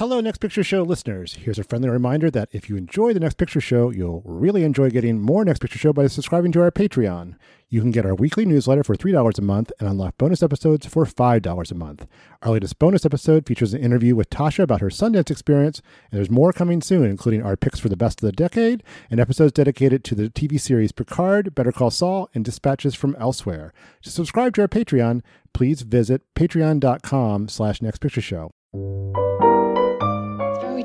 Hello, 0.00 0.18
Next 0.18 0.38
Picture 0.38 0.64
Show 0.64 0.82
listeners. 0.82 1.34
Here's 1.34 1.58
a 1.58 1.62
friendly 1.62 1.90
reminder 1.90 2.30
that 2.30 2.48
if 2.52 2.70
you 2.70 2.76
enjoy 2.76 3.12
the 3.12 3.20
Next 3.20 3.36
Picture 3.36 3.60
Show, 3.60 3.90
you'll 3.90 4.22
really 4.24 4.64
enjoy 4.64 4.88
getting 4.88 5.20
more 5.20 5.44
Next 5.44 5.58
Picture 5.58 5.78
Show 5.78 5.92
by 5.92 6.06
subscribing 6.06 6.52
to 6.52 6.62
our 6.62 6.70
Patreon. 6.70 7.34
You 7.68 7.82
can 7.82 7.90
get 7.90 8.06
our 8.06 8.14
weekly 8.14 8.46
newsletter 8.46 8.82
for 8.82 8.96
$3 8.96 9.38
a 9.38 9.42
month 9.42 9.70
and 9.78 9.86
unlock 9.86 10.16
bonus 10.16 10.42
episodes 10.42 10.86
for 10.86 11.04
$5 11.04 11.70
a 11.70 11.74
month. 11.74 12.06
Our 12.40 12.52
latest 12.52 12.78
bonus 12.78 13.04
episode 13.04 13.44
features 13.44 13.74
an 13.74 13.82
interview 13.82 14.16
with 14.16 14.30
Tasha 14.30 14.62
about 14.62 14.80
her 14.80 14.88
Sundance 14.88 15.30
experience, 15.30 15.82
and 16.10 16.16
there's 16.16 16.30
more 16.30 16.54
coming 16.54 16.80
soon, 16.80 17.04
including 17.04 17.42
our 17.42 17.54
picks 17.54 17.78
for 17.78 17.90
the 17.90 17.94
best 17.94 18.22
of 18.22 18.26
the 18.26 18.32
decade 18.32 18.82
and 19.10 19.20
episodes 19.20 19.52
dedicated 19.52 20.02
to 20.04 20.14
the 20.14 20.30
TV 20.30 20.58
series 20.58 20.92
Picard, 20.92 21.54
Better 21.54 21.72
Call 21.72 21.90
Saul, 21.90 22.30
and 22.32 22.42
Dispatches 22.42 22.94
from 22.94 23.16
Elsewhere. 23.16 23.74
To 24.04 24.10
subscribe 24.10 24.54
to 24.54 24.62
our 24.62 24.68
Patreon, 24.68 25.20
please 25.52 25.82
visit 25.82 26.22
patreon.com 26.34 27.48
slash 27.48 27.80
nextpictureshow. 27.80 28.50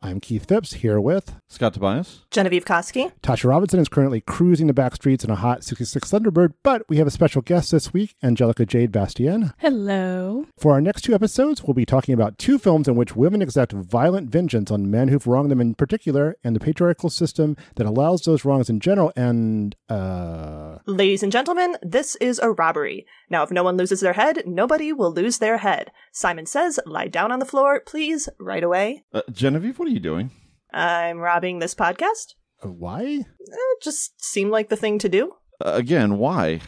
I'm 0.00 0.20
Keith 0.20 0.46
Phipps 0.46 0.74
here 0.74 1.00
with 1.00 1.34
Scott 1.48 1.74
Tobias. 1.74 2.24
Genevieve 2.30 2.64
Koski. 2.64 3.10
Tasha 3.20 3.48
Robinson 3.48 3.80
is 3.80 3.88
currently 3.88 4.20
cruising 4.20 4.68
the 4.68 4.72
back 4.72 4.94
streets 4.94 5.24
in 5.24 5.30
a 5.30 5.34
hot 5.34 5.64
66 5.64 6.08
Thunderbird, 6.08 6.54
but 6.62 6.82
we 6.88 6.98
have 6.98 7.08
a 7.08 7.10
special 7.10 7.42
guest 7.42 7.72
this 7.72 7.92
week, 7.92 8.14
Angelica 8.22 8.64
Jade 8.64 8.92
Bastién. 8.92 9.54
Hello. 9.58 10.46
For 10.56 10.74
our 10.74 10.80
next 10.80 11.02
two 11.02 11.14
episodes, 11.14 11.64
we'll 11.64 11.74
be 11.74 11.84
talking 11.84 12.14
about 12.14 12.38
two 12.38 12.60
films 12.60 12.86
in 12.86 12.94
which 12.94 13.16
women 13.16 13.42
exact 13.42 13.72
violent 13.72 14.30
vengeance 14.30 14.70
on 14.70 14.88
men 14.88 15.08
who've 15.08 15.26
wronged 15.26 15.50
them 15.50 15.60
in 15.60 15.74
particular, 15.74 16.36
and 16.44 16.54
the 16.54 16.60
patriarchal 16.60 17.10
system 17.10 17.56
that 17.74 17.86
allows 17.86 18.22
those 18.22 18.44
wrongs 18.44 18.70
in 18.70 18.78
general, 18.78 19.12
and, 19.16 19.74
uh... 19.88 20.78
Ladies 20.86 21.24
and 21.24 21.32
gentlemen, 21.32 21.76
this 21.82 22.14
is 22.16 22.38
a 22.38 22.52
robbery. 22.52 23.04
Now, 23.30 23.42
if 23.42 23.50
no 23.50 23.64
one 23.64 23.76
loses 23.76 23.98
their 23.98 24.12
head, 24.12 24.44
nobody 24.46 24.92
will 24.92 25.12
lose 25.12 25.38
their 25.38 25.58
head. 25.58 25.90
Simon 26.12 26.46
says, 26.46 26.78
lie 26.86 27.08
down 27.08 27.32
on 27.32 27.40
the 27.40 27.44
floor, 27.44 27.80
please, 27.84 28.28
right 28.38 28.62
away. 28.62 29.02
Uh, 29.12 29.22
Genevieve, 29.32 29.78
what 29.78 29.87
are 29.88 29.90
you 29.90 30.00
doing? 30.00 30.30
I'm 30.72 31.18
robbing 31.18 31.58
this 31.60 31.74
podcast. 31.74 32.34
uh, 32.62 32.68
why? 32.70 33.02
It 33.40 33.82
just 33.82 34.22
seemed 34.22 34.50
like 34.50 34.68
the 34.68 34.76
thing 34.76 34.98
to 34.98 35.08
do. 35.08 35.32
Uh, 35.64 35.72
again, 35.74 36.18
why? 36.18 36.60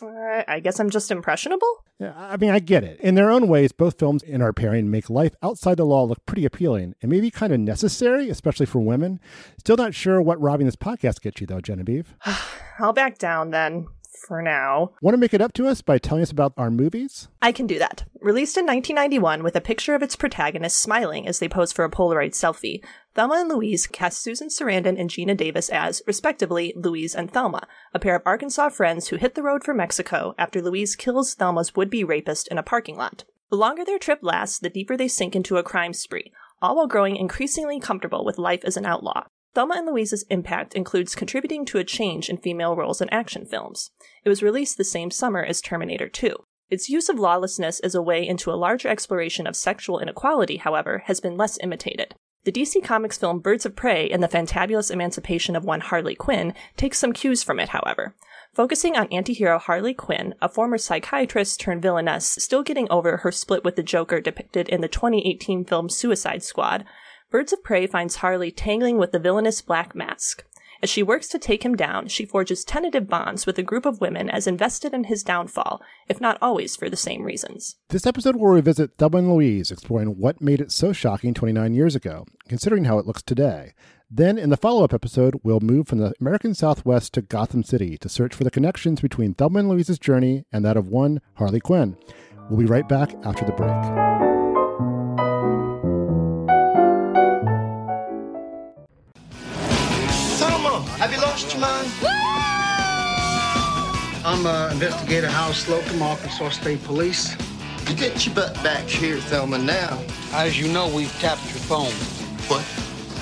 Uh, 0.00 0.42
I 0.46 0.60
guess 0.62 0.78
I'm 0.78 0.90
just 0.90 1.10
impressionable. 1.10 1.84
Yeah, 1.98 2.12
I 2.16 2.36
mean, 2.36 2.50
I 2.50 2.60
get 2.60 2.84
it. 2.84 3.00
In 3.00 3.14
their 3.16 3.28
own 3.30 3.48
ways, 3.48 3.72
both 3.72 3.98
films 3.98 4.22
in 4.22 4.40
our 4.40 4.52
pairing 4.52 4.90
make 4.90 5.10
life 5.10 5.34
outside 5.42 5.78
the 5.78 5.84
law 5.84 6.04
look 6.04 6.24
pretty 6.26 6.44
appealing 6.44 6.94
and 7.02 7.10
maybe 7.10 7.30
kind 7.30 7.52
of 7.52 7.58
necessary, 7.60 8.30
especially 8.30 8.66
for 8.66 8.78
women. 8.80 9.18
Still 9.58 9.76
not 9.76 9.94
sure 9.94 10.22
what 10.22 10.40
robbing 10.40 10.66
this 10.66 10.76
podcast 10.76 11.20
gets 11.22 11.40
you, 11.40 11.46
though, 11.46 11.60
Genevieve. 11.60 12.14
I'll 12.78 12.92
back 12.92 13.18
down 13.18 13.50
then, 13.50 13.88
for 14.26 14.42
now. 14.42 14.92
Want 15.02 15.14
to 15.14 15.18
make 15.18 15.34
it 15.34 15.40
up 15.40 15.52
to 15.54 15.66
us 15.66 15.82
by 15.82 15.98
telling 15.98 16.22
us 16.22 16.30
about 16.30 16.52
our 16.56 16.70
movies? 16.70 17.28
I 17.40 17.52
can 17.52 17.66
do 17.66 17.78
that. 17.78 18.04
Released 18.20 18.56
in 18.56 18.66
1991 18.66 19.42
with 19.42 19.56
a 19.56 19.60
picture 19.60 19.94
of 19.94 20.02
its 20.02 20.16
protagonist 20.16 20.78
smiling 20.78 21.26
as 21.26 21.38
they 21.38 21.48
pose 21.48 21.72
for 21.72 21.84
a 21.84 21.90
Polaroid 21.90 22.32
selfie, 22.32 22.84
Thelma 23.14 23.34
and 23.40 23.48
Louise 23.48 23.86
cast 23.86 24.22
Susan 24.22 24.48
Sarandon 24.48 25.00
and 25.00 25.10
Geena 25.10 25.36
Davis 25.36 25.68
as, 25.68 26.02
respectively, 26.06 26.72
Louise 26.76 27.14
and 27.14 27.30
Thelma, 27.30 27.66
a 27.92 27.98
pair 27.98 28.14
of 28.14 28.22
Arkansas 28.24 28.68
friends 28.68 29.08
who 29.08 29.16
hit 29.16 29.34
the 29.34 29.42
road 29.42 29.64
for 29.64 29.74
Mexico 29.74 30.34
after 30.38 30.62
Louise 30.62 30.94
kills 30.94 31.34
Thelma's 31.34 31.74
would 31.74 31.90
be 31.90 32.04
rapist 32.04 32.48
in 32.48 32.58
a 32.58 32.62
parking 32.62 32.96
lot. 32.96 33.24
The 33.50 33.56
longer 33.56 33.84
their 33.84 33.98
trip 33.98 34.20
lasts, 34.22 34.60
the 34.60 34.70
deeper 34.70 34.96
they 34.96 35.08
sink 35.08 35.34
into 35.34 35.56
a 35.56 35.64
crime 35.64 35.92
spree, 35.92 36.32
all 36.62 36.76
while 36.76 36.86
growing 36.86 37.16
increasingly 37.16 37.80
comfortable 37.80 38.24
with 38.24 38.38
life 38.38 38.64
as 38.64 38.76
an 38.76 38.86
outlaw. 38.86 39.24
Thelma 39.54 39.74
and 39.78 39.86
Louise's 39.86 40.24
impact 40.30 40.74
includes 40.74 41.16
contributing 41.16 41.64
to 41.66 41.78
a 41.78 41.84
change 41.84 42.28
in 42.28 42.36
female 42.36 42.76
roles 42.76 43.00
in 43.00 43.08
action 43.10 43.44
films. 43.44 43.90
It 44.24 44.28
was 44.28 44.42
released 44.42 44.76
the 44.76 44.84
same 44.84 45.10
summer 45.10 45.42
as 45.42 45.60
Terminator 45.60 46.08
2. 46.08 46.34
Its 46.70 46.88
use 46.88 47.08
of 47.08 47.18
lawlessness 47.18 47.80
as 47.80 47.96
a 47.96 48.02
way 48.02 48.26
into 48.26 48.52
a 48.52 48.54
larger 48.54 48.88
exploration 48.88 49.48
of 49.48 49.56
sexual 49.56 49.98
inequality, 49.98 50.58
however, 50.58 51.02
has 51.06 51.20
been 51.20 51.36
less 51.36 51.58
imitated. 51.62 52.14
The 52.44 52.52
DC 52.52 52.82
Comics 52.84 53.18
film 53.18 53.40
Birds 53.40 53.66
of 53.66 53.74
Prey 53.76 54.08
and 54.08 54.22
the 54.22 54.28
fantabulous 54.28 54.90
emancipation 54.90 55.56
of 55.56 55.64
one 55.64 55.80
Harley 55.80 56.14
Quinn 56.14 56.54
takes 56.76 56.98
some 56.98 57.12
cues 57.12 57.42
from 57.42 57.58
it, 57.58 57.70
however. 57.70 58.14
Focusing 58.54 58.96
on 58.96 59.08
antihero 59.08 59.60
Harley 59.60 59.94
Quinn, 59.94 60.34
a 60.40 60.48
former 60.48 60.78
psychiatrist 60.78 61.60
turned 61.60 61.82
villainess 61.82 62.26
still 62.38 62.62
getting 62.62 62.88
over 62.88 63.18
her 63.18 63.32
split 63.32 63.62
with 63.62 63.76
the 63.76 63.82
Joker 63.82 64.20
depicted 64.20 64.68
in 64.68 64.80
the 64.80 64.88
2018 64.88 65.64
film 65.64 65.88
Suicide 65.88 66.42
Squad, 66.42 66.84
Birds 67.30 67.52
of 67.52 67.62
Prey 67.62 67.86
finds 67.86 68.16
Harley 68.16 68.50
tangling 68.50 68.98
with 68.98 69.12
the 69.12 69.20
villainous 69.20 69.62
Black 69.62 69.94
Mask. 69.94 70.44
As 70.82 70.90
she 70.90 71.02
works 71.02 71.28
to 71.28 71.38
take 71.38 71.64
him 71.64 71.76
down, 71.76 72.08
she 72.08 72.24
forges 72.24 72.64
tentative 72.64 73.06
bonds 73.06 73.46
with 73.46 73.56
a 73.56 73.62
group 73.62 73.86
of 73.86 74.00
women 74.00 74.28
as 74.28 74.48
invested 74.48 74.92
in 74.92 75.04
his 75.04 75.22
downfall, 75.22 75.80
if 76.08 76.20
not 76.20 76.38
always 76.42 76.74
for 76.74 76.90
the 76.90 76.96
same 76.96 77.22
reasons. 77.22 77.76
This 77.90 78.06
episode 78.06 78.34
will 78.34 78.48
revisit 78.48 79.00
and 79.00 79.32
Louise, 79.32 79.70
exploring 79.70 80.18
what 80.18 80.40
made 80.40 80.60
it 80.60 80.72
so 80.72 80.92
shocking 80.92 81.32
29 81.32 81.72
years 81.72 81.94
ago, 81.94 82.26
considering 82.48 82.86
how 82.86 82.98
it 82.98 83.06
looks 83.06 83.22
today. 83.22 83.74
Then, 84.10 84.36
in 84.36 84.50
the 84.50 84.56
follow 84.56 84.82
up 84.82 84.92
episode, 84.92 85.38
we'll 85.44 85.60
move 85.60 85.86
from 85.86 85.98
the 85.98 86.12
American 86.20 86.54
Southwest 86.54 87.12
to 87.14 87.22
Gotham 87.22 87.62
City 87.62 87.96
to 87.98 88.08
search 88.08 88.34
for 88.34 88.42
the 88.42 88.50
connections 88.50 89.00
between 89.00 89.34
Thelma 89.34 89.60
and 89.60 89.68
Louise's 89.68 90.00
journey 90.00 90.46
and 90.50 90.64
that 90.64 90.76
of 90.76 90.88
one 90.88 91.20
Harley 91.34 91.60
Quinn. 91.60 91.96
We'll 92.48 92.58
be 92.58 92.66
right 92.66 92.88
back 92.88 93.14
after 93.24 93.44
the 93.44 93.52
break. 93.52 94.29
Have 101.42 101.54
lost 101.54 101.54
your 101.54 101.60
mind? 101.60 101.88
I'm 104.24 104.46
uh, 104.46 104.70
investigator 104.72 105.28
Hal 105.28 105.52
Slocum, 105.52 106.02
Arkansas 106.02 106.50
State 106.50 106.82
Police. 106.84 107.36
You 107.88 107.96
get 107.96 108.26
your 108.26 108.34
butt 108.34 108.54
back 108.62 108.84
here, 108.86 109.16
Thelma, 109.16 109.58
now. 109.58 110.02
As 110.32 110.58
you 110.60 110.68
know, 110.72 110.88
we've 110.94 111.12
tapped 111.20 111.42
your 111.44 111.60
phone. 111.60 111.92
What? 112.48 112.64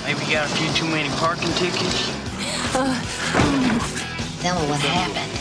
Maybe 0.05 0.25
you 0.27 0.33
got 0.33 0.51
a 0.51 0.55
few 0.55 0.73
too 0.73 0.87
many 0.87 1.09
parking 1.17 1.53
tickets? 1.53 2.11
Thelma, 4.41 4.61
what 4.69 4.81
happened? 4.81 5.35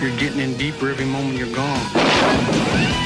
You're 0.00 0.16
getting 0.16 0.40
in 0.40 0.56
deeper 0.56 0.88
every 0.88 1.04
moment 1.04 1.38
you're 1.38 1.54
gone. 1.54 2.97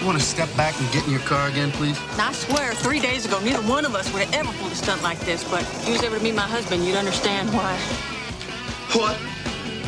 You 0.00 0.06
want 0.06 0.18
to 0.18 0.24
step 0.24 0.48
back 0.56 0.80
and 0.80 0.90
get 0.92 1.04
in 1.04 1.10
your 1.10 1.20
car 1.20 1.48
again, 1.48 1.70
please? 1.72 2.00
I 2.18 2.32
swear, 2.32 2.72
three 2.72 3.00
days 3.00 3.26
ago, 3.26 3.38
neither 3.40 3.60
one 3.68 3.84
of 3.84 3.94
us 3.94 4.10
would 4.14 4.22
have 4.22 4.34
ever 4.34 4.50
pulled 4.58 4.72
a 4.72 4.74
stunt 4.74 5.02
like 5.02 5.20
this, 5.20 5.44
but 5.44 5.60
if 5.60 5.86
you 5.86 5.92
was 5.92 6.02
able 6.02 6.16
to 6.16 6.22
meet 6.22 6.34
my 6.34 6.40
husband, 6.40 6.86
you'd 6.86 6.96
understand 6.96 7.50
why. 7.50 7.76
What? 8.96 9.18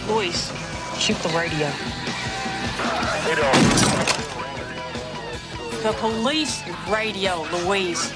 Boys, 0.07 0.53
shoot 0.99 1.17
the 1.23 1.31
radio. 1.31 1.71
Get 3.25 3.39
off. 3.41 4.13
The 5.83 5.93
police 5.99 6.63
radio, 6.91 7.47
Louise. 7.51 8.13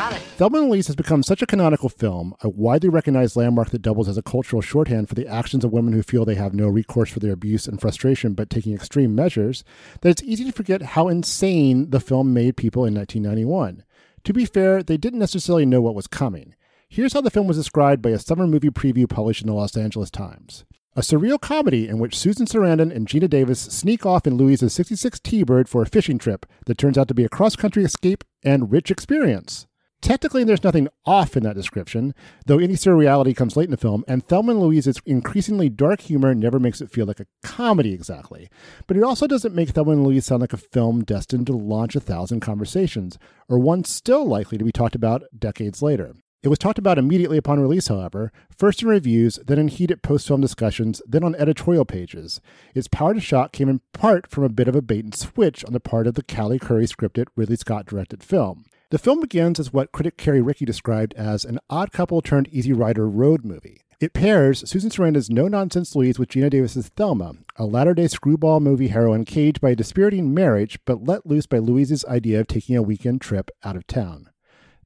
Got 0.00 0.14
it. 0.14 0.22
Thelma 0.38 0.60
and 0.60 0.70
Louise 0.70 0.86
has 0.86 0.96
become 0.96 1.22
such 1.22 1.42
a 1.42 1.46
canonical 1.46 1.90
film, 1.90 2.34
a 2.40 2.48
widely 2.48 2.88
recognized 2.88 3.36
landmark 3.36 3.68
that 3.68 3.82
doubles 3.82 4.08
as 4.08 4.16
a 4.16 4.22
cultural 4.22 4.62
shorthand 4.62 5.10
for 5.10 5.14
the 5.14 5.28
actions 5.28 5.62
of 5.62 5.74
women 5.74 5.92
who 5.92 6.02
feel 6.02 6.24
they 6.24 6.36
have 6.36 6.54
no 6.54 6.68
recourse 6.68 7.10
for 7.10 7.20
their 7.20 7.34
abuse 7.34 7.68
and 7.68 7.78
frustration 7.78 8.32
but 8.32 8.48
taking 8.48 8.72
extreme 8.72 9.14
measures, 9.14 9.62
that 10.00 10.08
it's 10.08 10.22
easy 10.22 10.44
to 10.44 10.52
forget 10.52 10.80
how 10.80 11.08
insane 11.08 11.90
the 11.90 12.00
film 12.00 12.32
made 12.32 12.56
people 12.56 12.86
in 12.86 12.94
1991. 12.94 13.84
To 14.24 14.32
be 14.32 14.46
fair, 14.46 14.82
they 14.82 14.96
didn't 14.96 15.18
necessarily 15.18 15.66
know 15.66 15.82
what 15.82 15.94
was 15.94 16.06
coming. 16.06 16.54
Here's 16.88 17.12
how 17.12 17.20
the 17.20 17.30
film 17.30 17.46
was 17.46 17.58
described 17.58 18.00
by 18.00 18.08
a 18.08 18.18
summer 18.18 18.46
movie 18.46 18.70
preview 18.70 19.06
published 19.06 19.42
in 19.42 19.48
the 19.48 19.52
Los 19.52 19.76
Angeles 19.76 20.10
Times. 20.10 20.64
A 20.96 21.02
surreal 21.02 21.38
comedy 21.38 21.88
in 21.88 21.98
which 21.98 22.16
Susan 22.18 22.46
Sarandon 22.46 22.90
and 22.90 23.06
Geena 23.06 23.28
Davis 23.28 23.60
sneak 23.60 24.06
off 24.06 24.26
in 24.26 24.38
Louise's 24.38 24.72
66 24.72 25.20
T-Bird 25.20 25.68
for 25.68 25.82
a 25.82 25.86
fishing 25.86 26.16
trip 26.16 26.46
that 26.64 26.78
turns 26.78 26.96
out 26.96 27.08
to 27.08 27.14
be 27.14 27.24
a 27.24 27.28
cross-country 27.28 27.84
escape 27.84 28.24
and 28.42 28.72
rich 28.72 28.90
experience. 28.90 29.66
Technically, 30.02 30.44
there's 30.44 30.64
nothing 30.64 30.88
off 31.04 31.36
in 31.36 31.42
that 31.42 31.56
description, 31.56 32.14
though 32.46 32.58
any 32.58 32.74
surreality 32.74 33.36
comes 33.36 33.54
late 33.54 33.66
in 33.66 33.70
the 33.70 33.76
film, 33.76 34.02
and 34.08 34.26
Thelma 34.26 34.52
and 34.52 34.60
Louise's 34.60 35.00
increasingly 35.04 35.68
dark 35.68 36.00
humor 36.00 36.34
never 36.34 36.58
makes 36.58 36.80
it 36.80 36.90
feel 36.90 37.04
like 37.04 37.20
a 37.20 37.26
comedy 37.42 37.92
exactly. 37.92 38.48
But 38.86 38.96
it 38.96 39.02
also 39.02 39.26
doesn't 39.26 39.54
make 39.54 39.70
Thelma 39.70 39.92
and 39.92 40.04
Louise 40.04 40.24
sound 40.24 40.40
like 40.40 40.54
a 40.54 40.58
film 40.58 41.04
destined 41.04 41.48
to 41.48 41.52
launch 41.52 41.96
a 41.96 42.00
thousand 42.00 42.40
conversations, 42.40 43.18
or 43.48 43.58
one 43.58 43.84
still 43.84 44.26
likely 44.26 44.56
to 44.56 44.64
be 44.64 44.72
talked 44.72 44.94
about 44.94 45.24
decades 45.38 45.82
later. 45.82 46.14
It 46.42 46.48
was 46.48 46.58
talked 46.58 46.78
about 46.78 46.96
immediately 46.96 47.36
upon 47.36 47.60
release, 47.60 47.88
however, 47.88 48.32
first 48.56 48.82
in 48.82 48.88
reviews, 48.88 49.38
then 49.46 49.58
in 49.58 49.68
heated 49.68 50.02
post 50.02 50.26
film 50.26 50.40
discussions, 50.40 51.02
then 51.06 51.22
on 51.22 51.34
editorial 51.34 51.84
pages. 51.84 52.40
Its 52.74 52.88
power 52.88 53.12
to 53.12 53.20
shock 53.20 53.52
came 53.52 53.68
in 53.68 53.82
part 53.92 54.30
from 54.30 54.44
a 54.44 54.48
bit 54.48 54.66
of 54.66 54.74
a 54.74 54.80
bait 54.80 55.04
and 55.04 55.14
switch 55.14 55.62
on 55.66 55.74
the 55.74 55.80
part 55.80 56.06
of 56.06 56.14
the 56.14 56.22
Callie 56.22 56.58
Khouri 56.58 56.88
scripted, 56.88 57.26
Ridley 57.36 57.56
Scott 57.56 57.84
directed 57.84 58.22
film. 58.22 58.64
The 58.90 58.98
film 58.98 59.20
begins 59.20 59.60
as 59.60 59.72
what 59.72 59.92
critic 59.92 60.16
Carrie 60.16 60.42
Rickey 60.42 60.64
described 60.64 61.14
as 61.14 61.44
an 61.44 61.60
odd 61.70 61.92
couple 61.92 62.20
turned 62.20 62.48
Easy 62.48 62.72
Rider 62.72 63.08
road 63.08 63.44
movie. 63.44 63.82
It 64.00 64.14
pairs 64.14 64.68
Susan 64.68 64.90
Sarandon's 64.90 65.30
no 65.30 65.46
nonsense 65.46 65.94
Louise 65.94 66.18
with 66.18 66.28
Geena 66.28 66.50
Davis's 66.50 66.88
Thelma, 66.88 67.34
a 67.54 67.66
latter 67.66 67.94
day 67.94 68.08
screwball 68.08 68.58
movie 68.58 68.88
heroine 68.88 69.24
caged 69.24 69.60
by 69.60 69.70
a 69.70 69.76
dispiriting 69.76 70.34
marriage 70.34 70.80
but 70.86 71.04
let 71.04 71.24
loose 71.24 71.46
by 71.46 71.58
Louise's 71.58 72.04
idea 72.06 72.40
of 72.40 72.48
taking 72.48 72.76
a 72.76 72.82
weekend 72.82 73.20
trip 73.20 73.52
out 73.62 73.76
of 73.76 73.86
town. 73.86 74.28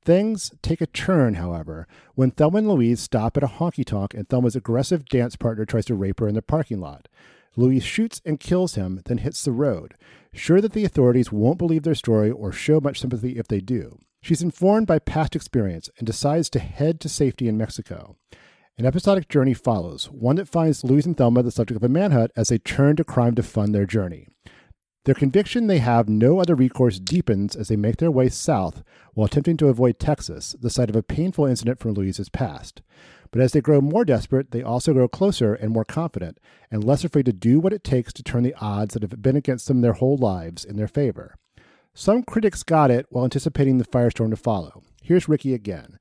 Things 0.05 0.53
take 0.61 0.83
a 0.83 0.87
turn, 0.87 1.37
however, 1.37 1.87
when 2.15 2.31
Thelma 2.31 2.59
and 2.59 2.69
Louise 2.69 3.01
stop 3.01 3.39
at 3.39 3.43
a 3.43 3.47
honky 3.47 3.87
tonk 3.87 4.13
and 4.13 4.29
Thelma's 4.29 4.55
aggressive 4.55 5.07
dance 5.07 5.35
partner 5.35 5.65
tries 5.65 5.87
to 5.87 5.95
rape 5.95 6.21
her 6.21 6.29
in 6.29 6.35
the 6.35 6.43
parking 6.43 6.79
lot. 6.79 7.09
Louise 7.57 7.85
shoots 7.85 8.21
and 8.25 8.41
kills 8.41 8.75
him, 8.75 9.01
then 9.05 9.19
hits 9.19 9.45
the 9.45 9.53
road, 9.53 9.95
sure 10.33 10.61
that 10.61 10.73
the 10.73 10.85
authorities 10.85 11.33
won't 11.33 11.59
believe 11.59 11.83
their 11.83 11.95
story 11.95 12.31
or 12.31 12.53
show 12.53 12.81
much 12.81 13.01
sympathy 13.01 13.39
if 13.39 13.49
they 13.49 13.61
do. 13.61 13.99
She's 14.23 14.43
informed 14.43 14.87
by 14.87 14.99
past 15.01 15.37
experience 15.37 15.91
and 15.99 16.07
decides 16.07 16.49
to 16.51 16.59
head 16.59 17.01
to 17.01 17.09
safety 17.09 17.47
in 17.47 17.59
Mexico. 17.59 18.17
An 18.77 18.87
episodic 18.87 19.29
journey 19.29 19.55
follows, 19.55 20.07
one 20.11 20.37
that 20.37 20.49
finds 20.49 20.83
Louise 20.83 21.07
and 21.07 21.17
Thelma 21.17 21.43
the 21.43 21.51
subject 21.51 21.77
of 21.77 21.85
a 21.85 21.89
manhunt 21.89 22.33
as 22.35 22.49
they 22.49 22.59
turn 22.59 22.97
to 22.97 23.05
crime 23.05 23.35
to 23.37 23.43
fund 23.43 23.75
their 23.75 23.87
journey. 23.87 24.27
Their 25.05 25.15
conviction 25.15 25.67
they 25.67 25.79
have 25.79 26.09
no 26.09 26.41
other 26.41 26.55
recourse 26.55 26.99
deepens 26.99 27.55
as 27.55 27.69
they 27.69 27.77
make 27.77 27.99
their 27.99 28.11
way 28.11 28.31
south 28.31 28.83
while 29.13 29.27
attempting 29.27 29.59
to 29.59 29.69
avoid 29.69 29.99
Texas, 29.99 30.57
the 30.59 30.71
site 30.71 30.89
of 30.89 30.97
a 30.97 31.03
painful 31.03 31.45
incident 31.45 31.79
from 31.79 31.93
Louise's 31.93 32.31
past. 32.31 32.81
But 33.35 33.43
as 33.43 33.51
they 33.51 33.61
grow 33.61 33.81
more 33.81 34.05
desperate, 34.05 34.53
they 34.53 34.63
also 34.63 34.93
grow 34.93 35.09
closer 35.09 35.55
and 35.55 35.73
more 35.73 35.85
confident, 35.85 36.39
and 36.71 36.85
less 36.85 37.03
afraid 37.03 37.27
to 37.27 37.33
do 37.33 37.59
what 37.59 37.73
it 37.73 37.83
takes 37.83 38.13
to 38.13 38.23
turn 38.23 38.45
the 38.45 38.55
odds 38.61 38.95
that 38.95 39.03
have 39.03 39.21
been 39.21 39.35
against 39.35 39.67
them 39.67 39.81
their 39.81 39.95
whole 39.95 40.17
lives 40.17 40.65
in 40.65 40.77
their 40.77 40.87
favor. 40.87 41.35
Some 41.95 42.23
critics 42.23 42.63
got 42.63 42.93
it 42.93 43.07
while 43.11 43.25
anticipating 43.25 43.79
the 43.79 43.85
firestorm 43.85 44.31
to 44.31 44.37
follow. 44.37 44.85
Here's 45.03 45.29
Rickey 45.29 45.53
again. 45.53 45.99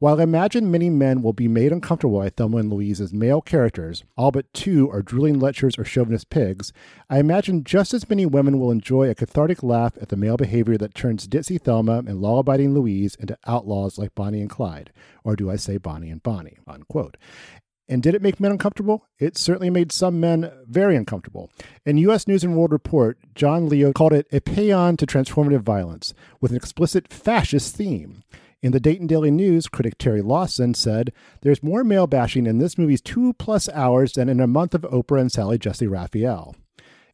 While 0.00 0.18
I 0.18 0.24
imagine 0.24 0.72
many 0.72 0.90
men 0.90 1.22
will 1.22 1.32
be 1.32 1.46
made 1.46 1.70
uncomfortable 1.70 2.18
by 2.18 2.28
Thelma 2.28 2.56
and 2.56 2.68
Louise 2.68 3.00
as 3.00 3.12
male 3.12 3.40
characters, 3.40 4.02
all 4.16 4.32
but 4.32 4.52
two 4.52 4.90
are 4.90 5.02
drooling 5.02 5.38
lechers 5.38 5.78
or 5.78 5.84
chauvinist 5.84 6.30
pigs, 6.30 6.72
I 7.08 7.20
imagine 7.20 7.62
just 7.62 7.94
as 7.94 8.08
many 8.08 8.26
women 8.26 8.58
will 8.58 8.72
enjoy 8.72 9.08
a 9.08 9.14
cathartic 9.14 9.62
laugh 9.62 9.96
at 10.00 10.08
the 10.08 10.16
male 10.16 10.36
behavior 10.36 10.76
that 10.78 10.96
turns 10.96 11.28
ditzy 11.28 11.60
Thelma 11.60 11.98
and 11.98 12.20
law-abiding 12.20 12.74
Louise 12.74 13.14
into 13.14 13.38
outlaws 13.46 13.96
like 13.96 14.16
Bonnie 14.16 14.40
and 14.40 14.50
Clyde, 14.50 14.92
or 15.22 15.36
do 15.36 15.48
I 15.48 15.54
say 15.56 15.76
Bonnie 15.76 16.10
and 16.10 16.22
Bonnie? 16.22 16.58
Unquote. 16.66 17.16
And 17.88 18.02
did 18.02 18.16
it 18.16 18.22
make 18.22 18.40
men 18.40 18.50
uncomfortable? 18.50 19.06
It 19.18 19.36
certainly 19.36 19.70
made 19.70 19.92
some 19.92 20.18
men 20.18 20.50
very 20.66 20.96
uncomfortable. 20.96 21.50
In 21.86 21.98
U.S. 21.98 22.26
News 22.26 22.42
and 22.42 22.56
World 22.56 22.72
Report, 22.72 23.18
John 23.34 23.68
Leo 23.68 23.92
called 23.92 24.14
it 24.14 24.26
a 24.32 24.40
paean 24.40 24.96
to 24.96 25.06
transformative 25.06 25.60
violence 25.60 26.14
with 26.40 26.50
an 26.50 26.56
explicit 26.56 27.12
fascist 27.12 27.76
theme. 27.76 28.22
In 28.64 28.72
the 28.72 28.80
Dayton 28.80 29.06
Daily 29.06 29.30
News, 29.30 29.68
critic 29.68 29.98
Terry 29.98 30.22
Lawson 30.22 30.72
said, 30.72 31.12
There's 31.42 31.62
more 31.62 31.84
male 31.84 32.06
bashing 32.06 32.46
in 32.46 32.56
this 32.56 32.78
movie's 32.78 33.02
two 33.02 33.34
plus 33.34 33.68
hours 33.68 34.14
than 34.14 34.30
in 34.30 34.40
a 34.40 34.46
month 34.46 34.74
of 34.74 34.86
Oprah 34.90 35.20
and 35.20 35.30
Sally 35.30 35.58
Jessy 35.58 35.86
Raphael. 35.86 36.56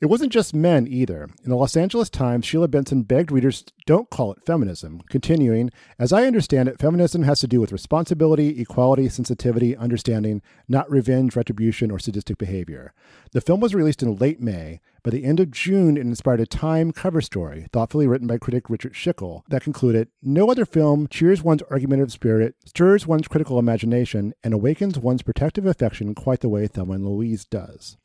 It 0.01 0.09
wasn't 0.09 0.33
just 0.33 0.55
men 0.55 0.89
either. 0.89 1.25
In 1.45 1.51
the 1.51 1.57
Los 1.57 1.77
Angeles 1.77 2.09
Times, 2.09 2.47
Sheila 2.47 2.69
Benson 2.69 3.03
begged 3.03 3.31
readers 3.31 3.67
don't 3.85 4.09
call 4.09 4.33
it 4.33 4.47
feminism, 4.47 5.03
continuing, 5.11 5.71
As 5.99 6.11
I 6.11 6.25
understand 6.25 6.71
it, 6.71 6.79
feminism 6.79 7.25
has 7.25 7.41
to 7.41 7.47
do 7.47 7.61
with 7.61 7.71
responsibility, 7.71 8.63
equality, 8.63 9.11
sensitivity, 9.11 9.77
understanding, 9.77 10.41
not 10.67 10.91
revenge, 10.91 11.37
retribution, 11.37 11.91
or 11.91 11.99
sadistic 11.99 12.39
behavior. 12.39 12.95
The 13.33 13.43
film 13.43 13.61
was 13.61 13.75
released 13.75 14.03
in 14.03 14.17
late 14.17 14.41
May. 14.41 14.81
By 15.03 15.11
the 15.11 15.25
end 15.25 15.39
of 15.39 15.51
June, 15.51 15.99
it 15.99 16.01
inspired 16.01 16.41
a 16.41 16.47
Time 16.47 16.93
cover 16.93 17.21
story, 17.21 17.67
thoughtfully 17.71 18.07
written 18.07 18.27
by 18.27 18.39
critic 18.39 18.71
Richard 18.71 18.95
Schickel, 18.95 19.43
that 19.51 19.63
concluded 19.63 20.09
No 20.23 20.51
other 20.51 20.65
film 20.65 21.09
cheers 21.09 21.43
one's 21.43 21.63
argumentative 21.71 22.11
spirit, 22.11 22.55
stirs 22.65 23.07
one's 23.07 23.29
critical 23.29 23.59
imagination, 23.59 24.33
and 24.43 24.55
awakens 24.55 24.99
one's 24.99 25.21
protective 25.21 25.67
affection 25.67 26.15
quite 26.15 26.41
the 26.41 26.49
way 26.49 26.67
Thelma 26.67 26.95
and 26.95 27.07
Louise 27.07 27.45
does. 27.45 27.99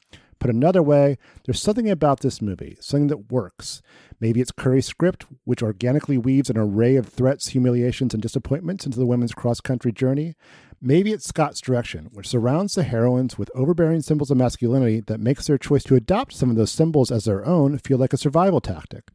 Put 0.46 0.54
another 0.54 0.84
way, 0.84 1.18
there's 1.44 1.60
something 1.60 1.90
about 1.90 2.20
this 2.20 2.40
movie, 2.40 2.78
something 2.80 3.08
that 3.08 3.32
works. 3.32 3.82
Maybe 4.20 4.42
it's 4.42 4.52
Khouri's 4.52 4.86
script, 4.86 5.26
which 5.44 5.64
organically 5.64 6.20
weaves 6.20 6.52
an 6.52 6.58
array 6.60 6.98
of 6.98 7.08
threats, 7.08 7.48
humiliations, 7.48 8.14
and 8.14 8.22
disappointments 8.22 8.86
into 8.86 9.00
the 9.00 9.08
women's 9.08 9.34
cross 9.34 9.60
country 9.60 9.92
journey. 9.92 10.36
Maybe 10.80 11.14
it's 11.14 11.26
Scott's 11.26 11.60
direction, 11.60 12.10
which 12.14 12.28
surrounds 12.28 12.76
the 12.76 12.84
heroines 12.84 13.40
with 13.40 13.50
overbearing 13.56 14.04
symbols 14.04 14.30
of 14.30 14.38
masculinity 14.38 15.00
that 15.08 15.20
makes 15.20 15.48
their 15.48 15.58
choice 15.58 15.84
to 15.86 15.96
adopt 15.96 16.34
some 16.34 16.52
of 16.52 16.58
those 16.58 16.70
symbols 16.70 17.12
as 17.12 17.26
their 17.26 17.44
own 17.44 17.80
feel 17.80 17.98
like 17.98 18.14
a 18.14 18.18
survival 18.18 18.62
tactic. 18.62 19.06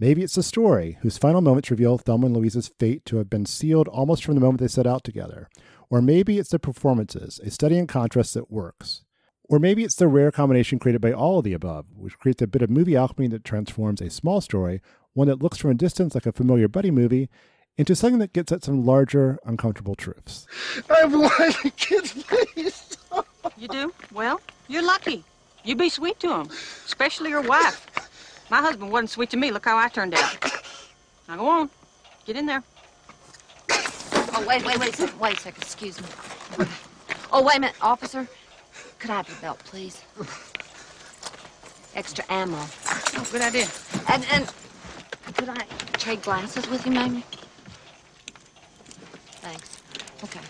Maybe 0.00 0.24
it's 0.24 0.34
the 0.34 0.42
story, 0.42 0.98
whose 1.02 1.16
final 1.16 1.42
moments 1.42 1.70
reveal 1.70 1.96
Thelma 1.96 2.26
and 2.26 2.36
Louise's 2.36 2.72
fate 2.80 3.04
to 3.04 3.18
have 3.18 3.30
been 3.30 3.46
sealed 3.46 3.86
almost 3.86 4.24
from 4.24 4.34
the 4.34 4.40
moment 4.40 4.58
they 4.58 4.66
set 4.66 4.88
out 4.88 5.04
together. 5.04 5.48
Or 5.90 6.02
maybe 6.02 6.40
it's 6.40 6.50
the 6.50 6.58
performances, 6.58 7.38
a 7.38 7.52
study 7.52 7.78
in 7.78 7.86
contrast 7.86 8.34
that 8.34 8.50
works. 8.50 9.04
Or 9.48 9.58
maybe 9.58 9.84
it's 9.84 9.96
the 9.96 10.08
rare 10.08 10.30
combination 10.30 10.78
created 10.78 11.00
by 11.00 11.12
all 11.12 11.38
of 11.38 11.44
the 11.44 11.52
above, 11.52 11.86
which 11.96 12.18
creates 12.18 12.42
a 12.42 12.46
bit 12.46 12.62
of 12.62 12.70
movie 12.70 12.96
alchemy 12.96 13.28
that 13.28 13.44
transforms 13.44 14.00
a 14.00 14.08
small 14.08 14.40
story, 14.40 14.80
one 15.14 15.28
that 15.28 15.42
looks 15.42 15.58
from 15.58 15.70
a 15.70 15.74
distance 15.74 16.14
like 16.14 16.26
a 16.26 16.32
familiar 16.32 16.68
buddy 16.68 16.90
movie, 16.90 17.28
into 17.76 17.94
something 17.94 18.18
that 18.18 18.32
gets 18.32 18.52
at 18.52 18.64
some 18.64 18.84
larger, 18.84 19.38
uncomfortable 19.44 19.94
truths. 19.94 20.46
I 20.88 21.00
have 21.00 21.12
one 21.12 21.52
kids, 21.76 22.22
please. 22.24 22.96
You 23.58 23.68
do? 23.68 23.92
Well, 24.12 24.40
you're 24.68 24.84
lucky. 24.84 25.24
You 25.64 25.76
be 25.76 25.88
sweet 25.88 26.18
to 26.20 26.28
them, 26.28 26.48
especially 26.84 27.30
your 27.30 27.42
wife. 27.42 27.86
My 28.50 28.58
husband 28.58 28.90
wasn't 28.90 29.10
sweet 29.10 29.30
to 29.30 29.36
me. 29.36 29.50
Look 29.50 29.64
how 29.64 29.76
I 29.78 29.88
turned 29.88 30.14
out. 30.14 30.36
Now 31.28 31.36
go 31.36 31.46
on. 31.46 31.70
Get 32.26 32.36
in 32.36 32.46
there. 32.46 32.62
Oh, 34.34 34.44
wait, 34.46 34.64
wait, 34.64 34.78
wait 34.78 34.92
a 34.92 34.96
second. 34.96 35.20
Wait 35.20 35.36
a 35.36 35.40
second. 35.40 35.62
Excuse 35.62 36.00
me. 36.00 36.66
Oh, 37.32 37.42
wait 37.42 37.56
a 37.56 37.60
minute, 37.60 37.76
officer. 37.80 38.28
Could 39.02 39.10
I 39.10 39.16
have 39.16 39.28
your 39.28 39.38
belt, 39.38 39.58
please? 39.64 40.00
Extra 41.96 42.24
ammo. 42.28 42.64
Oh, 42.86 43.28
good 43.32 43.42
idea. 43.42 43.66
And 44.08 44.24
and 44.30 44.48
could 45.34 45.48
I 45.48 45.64
trade 45.94 46.22
glasses 46.22 46.70
with 46.70 46.86
you, 46.86 46.92
maybe? 46.92 47.24
Thanks. 49.40 49.82
Okay. 50.22 50.40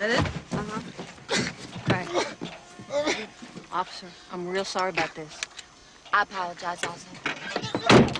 That 0.00 0.10
it? 0.10 0.18
Uh-huh. 0.52 0.80
Okay. 2.98 3.26
Officer, 3.70 4.08
I'm 4.32 4.48
real 4.48 4.64
sorry 4.64 4.90
about 4.90 5.14
this. 5.14 5.40
I 6.12 6.22
apologize 6.22 6.82
also. 6.82 7.35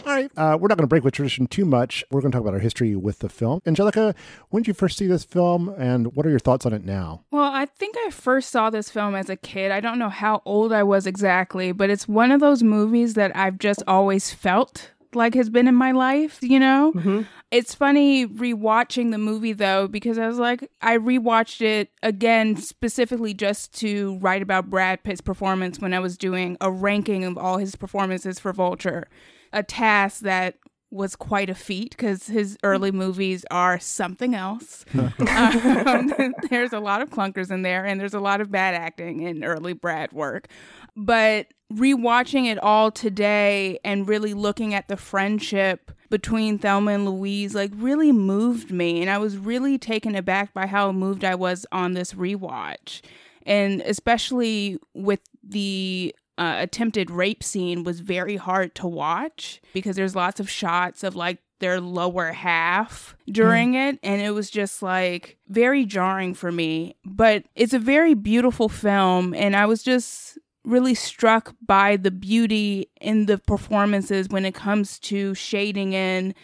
All 0.06 0.14
right, 0.14 0.30
uh, 0.36 0.56
we're 0.60 0.68
not 0.68 0.78
going 0.78 0.84
to 0.84 0.86
break 0.86 1.02
with 1.02 1.14
tradition 1.14 1.48
too 1.48 1.64
much. 1.64 2.04
We're 2.12 2.20
going 2.20 2.30
to 2.30 2.36
talk 2.36 2.42
about 2.42 2.54
our 2.54 2.60
history 2.60 2.94
with 2.94 3.18
the 3.18 3.28
film. 3.28 3.60
Angelica, 3.66 4.14
when 4.50 4.62
did 4.62 4.68
you 4.68 4.74
first 4.74 4.98
see 4.98 5.08
this 5.08 5.24
film, 5.24 5.74
and 5.76 6.14
what 6.14 6.24
are 6.24 6.30
your 6.30 6.38
thoughts 6.38 6.64
on 6.64 6.72
it 6.72 6.84
now? 6.84 7.24
Well, 7.32 7.50
I 7.52 7.66
think 7.66 7.96
I 8.06 8.10
first 8.10 8.50
saw 8.50 8.70
this 8.70 8.88
film 8.88 9.16
as 9.16 9.28
a 9.28 9.34
kid. 9.34 9.72
I 9.72 9.80
don't 9.80 9.98
know 9.98 10.08
how 10.08 10.42
old 10.44 10.72
I 10.72 10.84
was 10.84 11.08
exactly, 11.08 11.72
but 11.72 11.90
it's 11.90 12.06
one 12.06 12.30
of 12.30 12.38
those 12.38 12.62
movies 12.62 13.14
that 13.14 13.34
I've 13.34 13.58
just 13.58 13.82
always 13.88 14.32
felt 14.32 14.92
like 15.12 15.34
has 15.34 15.50
been 15.50 15.66
in 15.66 15.74
my 15.74 15.90
life, 15.90 16.38
you 16.40 16.60
know? 16.60 16.92
Mm-hmm. 16.94 17.22
It's 17.50 17.74
funny 17.74 18.28
rewatching 18.28 19.10
the 19.10 19.18
movie 19.18 19.54
though, 19.54 19.88
because 19.88 20.18
I 20.18 20.28
was 20.28 20.38
like, 20.38 20.70
I 20.82 20.98
rewatched 20.98 21.62
it 21.62 21.90
again 22.02 22.56
specifically 22.56 23.34
just 23.34 23.72
to 23.80 24.18
write 24.18 24.42
about 24.42 24.70
Brad 24.70 25.02
Pitt's 25.02 25.20
performance 25.20 25.80
when 25.80 25.94
I 25.94 25.98
was 25.98 26.16
doing 26.16 26.56
a 26.60 26.70
ranking 26.70 27.24
of 27.24 27.36
all 27.38 27.58
his 27.58 27.74
performances 27.74 28.38
for 28.38 28.52
Vulture. 28.52 29.08
A 29.56 29.62
task 29.62 30.20
that 30.20 30.58
was 30.90 31.16
quite 31.16 31.50
a 31.50 31.54
feat 31.54 31.90
because 31.90 32.26
his 32.26 32.56
early 32.62 32.90
movies 32.90 33.44
are 33.50 33.78
something 33.78 34.34
else. 34.34 34.84
um, 34.94 36.14
there's 36.50 36.72
a 36.72 36.80
lot 36.80 37.02
of 37.02 37.10
clunkers 37.10 37.50
in 37.50 37.62
there, 37.62 37.84
and 37.84 38.00
there's 38.00 38.14
a 38.14 38.20
lot 38.20 38.40
of 38.40 38.50
bad 38.50 38.74
acting 38.74 39.22
in 39.22 39.44
early 39.44 39.72
Brad 39.72 40.12
work. 40.12 40.48
But 40.96 41.52
rewatching 41.72 42.46
it 42.46 42.58
all 42.58 42.90
today 42.90 43.78
and 43.84 44.08
really 44.08 44.34
looking 44.34 44.72
at 44.72 44.88
the 44.88 44.96
friendship 44.96 45.90
between 46.08 46.58
Thelma 46.58 46.92
and 46.92 47.04
Louise 47.04 47.54
like 47.54 47.72
really 47.74 48.12
moved 48.12 48.70
me 48.70 49.00
and 49.00 49.10
I 49.10 49.18
was 49.18 49.36
really 49.36 49.76
taken 49.76 50.14
aback 50.14 50.54
by 50.54 50.68
how 50.68 50.92
moved 50.92 51.24
I 51.24 51.34
was 51.34 51.66
on 51.72 51.94
this 51.94 52.12
rewatch 52.12 53.00
and 53.44 53.80
especially 53.80 54.78
with 54.94 55.18
the 55.42 56.14
uh, 56.38 56.56
attempted 56.58 57.10
rape 57.10 57.42
scene 57.42 57.84
was 57.84 58.00
very 58.00 58.36
hard 58.36 58.74
to 58.74 58.86
watch 58.86 59.60
because 59.72 59.96
there's 59.96 60.16
lots 60.16 60.40
of 60.40 60.50
shots 60.50 61.02
of 61.02 61.16
like 61.16 61.38
their 61.58 61.80
lower 61.80 62.32
half 62.32 63.16
during 63.30 63.72
mm. 63.72 63.88
it 63.88 63.98
and 64.02 64.20
it 64.20 64.32
was 64.32 64.50
just 64.50 64.82
like 64.82 65.38
very 65.48 65.86
jarring 65.86 66.34
for 66.34 66.52
me 66.52 66.94
but 67.04 67.44
it's 67.54 67.72
a 67.72 67.78
very 67.78 68.12
beautiful 68.12 68.68
film 68.68 69.32
and 69.32 69.56
I 69.56 69.64
was 69.64 69.82
just 69.82 70.38
really 70.64 70.94
struck 70.94 71.54
by 71.64 71.96
the 71.96 72.10
beauty 72.10 72.90
in 73.00 73.26
the 73.26 73.38
performances 73.38 74.28
when 74.28 74.44
it 74.44 74.54
comes 74.54 74.98
to 74.98 75.34
shading 75.34 75.94
in 75.94 76.34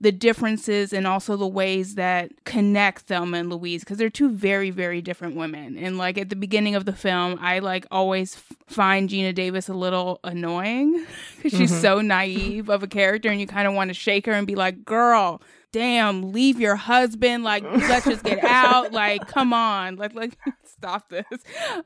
the 0.00 0.12
differences 0.12 0.92
and 0.92 1.06
also 1.06 1.36
the 1.36 1.46
ways 1.46 1.94
that 1.94 2.30
connect 2.44 3.02
Thelma 3.06 3.38
and 3.38 3.50
Louise 3.50 3.82
because 3.82 3.96
they're 3.96 4.10
two 4.10 4.28
very 4.30 4.70
very 4.70 5.00
different 5.00 5.36
women. 5.36 5.78
And 5.78 5.96
like 5.96 6.18
at 6.18 6.28
the 6.28 6.36
beginning 6.36 6.74
of 6.74 6.84
the 6.84 6.92
film, 6.92 7.38
I 7.40 7.60
like 7.60 7.86
always 7.90 8.36
f- 8.36 8.52
find 8.66 9.08
Geena 9.08 9.34
Davis 9.34 9.68
a 9.68 9.74
little 9.74 10.20
annoying 10.22 11.04
because 11.42 11.58
she's 11.58 11.72
Mhm. 11.72 11.80
so 11.80 12.00
naive 12.02 12.68
of 12.68 12.82
a 12.82 12.86
character, 12.86 13.30
and 13.30 13.40
you 13.40 13.46
kind 13.46 13.66
of 13.66 13.72
want 13.74 13.88
to 13.88 13.94
shake 13.94 14.26
her 14.26 14.32
and 14.32 14.46
be 14.46 14.54
like, 14.54 14.84
"Girl." 14.84 15.40
Damn, 15.76 16.32
leave 16.32 16.58
your 16.58 16.76
husband. 16.76 17.44
Like, 17.44 17.62
let's 17.70 18.06
just 18.06 18.24
get 18.24 18.42
out. 18.42 18.92
Like, 18.92 19.28
come 19.28 19.52
on. 19.52 19.96
Let, 19.96 20.16
like, 20.16 20.38
stop 20.64 21.10
this. 21.10 21.26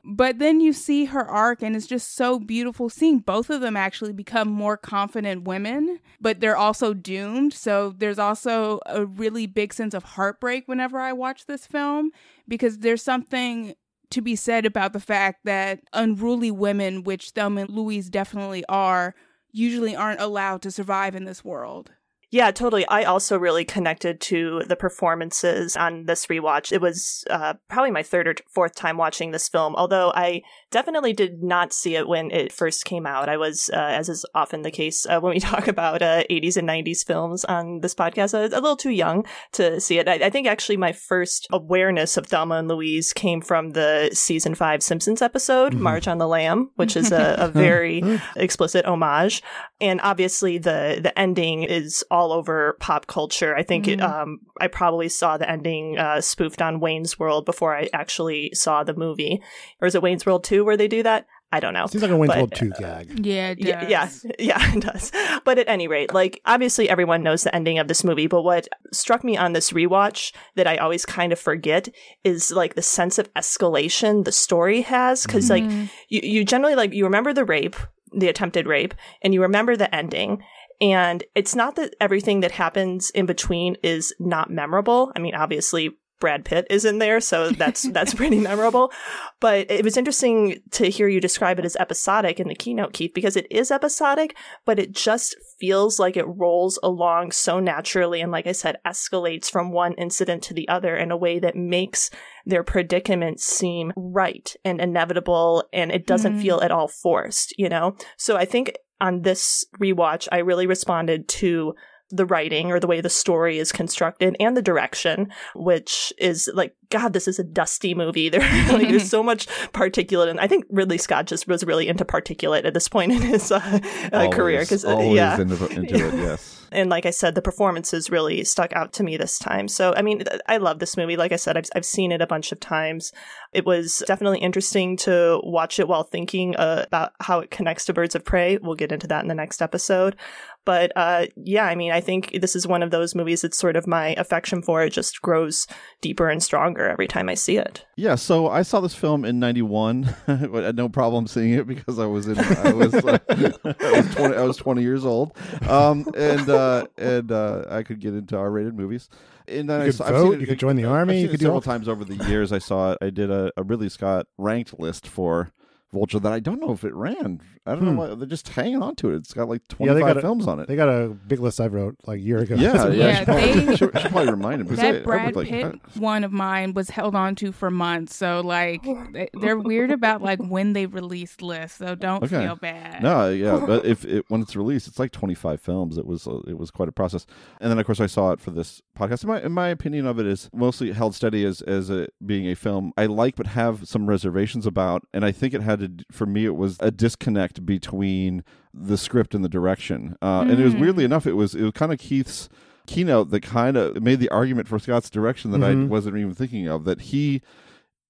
But 0.05 0.39
then 0.39 0.61
you 0.61 0.71
see 0.71 1.03
her 1.03 1.27
arc, 1.27 1.61
and 1.61 1.75
it's 1.75 1.87
just 1.87 2.15
so 2.15 2.39
beautiful 2.39 2.89
seeing 2.89 3.19
both 3.19 3.49
of 3.49 3.59
them 3.59 3.75
actually 3.75 4.13
become 4.13 4.47
more 4.47 4.77
confident 4.77 5.43
women, 5.43 5.99
but 6.21 6.39
they're 6.39 6.55
also 6.55 6.93
doomed. 6.93 7.53
So 7.53 7.93
there's 7.97 8.17
also 8.17 8.79
a 8.85 9.05
really 9.05 9.45
big 9.45 9.73
sense 9.73 9.93
of 9.93 10.05
heartbreak 10.05 10.69
whenever 10.69 10.97
I 10.97 11.11
watch 11.11 11.45
this 11.45 11.65
film 11.65 12.11
because 12.47 12.77
there's 12.77 13.03
something 13.03 13.75
to 14.11 14.21
be 14.21 14.37
said 14.37 14.65
about 14.65 14.93
the 14.93 15.01
fact 15.01 15.41
that 15.43 15.81
unruly 15.91 16.49
women, 16.49 17.03
which 17.03 17.31
Thelma 17.31 17.63
and 17.63 17.69
Louise 17.69 18.09
definitely 18.09 18.63
are, 18.69 19.15
usually 19.51 19.97
aren't 19.97 20.21
allowed 20.21 20.61
to 20.61 20.71
survive 20.71 21.13
in 21.13 21.25
this 21.25 21.43
world. 21.43 21.91
Yeah, 22.31 22.51
totally. 22.51 22.87
I 22.87 23.03
also 23.03 23.37
really 23.37 23.65
connected 23.65 24.21
to 24.21 24.63
the 24.65 24.77
performances 24.77 25.75
on 25.75 26.05
this 26.05 26.27
rewatch. 26.27 26.71
It 26.71 26.79
was 26.79 27.25
uh, 27.29 27.55
probably 27.67 27.91
my 27.91 28.03
third 28.03 28.25
or 28.25 28.35
fourth 28.47 28.73
time 28.73 28.95
watching 28.95 29.31
this 29.31 29.49
film, 29.49 29.75
although 29.75 30.13
I 30.15 30.41
definitely 30.71 31.13
did 31.13 31.43
not 31.43 31.73
see 31.73 31.95
it 31.95 32.07
when 32.07 32.31
it 32.31 32.51
first 32.51 32.85
came 32.85 33.05
out. 33.05 33.29
I 33.29 33.37
was, 33.37 33.69
uh, 33.73 33.77
as 33.77 34.09
is 34.09 34.25
often 34.33 34.61
the 34.61 34.71
case 34.71 35.05
uh, 35.05 35.19
when 35.19 35.33
we 35.33 35.39
talk 35.51 35.67
about 35.67 36.01
uh, 36.01 36.23
80s 36.29 36.57
and 36.57 36.67
90s 36.67 37.05
films 37.05 37.45
on 37.45 37.81
this 37.81 37.93
podcast, 37.93 38.33
a 38.33 38.47
little 38.47 38.75
too 38.77 38.89
young 38.91 39.25
to 39.53 39.79
see 39.79 39.99
it. 39.99 40.07
I, 40.07 40.13
I 40.13 40.29
think 40.29 40.47
actually 40.47 40.77
my 40.77 40.91
first 40.93 41.47
awareness 41.51 42.17
of 42.17 42.27
Thelma 42.27 42.55
and 42.55 42.67
Louise 42.67 43.13
came 43.13 43.41
from 43.41 43.71
the 43.71 44.09
season 44.13 44.55
five 44.55 44.81
Simpsons 44.81 45.21
episode, 45.21 45.73
Mhm. 45.73 45.79
Marge 45.79 46.07
on 46.07 46.17
the 46.17 46.27
Lam, 46.27 46.71
which 46.75 46.95
is 46.95 47.11
a, 47.11 47.35
a 47.39 47.47
very 47.49 48.03
explicit 48.35 48.85
homage. 48.85 49.43
And 49.79 49.99
obviously 50.01 50.57
the 50.57 50.99
the 51.01 51.17
ending 51.19 51.63
is 51.63 52.03
all 52.09 52.31
over 52.31 52.77
pop 52.79 53.07
culture. 53.07 53.55
I 53.55 53.63
think 53.63 53.87
it, 53.87 53.99
Mhm. 53.99 54.09
um, 54.21 54.39
I 54.59 54.67
probably 54.67 55.09
saw 55.09 55.37
the 55.37 55.49
ending 55.49 55.97
uh, 55.97 56.21
spoofed 56.21 56.61
on 56.61 56.79
Wayne's 56.79 57.19
World 57.19 57.45
before 57.45 57.75
I 57.75 57.89
actually 57.93 58.51
saw 58.53 58.83
the 58.83 58.93
movie. 58.93 59.41
Or 59.81 59.87
is 59.87 59.95
it 59.95 60.01
Wayne's 60.01 60.25
World 60.25 60.43
2 60.43 60.60
where 60.65 60.77
they 60.77 60.87
do 60.87 61.03
that? 61.03 61.27
I 61.53 61.59
don't 61.59 61.73
know. 61.73 61.85
Seems 61.87 62.01
like 62.01 62.11
a 62.11 62.15
Wayne's 62.17 62.29
But, 62.29 62.37
World 62.37 62.55
2 62.55 62.71
gag. 62.79 63.25
Yeah, 63.25 63.49
it 63.49 63.59
yeah, 63.59 63.87
yeah, 63.89 64.09
yeah, 64.39 64.73
it 64.73 64.79
does. 64.83 65.11
But 65.43 65.59
at 65.59 65.67
any 65.67 65.85
rate, 65.89 66.13
like 66.13 66.39
obviously 66.45 66.89
everyone 66.89 67.23
knows 67.23 67.43
the 67.43 67.53
ending 67.53 67.77
of 67.77 67.89
this 67.89 68.05
movie, 68.05 68.27
but 68.27 68.43
what 68.43 68.69
struck 68.93 69.21
me 69.23 69.35
on 69.35 69.51
this 69.51 69.71
rewatch 69.71 70.31
that 70.55 70.65
I 70.65 70.77
always 70.77 71.05
kind 71.05 71.33
of 71.33 71.39
forget 71.39 71.89
is 72.23 72.51
like 72.51 72.75
the 72.75 72.81
sense 72.81 73.17
of 73.19 73.31
escalation 73.33 74.23
the 74.23 74.31
story 74.31 74.81
has 74.81 75.25
because 75.25 75.49
like 75.49 75.63
Mhm. 75.65 75.89
you 76.07 76.21
you 76.23 76.45
generally 76.45 76.75
like 76.75 76.93
you 76.93 77.03
remember 77.03 77.33
the 77.33 77.43
rape, 77.45 77.75
the 78.13 78.29
attempted 78.29 78.65
rape, 78.65 78.93
and 79.21 79.33
you 79.33 79.41
remember 79.41 79.75
the 79.75 79.93
ending. 79.93 80.41
And 80.79 81.23
it's 81.35 81.53
not 81.53 81.75
that 81.75 81.95
everything 82.01 82.39
that 82.39 82.51
happens 82.51 83.11
in 83.11 83.27
between 83.27 83.75
is 83.83 84.15
not 84.19 84.49
memorable. 84.49 85.11
I 85.15 85.19
mean, 85.19 85.35
obviously 85.35 85.91
Brad 86.21 86.45
Pitt 86.45 86.65
is 86.69 86.85
in 86.85 86.99
there, 86.99 87.19
so 87.19 87.49
that's 87.49 87.81
that's 87.91 88.13
pretty 88.13 88.39
memorable. 88.39 88.93
But 89.41 89.69
it 89.69 89.83
was 89.83 89.97
interesting 89.97 90.59
to 90.71 90.89
hear 90.89 91.09
you 91.09 91.19
describe 91.19 91.59
it 91.59 91.65
as 91.65 91.75
episodic 91.75 92.39
in 92.39 92.47
the 92.47 92.55
keynote, 92.55 92.93
Keith, 92.93 93.11
because 93.13 93.35
it 93.35 93.47
is 93.51 93.71
episodic, 93.71 94.37
but 94.65 94.79
it 94.79 94.93
just 94.93 95.35
feels 95.59 95.99
like 95.99 96.15
it 96.15 96.25
rolls 96.25 96.79
along 96.81 97.31
so 97.31 97.59
naturally 97.59 98.21
and 98.21 98.31
like 98.31 98.47
I 98.47 98.51
said, 98.53 98.77
escalates 98.87 99.49
from 99.51 99.71
one 99.71 99.93
incident 99.95 100.41
to 100.43 100.53
the 100.53 100.67
other 100.69 100.95
in 100.95 101.11
a 101.11 101.17
way 101.17 101.37
that 101.39 101.55
makes 101.55 102.09
their 102.45 102.63
predicament 102.63 103.39
seem 103.39 103.91
right 103.95 104.55
and 104.63 104.79
inevitable 104.81 105.63
and 105.73 105.91
it 105.91 106.07
doesn't 106.07 106.37
Mhm. 106.37 106.41
feel 106.41 106.61
at 106.61 106.71
all 106.71 106.87
forced, 106.87 107.53
you 107.57 107.69
know? 107.69 107.95
So 108.17 108.37
I 108.37 108.45
think 108.45 108.73
on 108.99 109.21
this 109.23 109.65
rewatch, 109.81 110.27
I 110.31 110.37
really 110.39 110.65
responded 110.67 111.27
to 111.27 111.73
the 112.11 112.25
writing 112.25 112.71
or 112.71 112.79
the 112.79 112.87
way 112.87 113.01
the 113.01 113.09
story 113.09 113.57
is 113.57 113.71
constructed 113.71 114.35
and 114.39 114.55
the 114.55 114.61
direction, 114.61 115.31
which 115.55 116.13
is 116.17 116.49
like, 116.53 116.75
God, 116.89 117.13
this 117.13 117.27
is 117.27 117.39
a 117.39 117.43
dusty 117.43 117.95
movie. 117.95 118.21
There, 118.31 118.41
like, 118.71 118.87
there's 118.87 119.09
so 119.09 119.23
much 119.23 119.47
particulate, 119.73 120.29
and 120.29 120.39
I 120.39 120.47
think 120.47 120.65
Ridley 120.69 120.97
Scott 120.97 121.25
just 121.25 121.47
was 121.47 121.65
really 121.65 121.87
into 121.87 122.05
particulate 122.05 122.65
at 122.65 122.73
this 122.73 122.87
point 122.87 123.11
in 123.11 123.21
his 123.21 123.51
uh, 123.51 123.79
uh, 124.13 124.29
career. 124.29 124.61
Because 124.61 124.85
always 124.85 125.15
yeah, 125.15 125.39
into, 125.39 125.67
into 125.67 126.07
it, 126.07 126.13
yes. 126.15 126.65
and 126.71 126.89
like 126.89 127.05
I 127.05 127.09
said, 127.09 127.35
the 127.35 127.41
performances 127.41 128.09
really 128.09 128.43
stuck 128.45 128.71
out 128.73 128.93
to 128.93 129.03
me 129.03 129.17
this 129.17 129.37
time. 129.37 129.67
So, 129.67 129.93
I 129.95 130.01
mean, 130.01 130.23
I 130.47 130.57
love 130.57 130.79
this 130.79 130.95
movie. 130.95 131.17
Like 131.17 131.33
I 131.33 131.35
said, 131.35 131.57
I've, 131.57 131.65
I've 131.75 131.85
seen 131.85 132.11
it 132.11 132.21
a 132.21 132.27
bunch 132.27 132.51
of 132.51 132.59
times. 132.59 133.11
It 133.53 133.65
was 133.65 134.03
definitely 134.07 134.39
interesting 134.39 134.95
to 134.97 135.41
watch 135.43 135.79
it 135.79 135.87
while 135.87 136.03
thinking 136.03 136.55
uh, 136.55 136.83
about 136.87 137.11
how 137.19 137.39
it 137.39 137.51
connects 137.51 137.85
to 137.85 137.93
Birds 137.93 138.15
of 138.15 138.23
Prey. 138.23 138.57
We'll 138.61 138.75
get 138.75 138.93
into 138.93 139.07
that 139.07 139.23
in 139.23 139.27
the 139.27 139.35
next 139.35 139.61
episode. 139.61 140.15
But 140.63 140.91
uh, 140.95 141.25
yeah, 141.35 141.65
I 141.65 141.73
mean, 141.75 141.91
I 141.91 142.01
think 142.01 142.37
this 142.39 142.55
is 142.55 142.67
one 142.67 142.83
of 142.83 142.91
those 142.91 143.15
movies 143.15 143.41
that 143.41 143.55
sort 143.55 143.75
of 143.75 143.87
my 143.87 144.09
affection 144.17 144.61
for 144.61 144.83
it 144.83 144.91
just 144.91 145.21
grows 145.21 145.65
deeper 146.01 146.29
and 146.29 146.41
stronger 146.43 146.87
every 146.87 147.07
time 147.07 147.29
I 147.29 147.33
see 147.33 147.57
it. 147.57 147.83
Yeah, 147.97 148.13
so 148.15 148.47
I 148.47 148.61
saw 148.61 148.79
this 148.79 148.93
film 148.93 149.25
in 149.25 149.39
'91. 149.39 150.15
I 150.27 150.33
had 150.33 150.75
no 150.75 150.87
problem 150.87 151.25
seeing 151.27 151.53
it 151.53 151.65
because 151.65 151.97
I 151.97 152.05
was 152.05 152.27
in. 152.27 152.37
I 152.37 152.73
was, 152.73 152.93
uh, 152.93 153.17
I 153.29 153.91
was 154.01 154.15
twenty. 154.15 154.35
I 154.37 154.43
was 154.43 154.57
twenty 154.57 154.83
years 154.83 155.03
old, 155.05 155.35
um, 155.67 156.05
and 156.15 156.47
uh, 156.49 156.85
and 156.97 157.31
uh, 157.31 157.63
I 157.69 157.81
could 157.83 157.99
get 157.99 158.13
into 158.13 158.37
R-rated 158.37 158.75
movies. 158.75 159.09
And 159.47 159.67
then 159.69 159.79
You 159.79 159.83
I 159.83 159.85
could 159.87 159.95
saw, 159.95 160.05
I've 160.05 160.11
vote, 160.13 160.23
seen 160.25 160.33
it- 160.33 160.41
you 160.41 160.47
could 160.47 160.59
join 160.59 160.75
the 160.75 160.85
I've 160.85 160.91
army, 160.91 161.13
seen 161.13 161.21
you 161.21 161.27
it 161.27 161.31
could 161.31 161.39
do 161.39 161.45
several 161.45 161.55
all- 161.55 161.61
times 161.61 161.89
over 161.89 162.05
the 162.05 162.23
years. 162.27 162.51
I 162.53 162.59
saw 162.59 162.91
it. 162.91 162.99
I 163.01 163.09
did 163.09 163.31
a, 163.31 163.51
a 163.57 163.63
Ridley 163.63 163.89
Scott 163.89 164.27
ranked 164.37 164.79
list 164.79 165.07
for 165.07 165.51
Vulture 165.93 166.19
that 166.19 166.31
I 166.31 166.39
don't 166.39 166.61
know 166.61 166.71
if 166.71 166.83
it 166.85 166.93
ran. 166.93 167.41
I 167.65 167.71
don't 167.71 167.79
Hmm. 167.81 167.85
know 167.87 167.91
why 168.09 168.15
they're 168.15 168.25
just 168.27 168.47
hanging 168.49 168.81
on 168.81 168.95
to 168.95 169.11
it. 169.11 169.15
It's 169.17 169.33
got 169.33 169.49
like 169.49 169.61
Yeah, 169.69 169.75
twenty 169.75 169.93
they 169.95 169.99
got 169.99 170.17
a, 170.17 170.21
films 170.21 170.47
on 170.47 170.59
it. 170.61 170.67
They 170.69 170.75
got 170.77 170.87
a 170.87 171.09
big 171.09 171.39
list 171.41 171.59
I 171.59 171.67
wrote 171.67 171.95
like 172.07 172.19
a 172.19 172.21
year 172.21 172.37
ago. 172.39 172.55
Yeah, 172.55 172.87
yeah. 172.89 172.91
Yeah, 172.91 173.19
she 173.19 173.25
probably, 173.25 173.51
they- 173.53 173.75
she, 173.75 173.77
she 173.85 173.87
probably 174.09 174.31
reminded 174.31 174.69
me. 174.69 174.75
'cause 174.75 174.83
I- 174.85 174.87
I 174.87 174.91
That 174.93 175.03
Brad 175.03 175.35
like, 175.35 175.47
Pitt 175.49 175.65
I- 175.95 175.99
one 175.99 176.23
of 176.23 176.31
mine 176.31 176.73
was 176.73 176.91
held 176.91 177.13
on 177.13 177.35
to 177.35 177.51
for 177.51 177.69
months. 177.69 178.15
So 178.15 178.39
like 178.41 178.83
they- 179.13 179.29
they're 179.39 179.59
weird 179.59 179.91
about 179.91 180.21
like 180.21 180.39
when 180.39 180.73
they 180.73 180.85
released 180.85 181.41
lists. 181.41 181.77
So 181.79 181.93
don't 181.95 182.23
Okay. 182.23 182.45
feel 182.45 182.55
bad. 182.55 183.03
No, 183.03 183.29
yeah, 183.29 183.61
but 183.67 183.85
if 183.85 184.05
it 184.05 184.25
when 184.29 184.41
it's 184.41 184.55
released, 184.55 184.87
it's 184.87 184.97
like 184.97 185.11
twenty 185.11 185.35
five 185.35 185.59
films. 185.59 185.97
It 185.97 186.05
was 186.05 186.25
uh, 186.25 186.39
it 186.47 186.57
was 186.57 186.71
quite 186.71 186.87
a 186.87 186.93
process. 186.93 187.25
And 187.59 187.69
then 187.69 187.77
of 187.79 187.85
course 187.85 187.99
I 187.99 188.05
saw 188.07 188.31
it 188.31 188.39
for 188.39 188.51
this 188.51 188.81
podcast. 188.97 189.23
In 189.23 189.29
my 189.29 189.41
in 189.41 189.51
my 189.51 189.67
opinion 189.67 190.07
of 190.07 190.19
it 190.19 190.25
is 190.25 190.49
mostly 190.53 190.93
held 190.93 191.15
steady 191.15 191.43
as 191.43 191.61
as 191.63 191.89
a, 191.89 192.07
being 192.25 192.47
a 192.47 192.55
film 192.55 192.93
I 192.97 193.07
like 193.07 193.35
but 193.35 193.47
have 193.47 193.87
some 193.89 194.07
reservations 194.07 194.65
about. 194.65 195.03
And 195.13 195.25
I 195.25 195.31
think 195.33 195.53
it 195.53 195.61
had 195.61 195.80
to 195.81 196.05
for 196.11 196.25
me 196.25 196.45
it 196.45 196.55
was 196.55 196.77
a 196.79 196.91
disconnect 196.91 197.65
between 197.65 198.43
the 198.73 198.97
script 198.97 199.35
and 199.35 199.43
the 199.43 199.49
direction. 199.49 200.15
Uh, 200.21 200.41
And 200.47 200.51
it 200.59 200.63
was 200.63 200.73
Mm. 200.75 200.79
weirdly 200.81 201.03
enough 201.03 201.27
it 201.27 201.33
was 201.33 201.53
it 201.55 201.63
was 201.63 201.71
kind 201.73 201.91
of 201.91 201.99
Keith's 201.99 202.47
keynote 202.87 203.29
that 203.31 203.41
kind 203.43 203.77
of 203.77 204.01
made 204.01 204.19
the 204.19 204.29
argument 204.29 204.67
for 204.67 204.79
Scott's 204.79 205.09
direction 205.09 205.51
that 205.51 205.59
Mhm. 205.61 205.83
I 205.83 205.87
wasn't 205.87 206.17
even 206.17 206.33
thinking 206.33 206.67
of. 206.67 206.83
That 206.85 207.01
he 207.01 207.41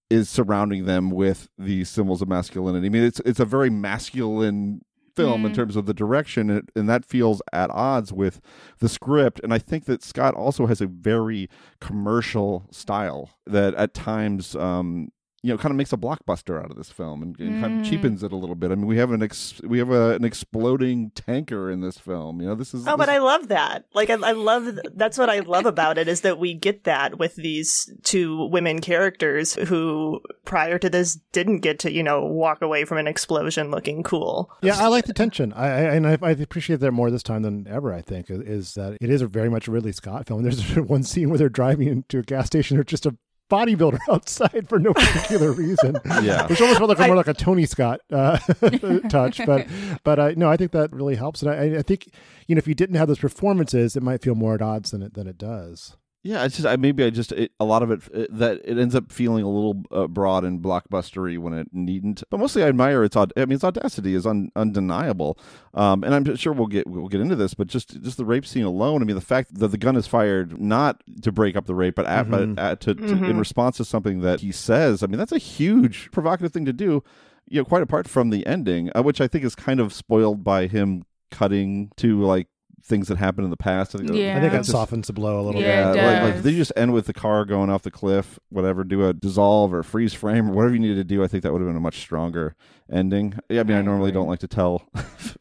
is 0.09 0.29
surrounding 0.29 0.85
them 0.85 1.09
with 1.09 1.49
the 1.57 1.83
symbols 1.85 2.21
of 2.21 2.27
masculinity. 2.27 2.87
I 2.87 2.89
mean, 2.89 3.03
it's 3.03 3.19
it's 3.25 3.39
a 3.39 3.45
very 3.45 3.69
masculine 3.69 4.81
film 5.13 5.45
in 5.45 5.51
Mm. 5.51 5.55
terms 5.55 5.75
of 5.75 5.85
the 5.87 5.93
direction, 5.93 6.49
and, 6.49 6.69
and 6.73 6.87
that 6.87 7.03
feels 7.03 7.41
at 7.51 7.69
odds 7.71 8.13
with 8.13 8.39
the 8.79 8.87
script. 8.87 9.41
And 9.43 9.53
I 9.53 9.57
think 9.59 9.83
that 9.85 10.01
Scott 10.03 10.33
also 10.35 10.67
has 10.67 10.79
a 10.79 10.87
very 10.87 11.49
commercial 11.81 12.65
style 12.71 13.31
that 13.45 13.73
at 13.75 13.93
times. 13.93 14.55
Um, 14.55 15.09
you 15.43 15.51
know, 15.51 15.57
kind 15.57 15.71
of 15.71 15.75
makes 15.75 15.91
a 15.91 15.97
blockbuster 15.97 16.63
out 16.63 16.69
of 16.69 16.77
this 16.77 16.91
film 16.91 17.23
and, 17.23 17.39
and 17.39 17.61
kind 17.61 17.77
Mm. 17.77 17.79
of 17.81 17.89
cheapens 17.89 18.21
it 18.21 18.31
a 18.31 18.35
little 18.35 18.55
bit. 18.55 18.71
I 18.71 18.75
mean, 18.75 18.85
we 18.85 18.97
have 18.97 19.11
an 19.11 19.23
ex- 19.23 19.59
we 19.63 19.79
have 19.79 19.89
a, 19.89 20.11
an 20.11 20.23
exploding 20.23 21.11
tanker 21.15 21.71
in 21.71 21.81
this 21.81 21.97
film. 21.97 22.41
You 22.41 22.47
know, 22.49 22.55
this 22.55 22.73
is 22.73 22.87
Oh, 22.87 22.91
this- 22.91 22.97
but 22.97 23.09
I 23.09 23.17
love 23.17 23.47
that. 23.47 23.85
Like, 23.93 24.09
I, 24.09 24.13
I 24.21 24.31
love 24.33 24.77
that's 24.93 25.17
what 25.17 25.29
I 25.29 25.39
love 25.39 25.65
about 25.65 25.97
it 25.97 26.07
is 26.07 26.21
that 26.21 26.37
we 26.37 26.53
get 26.53 26.83
that 26.83 27.17
with 27.17 27.35
these 27.35 27.91
two 28.03 28.45
women 28.51 28.81
characters 28.81 29.53
who, 29.67 30.21
prior 30.45 30.77
to 30.77 30.89
this, 30.89 31.15
didn't 31.31 31.59
get 31.61 31.79
to 31.79 31.91
you 31.91 32.03
know 32.03 32.23
walk 32.25 32.61
away 32.61 32.85
from 32.85 32.97
an 32.99 33.07
explosion 33.07 33.71
looking 33.71 34.03
cool. 34.03 34.51
Yeah, 34.61 34.77
I 34.77 34.87
like 34.89 35.05
the 35.05 35.13
tension. 35.13 35.53
I, 35.53 35.65
I 35.67 35.69
and 35.95 36.07
I, 36.07 36.17
I 36.21 36.31
appreciate 36.31 36.79
that 36.81 36.91
more 36.91 37.09
this 37.09 37.23
time 37.23 37.41
than 37.41 37.67
ever. 37.67 37.93
I 37.93 38.01
think 38.01 38.29
is, 38.29 38.39
is 38.41 38.73
that 38.75 38.97
it 39.01 39.09
is 39.09 39.21
a 39.21 39.27
very 39.27 39.49
much 39.49 39.67
a 39.67 39.71
Ridley 39.71 39.91
Scott 39.91 40.27
film. 40.27 40.43
There's 40.43 40.75
one 40.75 41.03
scene 41.03 41.29
where 41.29 41.37
they're 41.39 41.49
driving 41.49 41.87
into 41.87 42.19
a 42.19 42.21
gas 42.23 42.45
station. 42.47 42.77
or 42.77 42.83
just 42.83 43.05
a 43.05 43.15
bodybuilder 43.51 43.99
outside 44.11 44.67
for 44.69 44.79
no 44.79 44.93
particular 44.93 45.51
reason. 45.63 45.97
Yeah. 46.23 46.47
which 46.47 46.61
almost 46.61 46.79
felt 46.79 46.89
like 46.89 46.99
a, 46.99 47.07
more 47.07 47.15
like 47.15 47.27
a 47.27 47.33
Tony 47.33 47.65
Scott 47.65 48.01
uh, 48.11 48.37
touch. 49.09 49.41
But 49.45 49.67
but 50.03 50.19
uh, 50.19 50.31
no, 50.37 50.49
I 50.49 50.57
think 50.57 50.71
that 50.71 50.91
really 50.91 51.15
helps. 51.15 51.41
And 51.43 51.51
I, 51.51 51.79
I 51.79 51.81
think 51.81 52.07
you 52.47 52.55
know 52.55 52.59
if 52.59 52.67
you 52.67 52.73
didn't 52.75 52.95
have 52.95 53.07
those 53.07 53.19
performances, 53.19 53.95
it 53.95 54.03
might 54.03 54.21
feel 54.21 54.35
more 54.35 54.55
at 54.55 54.61
odds 54.61 54.91
than 54.91 55.03
it 55.03 55.13
than 55.13 55.27
it 55.27 55.37
does. 55.37 55.97
Yeah, 56.23 56.45
it's 56.45 56.55
just 56.55 56.67
I, 56.67 56.75
maybe 56.75 57.03
I 57.03 57.09
just 57.09 57.31
it, 57.31 57.51
a 57.59 57.65
lot 57.65 57.81
of 57.81 57.89
it, 57.89 58.01
it 58.13 58.37
that 58.37 58.61
it 58.63 58.77
ends 58.77 58.93
up 58.93 59.11
feeling 59.11 59.43
a 59.43 59.49
little 59.49 59.81
uh, 59.91 60.05
broad 60.07 60.43
and 60.43 60.61
blockbustery 60.61 61.39
when 61.39 61.53
it 61.53 61.69
needn't. 61.73 62.21
But 62.29 62.39
mostly 62.39 62.61
I 62.63 62.67
admire 62.67 63.03
its 63.03 63.15
aud- 63.15 63.33
I 63.35 63.45
mean 63.45 63.55
its 63.55 63.63
audacity 63.63 64.13
is 64.13 64.27
un- 64.27 64.51
undeniable. 64.55 65.39
Um, 65.73 66.03
and 66.03 66.13
I'm 66.13 66.35
sure 66.35 66.53
we'll 66.53 66.67
get 66.67 66.85
we'll 66.87 67.07
get 67.07 67.21
into 67.21 67.35
this, 67.35 67.55
but 67.55 67.65
just 67.65 67.99
just 68.03 68.17
the 68.17 68.25
rape 68.25 68.45
scene 68.45 68.65
alone. 68.65 69.01
I 69.01 69.05
mean 69.05 69.15
the 69.15 69.21
fact 69.21 69.55
that 69.55 69.69
the 69.69 69.79
gun 69.79 69.95
is 69.95 70.05
fired 70.05 70.61
not 70.61 71.01
to 71.23 71.31
break 71.31 71.55
up 71.55 71.65
the 71.65 71.73
rape, 71.73 71.95
but 71.95 72.05
at, 72.05 72.27
Mhm. 72.27 72.55
but 72.55 72.63
at, 72.63 72.79
to, 72.81 72.93
to, 72.93 73.01
Mhm. 73.01 73.29
in 73.31 73.39
response 73.39 73.77
to 73.77 73.85
something 73.85 74.21
that 74.21 74.41
he 74.41 74.51
says. 74.51 75.01
I 75.01 75.07
mean 75.07 75.17
that's 75.17 75.31
a 75.31 75.39
huge 75.39 76.11
provocative 76.11 76.51
thing 76.53 76.65
to 76.65 76.73
do. 76.73 77.03
You 77.49 77.61
know, 77.61 77.65
quite 77.65 77.81
apart 77.81 78.07
from 78.07 78.29
the 78.29 78.45
ending, 78.45 78.91
uh, 78.95 79.01
which 79.01 79.19
I 79.21 79.27
think 79.27 79.43
is 79.43 79.55
kind 79.55 79.79
of 79.79 79.91
spoiled 79.91 80.43
by 80.43 80.67
him 80.67 81.03
cutting 81.31 81.89
to 81.97 82.21
like 82.21 82.47
things 82.83 83.07
that 83.07 83.17
happened 83.17 83.45
in 83.45 83.51
the 83.51 83.57
past. 83.57 83.93
I 83.95 83.99
think, 83.99 84.11
uh, 84.11 84.13
Yeah. 84.13 84.37
I 84.37 84.39
think 84.41 84.51
that 84.53 84.57
just- 84.59 84.71
softens 84.71 85.07
the 85.07 85.13
blow 85.13 85.39
a 85.39 85.43
little 85.43 85.61
Yeah, 85.61 85.91
bit. 85.93 85.99
it 86.01 86.05
like, 86.05 86.21
like 86.23 86.33
does. 86.35 86.43
they 86.43 86.55
just 86.55 86.71
end 86.75 86.93
with 86.93 87.05
the 87.05 87.13
car 87.13 87.45
going 87.45 87.69
off 87.69 87.83
the 87.83 87.91
cliff, 87.91 88.39
whatever, 88.49 88.83
do 88.83 89.05
a 89.07 89.13
dissolve 89.13 89.73
or 89.73 89.83
freeze 89.83 90.13
frame 90.13 90.49
or 90.49 90.53
whatever 90.53 90.73
you 90.73 90.79
needed 90.79 90.95
to 90.95 91.03
do. 91.03 91.23
I 91.23 91.27
think 91.27 91.43
that 91.43 91.51
would 91.53 91.61
have 91.61 91.69
been 91.69 91.77
a 91.77 91.81
much 91.81 91.99
stronger 91.99 92.55
ending. 92.91 93.35
Yeah, 93.49 93.61
I 93.61 93.63
mean, 93.63 93.77
I, 93.77 93.79
I 93.79 93.83
normally 93.83 94.09
agree. 94.09 94.19
don't 94.21 94.27
like 94.27 94.39
to 94.39 94.47
tell 94.47 94.83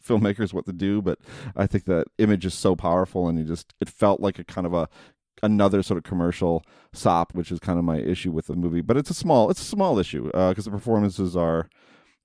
filmmakers 0.07 0.53
what 0.53 0.67
to 0.67 0.73
do, 0.73 1.01
but 1.03 1.19
I 1.57 1.67
think 1.67 1.85
that 1.85 2.07
image 2.19 2.45
is 2.47 2.55
so 2.55 2.77
powerful, 2.77 3.29
and 3.29 3.39
you 3.39 3.45
just 3.45 3.75
it 3.81 3.89
felt 3.89 4.21
like 4.21 4.39
a 4.39 4.45
kind 4.45 4.67
of 4.67 4.75
a 4.75 4.89
another 5.43 5.83
sort 5.83 5.97
of 5.97 6.05
commercial 6.05 6.63
sop, 6.93 7.35
which 7.35 7.51
is 7.51 7.59
kind 7.59 7.79
of 7.79 7.85
my 7.85 7.97
issue 7.97 8.31
with 8.31 8.47
the 8.47 8.55
movie. 8.55 8.83
But 8.83 8.99
it's 8.99 9.09
a 9.09 9.15
small, 9.15 9.49
it's 9.51 9.63
a 9.63 9.65
small 9.65 9.99
issue 9.99 10.31
uh, 10.35 10.51
because 10.51 10.67
the 10.67 10.71
performances 10.71 11.35
are 11.35 11.69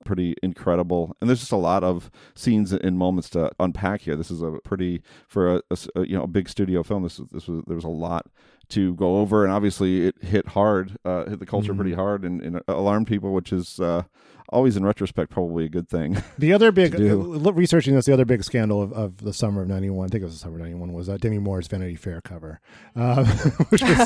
pretty 0.06 0.36
incredible. 0.42 1.16
And 1.20 1.30
there's 1.30 1.42
just 1.42 1.52
a 1.52 1.58
lot 1.58 1.84
of 1.84 2.10
scenes 2.36 2.72
and 2.72 2.98
moments 2.98 3.30
to 3.32 3.52
unpack 3.60 4.02
here. 4.02 4.16
This 4.16 4.32
is 4.32 4.42
a 4.42 4.52
pretty 4.64 5.02
for 5.28 5.56
a 5.56 5.62
you 5.98 6.16
know 6.16 6.24
a 6.24 6.28
big 6.28 6.48
studio 6.48 6.84
film 6.84 7.04
this 7.04 7.20
was 7.20 7.28
this 7.30 7.48
was 7.48 7.64
there 7.68 7.76
was 7.76 7.84
a 7.84 7.90
lot 7.90 8.28
to 8.70 8.94
go 8.96 9.18
over. 9.18 9.44
And 9.44 9.52
obviously 9.52 10.08
it 10.08 10.24
hit 10.24 10.48
hard 10.50 10.98
uh 11.04 11.26
hit 11.26 11.40
the 11.40 11.46
culture 11.46 11.74
pretty 11.76 11.94
hard 11.94 12.24
and, 12.24 12.42
and 12.42 12.62
alarmed 12.68 13.08
people 13.08 13.34
which 13.34 13.52
is 13.52 13.80
uh 13.80 14.04
always 14.50 14.78
in 14.78 14.86
retrospect 14.86 15.32
probably 15.32 15.66
a 15.66 15.70
good 15.70 15.90
thing 15.90 16.22
The 16.38 16.54
other 16.54 16.72
big 16.82 16.92
to 16.94 16.98
do. 16.98 17.34
uh, 17.46 17.52
researching 17.52 17.96
this, 17.96 18.06
the 18.06 18.14
other 18.14 18.25
big 18.25 18.44
scandal 18.44 18.82
of, 18.82 18.94
of 18.94 19.18
the 19.18 19.34
summer 19.34 19.62
of 19.64 19.68
'91, 19.68 20.06
I 20.06 20.10
think 20.10 20.22
it 20.22 20.25
was 20.25 20.34
the 20.34 20.40
summer 20.40 20.56
of 20.56 20.62
'91, 20.62 20.94
was 20.94 21.10
uh, 21.10 21.18
Demi 21.18 21.40
Moore's 21.40 21.68
Vanity 21.68 21.96
Fair 21.96 22.22
cover, 22.22 22.60
um, 22.96 23.25
which 23.70 23.82
was 23.82 24.00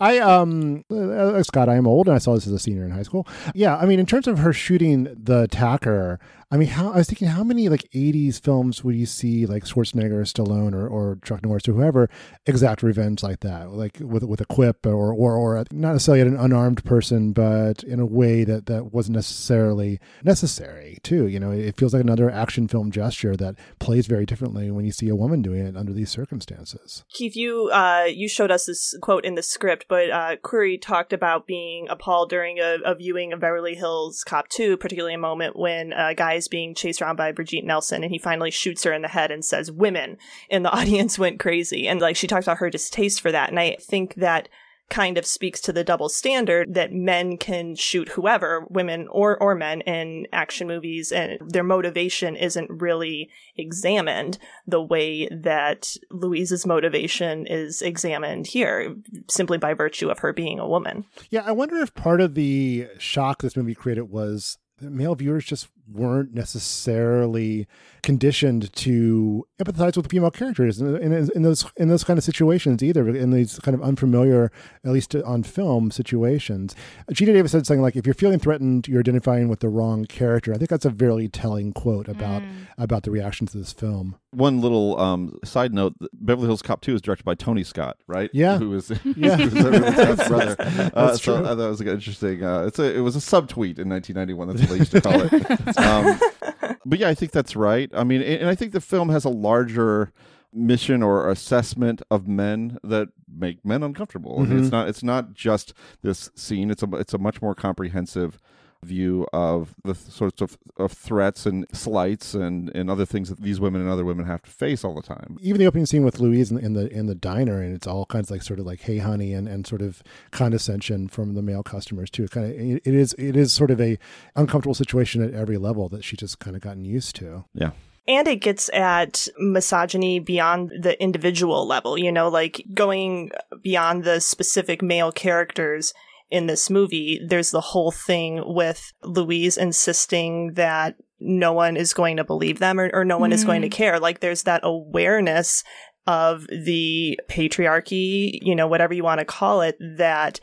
I 0.00 0.18
um 0.18 0.84
uh, 0.90 1.42
Scott, 1.42 1.68
I 1.68 1.76
am 1.76 1.86
old, 1.86 2.06
and 2.06 2.14
I 2.14 2.18
saw 2.18 2.34
this 2.34 2.46
as 2.46 2.52
a 2.52 2.58
senior 2.58 2.84
in 2.84 2.90
high 2.90 3.02
school. 3.02 3.26
Yeah, 3.54 3.76
I 3.76 3.86
mean, 3.86 3.98
in 3.98 4.06
terms 4.06 4.26
of 4.28 4.38
her 4.38 4.52
shooting 4.52 5.04
the 5.22 5.42
attacker, 5.42 6.18
I 6.54 6.56
mean, 6.56 6.68
how 6.68 6.92
I 6.92 6.98
was 6.98 7.08
thinking, 7.08 7.26
how 7.26 7.42
many 7.42 7.68
like 7.68 7.90
'80s 7.92 8.40
films 8.40 8.84
would 8.84 8.94
you 8.94 9.06
see 9.06 9.44
like 9.44 9.64
Schwarzenegger, 9.64 10.12
or 10.12 10.22
Stallone, 10.22 10.72
or, 10.72 10.86
or 10.86 11.18
Chuck 11.24 11.42
Norris, 11.42 11.66
or 11.68 11.72
whoever 11.72 12.08
exact 12.46 12.84
revenge 12.84 13.24
like 13.24 13.40
that, 13.40 13.72
like 13.72 13.98
with 14.00 14.22
with 14.22 14.40
a 14.40 14.44
quip 14.44 14.86
or 14.86 15.12
or 15.12 15.34
or 15.34 15.64
not 15.72 15.94
necessarily 15.94 16.20
an 16.20 16.36
unarmed 16.36 16.84
person, 16.84 17.32
but 17.32 17.82
in 17.82 17.98
a 17.98 18.06
way 18.06 18.44
that 18.44 18.66
that 18.66 18.92
wasn't 18.92 19.16
necessarily 19.16 19.98
necessary 20.22 20.98
too. 21.02 21.26
You 21.26 21.40
know, 21.40 21.50
it 21.50 21.76
feels 21.76 21.92
like 21.92 22.04
another 22.04 22.30
action 22.30 22.68
film 22.68 22.92
gesture 22.92 23.34
that 23.34 23.56
plays 23.80 24.06
very 24.06 24.24
differently 24.24 24.70
when 24.70 24.84
you 24.84 24.92
see 24.92 25.08
a 25.08 25.16
woman 25.16 25.42
doing 25.42 25.66
it 25.66 25.76
under 25.76 25.92
these 25.92 26.10
circumstances. 26.10 27.02
Keith, 27.12 27.34
you 27.34 27.68
uh, 27.72 28.04
you 28.04 28.28
showed 28.28 28.52
us 28.52 28.66
this 28.66 28.96
quote 29.02 29.24
in 29.24 29.34
the 29.34 29.42
script, 29.42 29.86
but 29.88 30.08
uh, 30.08 30.36
talked 30.80 31.12
about 31.12 31.48
being 31.48 31.88
appalled 31.90 32.30
during 32.30 32.60
a, 32.60 32.76
a 32.84 32.94
viewing 32.94 33.32
of 33.32 33.40
Beverly 33.40 33.74
Hills 33.74 34.22
Cop 34.22 34.46
2, 34.50 34.76
particularly 34.76 35.14
a 35.14 35.18
moment 35.18 35.56
when 35.56 35.92
a 35.92 36.14
guy 36.14 36.38
is 36.44 36.48
being 36.48 36.74
chased 36.74 37.00
around 37.00 37.16
by 37.16 37.32
Brigitte 37.32 37.64
Nielsen 37.64 38.02
and 38.02 38.12
he 38.12 38.18
finally 38.18 38.50
shoots 38.50 38.84
her 38.84 38.92
in 38.92 39.02
the 39.02 39.08
head 39.08 39.30
and 39.30 39.44
says, 39.44 39.72
Women. 39.72 40.18
And 40.50 40.64
the 40.64 40.72
audience 40.78 41.18
went 41.18 41.40
crazy. 41.40 41.88
And 41.88 42.00
like 42.00 42.16
she 42.16 42.26
talked 42.26 42.46
about 42.46 42.58
her 42.58 42.70
distaste 42.70 43.20
for 43.20 43.32
that. 43.32 43.50
And 43.50 43.58
I 43.58 43.76
think 43.80 44.14
that 44.16 44.48
kind 44.90 45.16
of 45.16 45.24
speaks 45.24 45.62
to 45.62 45.72
the 45.72 45.82
double 45.82 46.10
standard 46.10 46.74
that 46.74 46.92
men 46.92 47.38
can 47.38 47.74
shoot 47.74 48.10
whoever, 48.10 48.66
women 48.68 49.08
or 49.10 49.36
or 49.42 49.54
men 49.54 49.80
in 49.82 50.26
action 50.30 50.66
movies 50.66 51.10
and 51.10 51.38
their 51.40 51.64
motivation 51.64 52.36
isn't 52.36 52.70
really 52.70 53.30
examined 53.56 54.38
the 54.66 54.82
way 54.82 55.26
that 55.28 55.96
Louise's 56.10 56.66
motivation 56.66 57.46
is 57.46 57.80
examined 57.80 58.46
here 58.46 58.94
simply 59.26 59.56
by 59.56 59.72
virtue 59.72 60.10
of 60.10 60.18
her 60.18 60.34
being 60.34 60.58
a 60.58 60.68
woman. 60.68 61.06
Yeah, 61.30 61.44
I 61.46 61.52
wonder 61.52 61.76
if 61.78 61.94
part 61.94 62.20
of 62.20 62.34
the 62.34 62.88
shock 62.98 63.40
this 63.40 63.56
movie 63.56 63.74
created 63.74 64.10
was 64.10 64.58
male 64.80 65.14
viewers 65.14 65.44
just 65.44 65.68
weren't 65.90 66.32
necessarily 66.34 67.66
conditioned 68.02 68.72
to 68.74 69.46
empathize 69.62 69.96
with 69.96 70.04
the 70.04 70.08
female 70.08 70.30
characters 70.30 70.80
in, 70.80 70.96
in, 70.96 71.12
in 71.34 71.42
those 71.42 71.64
in 71.76 71.88
those 71.88 72.04
kind 72.04 72.18
of 72.18 72.24
situations 72.24 72.82
either 72.82 73.08
in 73.08 73.30
these 73.30 73.58
kind 73.60 73.74
of 73.74 73.82
unfamiliar 73.82 74.52
at 74.84 74.92
least 74.92 75.14
on 75.14 75.42
film 75.42 75.90
situations 75.90 76.74
geena 77.12 77.32
davis 77.32 77.52
said 77.52 77.66
something 77.66 77.80
like 77.82 77.96
if 77.96 78.06
you're 78.06 78.14
feeling 78.14 78.38
threatened 78.38 78.86
you're 78.88 79.00
identifying 79.00 79.48
with 79.48 79.60
the 79.60 79.68
wrong 79.68 80.04
character 80.04 80.52
i 80.52 80.58
think 80.58 80.68
that's 80.68 80.84
a 80.84 80.90
very 80.90 81.28
telling 81.28 81.72
quote 81.72 82.08
about 82.08 82.42
about 82.76 83.04
the 83.04 83.10
reaction 83.10 83.46
to 83.46 83.56
this 83.56 83.72
film 83.72 84.16
one 84.36 84.60
little 84.60 84.98
um, 84.98 85.38
side 85.44 85.72
note: 85.72 85.94
Beverly 86.12 86.48
Hills 86.48 86.60
Cop 86.60 86.80
Two 86.80 86.94
is 86.94 87.00
directed 87.00 87.24
by 87.24 87.34
Tony 87.34 87.62
Scott, 87.62 87.98
right? 88.06 88.30
Yeah. 88.32 88.58
who 88.58 88.70
was 88.70 88.90
Yeah. 89.16 89.36
who 89.36 89.44
was 89.44 89.54
Beverly 89.54 89.92
Scott's 89.92 90.28
brother. 90.28 90.56
Uh, 90.58 91.06
That's 91.06 91.22
so 91.22 91.36
true. 91.38 91.46
I 91.46 91.50
thought 91.50 91.60
it 91.60 91.68
was 91.68 91.80
like, 91.80 91.88
interesting. 91.88 92.42
Uh, 92.42 92.64
it's 92.66 92.78
a 92.78 92.96
it 92.96 93.00
was 93.00 93.14
a 93.16 93.20
subtweet 93.20 93.78
in 93.78 93.88
1991. 93.88 94.48
That's 94.48 94.60
what 94.60 94.70
they 94.70 94.76
used 94.78 94.90
to 94.92 95.00
call 95.00 95.20
it. 95.20 95.30
um, 95.78 96.18
but 96.86 96.98
yeah, 96.98 97.08
I 97.08 97.14
think 97.14 97.32
that's 97.32 97.56
right. 97.56 97.90
I 97.94 98.04
mean, 98.04 98.22
and 98.22 98.48
I 98.48 98.54
think 98.54 98.72
the 98.72 98.80
film 98.80 99.08
has 99.08 99.24
a 99.24 99.30
larger 99.30 100.12
mission 100.52 101.02
or 101.02 101.28
assessment 101.30 102.00
of 102.10 102.28
men 102.28 102.78
that 102.84 103.08
make 103.28 103.64
men 103.64 103.82
uncomfortable. 103.82 104.38
Mhm. 104.40 104.60
it's 104.62 104.70
not 104.70 104.88
it's 104.88 105.02
not 105.02 105.34
just 105.34 105.74
this 106.02 106.30
scene. 106.36 106.70
It's 106.70 106.82
a 106.82 106.94
it's 106.96 107.12
a 107.14 107.18
much 107.18 107.42
more 107.42 107.54
comprehensive 107.54 108.38
view 108.84 109.26
of 109.32 109.74
the 109.84 109.94
sorts 109.94 110.40
of, 110.40 110.56
of 110.76 110.92
threats 110.92 111.46
and 111.46 111.66
slights 111.72 112.34
and, 112.34 112.70
and 112.74 112.90
other 112.90 113.04
things 113.04 113.28
that 113.28 113.40
these 113.40 113.60
women 113.60 113.80
and 113.80 113.90
other 113.90 114.04
women 114.04 114.26
have 114.26 114.42
to 114.42 114.50
face 114.50 114.84
all 114.84 114.94
the 114.94 115.02
time. 115.02 115.38
even 115.40 115.58
the 115.58 115.66
opening 115.66 115.86
scene 115.86 116.04
with 116.04 116.20
Louise 116.20 116.50
in, 116.50 116.58
in 116.58 116.74
the 116.74 116.88
in 116.92 117.06
the 117.06 117.14
diner, 117.14 117.60
and 117.60 117.74
it's 117.74 117.86
all 117.86 118.06
kinds 118.06 118.28
of 118.28 118.32
like 118.32 118.42
sort 118.42 118.60
of 118.60 118.66
like 118.66 118.80
"Hey, 118.80 118.98
honey," 118.98 119.32
and, 119.32 119.48
and 119.48 119.66
sort 119.66 119.82
of 119.82 120.02
condescension 120.30 121.08
from 121.08 121.34
the 121.34 121.42
male 121.42 121.62
customers 121.62 122.10
too. 122.10 122.24
It 122.24 122.30
kind 122.30 122.46
of 122.46 122.58
it 122.58 122.82
it 122.84 122.94
is 122.94 123.14
it 123.14 123.36
is 123.36 123.52
sort 123.52 123.70
of 123.70 123.80
a 123.80 123.98
uncomfortable 124.36 124.74
situation 124.74 125.22
at 125.22 125.34
every 125.34 125.58
level 125.58 125.88
that 125.88 126.04
she 126.04 126.16
just 126.16 126.38
kind 126.38 126.56
of 126.56 126.62
gotten 126.62 126.84
used 126.84 127.16
to. 127.16 127.44
Yeah. 127.54 127.70
And 128.06 128.28
it 128.28 128.36
gets 128.36 128.68
at 128.74 129.28
misogyny 129.38 130.18
beyond 130.18 130.72
the 130.78 131.00
individual 131.02 131.66
level, 131.66 131.96
you 131.96 132.12
know, 132.12 132.28
like 132.28 132.62
going 132.74 133.30
beyond 133.62 134.04
the 134.04 134.20
specific 134.20 134.82
male 134.82 135.10
characters 135.10 135.94
in 136.34 136.48
this 136.48 136.68
movie. 136.68 137.20
There's 137.24 137.52
the 137.52 137.60
whole 137.60 137.92
thing 137.92 138.42
with 138.44 138.92
Louise 139.04 139.56
insisting 139.56 140.54
that 140.54 140.96
no 141.20 141.52
one 141.52 141.76
is 141.76 141.94
going 141.94 142.16
to 142.16 142.24
believe 142.24 142.58
them 142.58 142.80
or, 142.80 142.90
or 142.92 143.04
no 143.04 143.18
one 143.18 143.30
is 143.30 143.44
going 143.44 143.62
to 143.62 143.68
mm. 143.68 143.72
care. 143.72 144.00
Like 144.00 144.18
there's 144.18 144.42
that 144.42 144.62
awareness 144.64 145.62
of 146.08 146.44
the 146.48 147.18
patriarchy, 147.30 148.40
you 148.42 148.56
know, 148.56 148.66
whatever 148.66 148.92
you 148.92 149.04
want 149.04 149.20
to 149.20 149.24
call 149.24 149.60
it, 149.60 149.78
that 149.96 150.40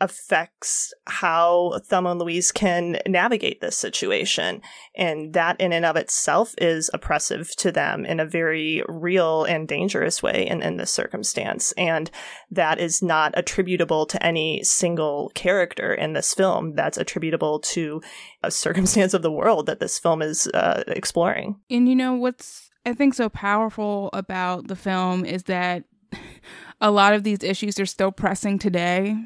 affects 0.00 0.92
how 1.06 1.78
Thelma 1.84 2.12
and 2.12 2.20
Louise 2.20 2.52
can 2.52 2.98
navigate 3.06 3.60
this 3.60 3.76
situation. 3.76 4.62
And 4.96 5.34
that 5.34 5.60
in 5.60 5.72
and 5.72 5.84
of 5.84 5.96
itself 5.96 6.54
is 6.58 6.90
oppressive 6.94 7.54
to 7.56 7.70
them 7.70 8.04
in 8.04 8.20
a 8.20 8.26
very 8.26 8.82
real 8.88 9.44
and 9.44 9.68
dangerous 9.68 10.22
way 10.22 10.46
in, 10.46 10.62
in 10.62 10.76
this 10.76 10.90
circumstance. 10.90 11.72
And 11.72 12.10
that 12.50 12.78
is 12.78 13.02
not 13.02 13.32
attributable 13.36 14.06
to 14.06 14.24
any 14.24 14.64
single 14.64 15.30
character 15.34 15.92
in 15.92 16.14
this 16.14 16.34
film. 16.34 16.74
That's 16.74 16.98
attributable 16.98 17.60
to 17.60 18.02
a 18.42 18.50
circumstance 18.50 19.14
of 19.14 19.22
the 19.22 19.32
world 19.32 19.66
that 19.66 19.80
this 19.80 19.98
film 19.98 20.22
is 20.22 20.46
uh, 20.48 20.84
exploring. 20.86 21.60
And 21.68 21.88
you 21.88 21.96
know 21.96 22.14
what's 22.14 22.70
I 22.86 22.94
think 22.94 23.14
so 23.14 23.28
powerful 23.28 24.08
about 24.12 24.68
the 24.68 24.76
film 24.76 25.24
is 25.24 25.44
that 25.44 25.84
a 26.80 26.90
lot 26.90 27.12
of 27.12 27.24
these 27.24 27.42
issues 27.42 27.78
are 27.78 27.86
still 27.86 28.10
pressing 28.10 28.58
today, 28.58 29.16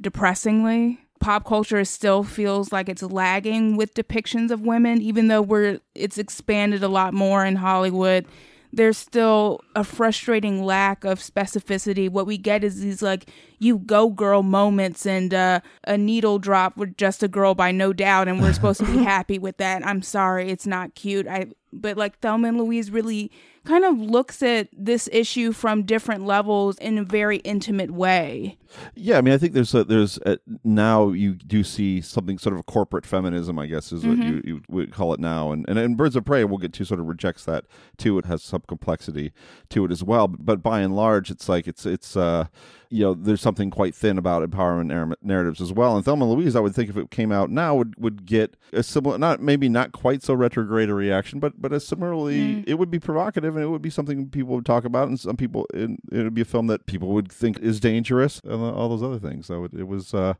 depressingly. 0.00 1.00
Pop 1.20 1.46
culture 1.46 1.84
still 1.84 2.22
feels 2.22 2.72
like 2.72 2.88
it's 2.88 3.02
lagging 3.02 3.76
with 3.76 3.94
depictions 3.94 4.50
of 4.50 4.60
women, 4.60 5.00
even 5.00 5.28
though 5.28 5.42
we're 5.42 5.80
it's 5.94 6.18
expanded 6.18 6.82
a 6.82 6.88
lot 6.88 7.14
more 7.14 7.44
in 7.44 7.56
Hollywood. 7.56 8.26
There's 8.72 8.98
still 8.98 9.60
a 9.76 9.84
frustrating 9.84 10.64
lack 10.64 11.04
of 11.04 11.20
specificity. 11.20 12.10
What 12.10 12.26
we 12.26 12.36
get 12.36 12.64
is 12.64 12.80
these 12.80 13.00
like 13.00 13.30
you 13.58 13.78
go 13.78 14.10
girl 14.10 14.42
moments 14.42 15.06
and 15.06 15.32
uh, 15.32 15.60
a 15.84 15.96
needle 15.96 16.38
drop 16.38 16.76
with 16.76 16.96
just 16.96 17.22
a 17.22 17.28
girl 17.28 17.54
by 17.54 17.70
no 17.70 17.92
doubt, 17.92 18.28
and 18.28 18.42
we're 18.42 18.52
supposed 18.52 18.80
to 18.80 18.86
be 18.86 18.98
happy 19.04 19.38
with 19.38 19.56
that. 19.58 19.86
I'm 19.86 20.02
sorry, 20.02 20.50
it's 20.50 20.66
not 20.66 20.94
cute. 20.94 21.26
I 21.28 21.46
but 21.80 21.96
like 21.96 22.18
Thelma 22.20 22.48
and 22.48 22.58
Louise 22.58 22.90
really 22.90 23.30
kind 23.64 23.84
of 23.84 23.98
looks 23.98 24.42
at 24.42 24.68
this 24.72 25.08
issue 25.10 25.50
from 25.52 25.84
different 25.84 26.26
levels 26.26 26.76
in 26.78 26.98
a 26.98 27.02
very 27.02 27.38
intimate 27.38 27.90
way. 27.90 28.58
Yeah, 28.94 29.16
I 29.16 29.20
mean, 29.22 29.32
I 29.32 29.38
think 29.38 29.54
there's 29.54 29.72
a, 29.74 29.84
there's 29.84 30.18
a, 30.26 30.38
now 30.64 31.08
you 31.10 31.34
do 31.34 31.64
see 31.64 32.00
something 32.02 32.36
sort 32.38 32.56
of 32.58 32.66
corporate 32.66 33.06
feminism, 33.06 33.58
I 33.58 33.66
guess, 33.66 33.90
is 33.92 34.04
what 34.06 34.18
Mhm. 34.18 34.26
you, 34.26 34.42
you 34.44 34.60
would 34.68 34.92
call 34.92 35.14
it 35.14 35.20
now, 35.20 35.50
and 35.52 35.64
and 35.68 35.78
in 35.78 35.94
Birds 35.94 36.14
of 36.16 36.24
Prey, 36.24 36.44
we'll 36.44 36.58
get 36.58 36.72
to 36.74 36.84
sort 36.84 37.00
of 37.00 37.06
rejects 37.06 37.44
that 37.46 37.64
too. 37.96 38.18
It 38.18 38.26
has 38.26 38.42
some 38.42 38.62
complexity 38.66 39.32
to 39.70 39.84
it 39.86 39.90
as 39.92 40.02
well, 40.04 40.28
but 40.28 40.62
by 40.62 40.80
and 40.80 40.94
large, 40.94 41.30
it's 41.30 41.48
like 41.48 41.66
it's 41.66 41.86
it's 41.86 42.16
uh 42.16 42.46
you 42.90 43.02
know 43.04 43.14
there's 43.14 43.40
something 43.40 43.70
quite 43.70 43.94
thin 43.94 44.18
about 44.18 44.48
empowerment 44.48 44.86
narr- 44.86 45.16
narratives 45.22 45.60
as 45.60 45.72
well. 45.72 45.96
And 45.96 46.04
Thelma 46.04 46.24
and 46.24 46.34
Louise, 46.34 46.54
I 46.56 46.60
would 46.60 46.74
think 46.74 46.90
if 46.90 46.96
it 46.96 47.10
came 47.10 47.32
out 47.32 47.50
now, 47.50 47.74
would 47.74 47.94
would 47.98 48.26
get 48.26 48.56
a 48.72 48.82
similar, 48.82 49.18
not 49.18 49.40
maybe 49.40 49.68
not 49.68 49.92
quite 49.92 50.22
so 50.22 50.34
retrograde 50.34 50.88
a 50.90 50.94
reaction, 50.94 51.40
but 51.40 51.60
but 51.60 51.72
a 51.72 51.80
similarly, 51.80 52.38
Mm. 52.38 52.64
it 52.66 52.74
would 52.74 52.90
be 52.90 52.98
provocative 52.98 53.56
and 53.56 53.64
it 53.64 53.68
would 53.68 53.82
be 53.82 53.90
something 53.90 54.28
people 54.28 54.54
would 54.54 54.66
talk 54.66 54.84
about, 54.84 55.08
and 55.08 55.18
some 55.18 55.36
people 55.36 55.66
it, 55.74 55.90
it 56.12 56.22
would 56.22 56.34
be 56.34 56.42
a 56.42 56.44
film 56.46 56.66
that 56.68 56.86
people 56.86 57.08
would 57.08 57.30
think 57.30 57.58
is 57.60 57.80
dangerous 57.80 58.40
and 58.44 58.62
all 58.62 58.88
those 58.88 59.02
other 59.02 59.18
things. 59.18 59.46
So 59.46 59.64
it, 59.64 59.74
it 59.74 59.88
was. 59.88 60.14
uh 60.14 60.34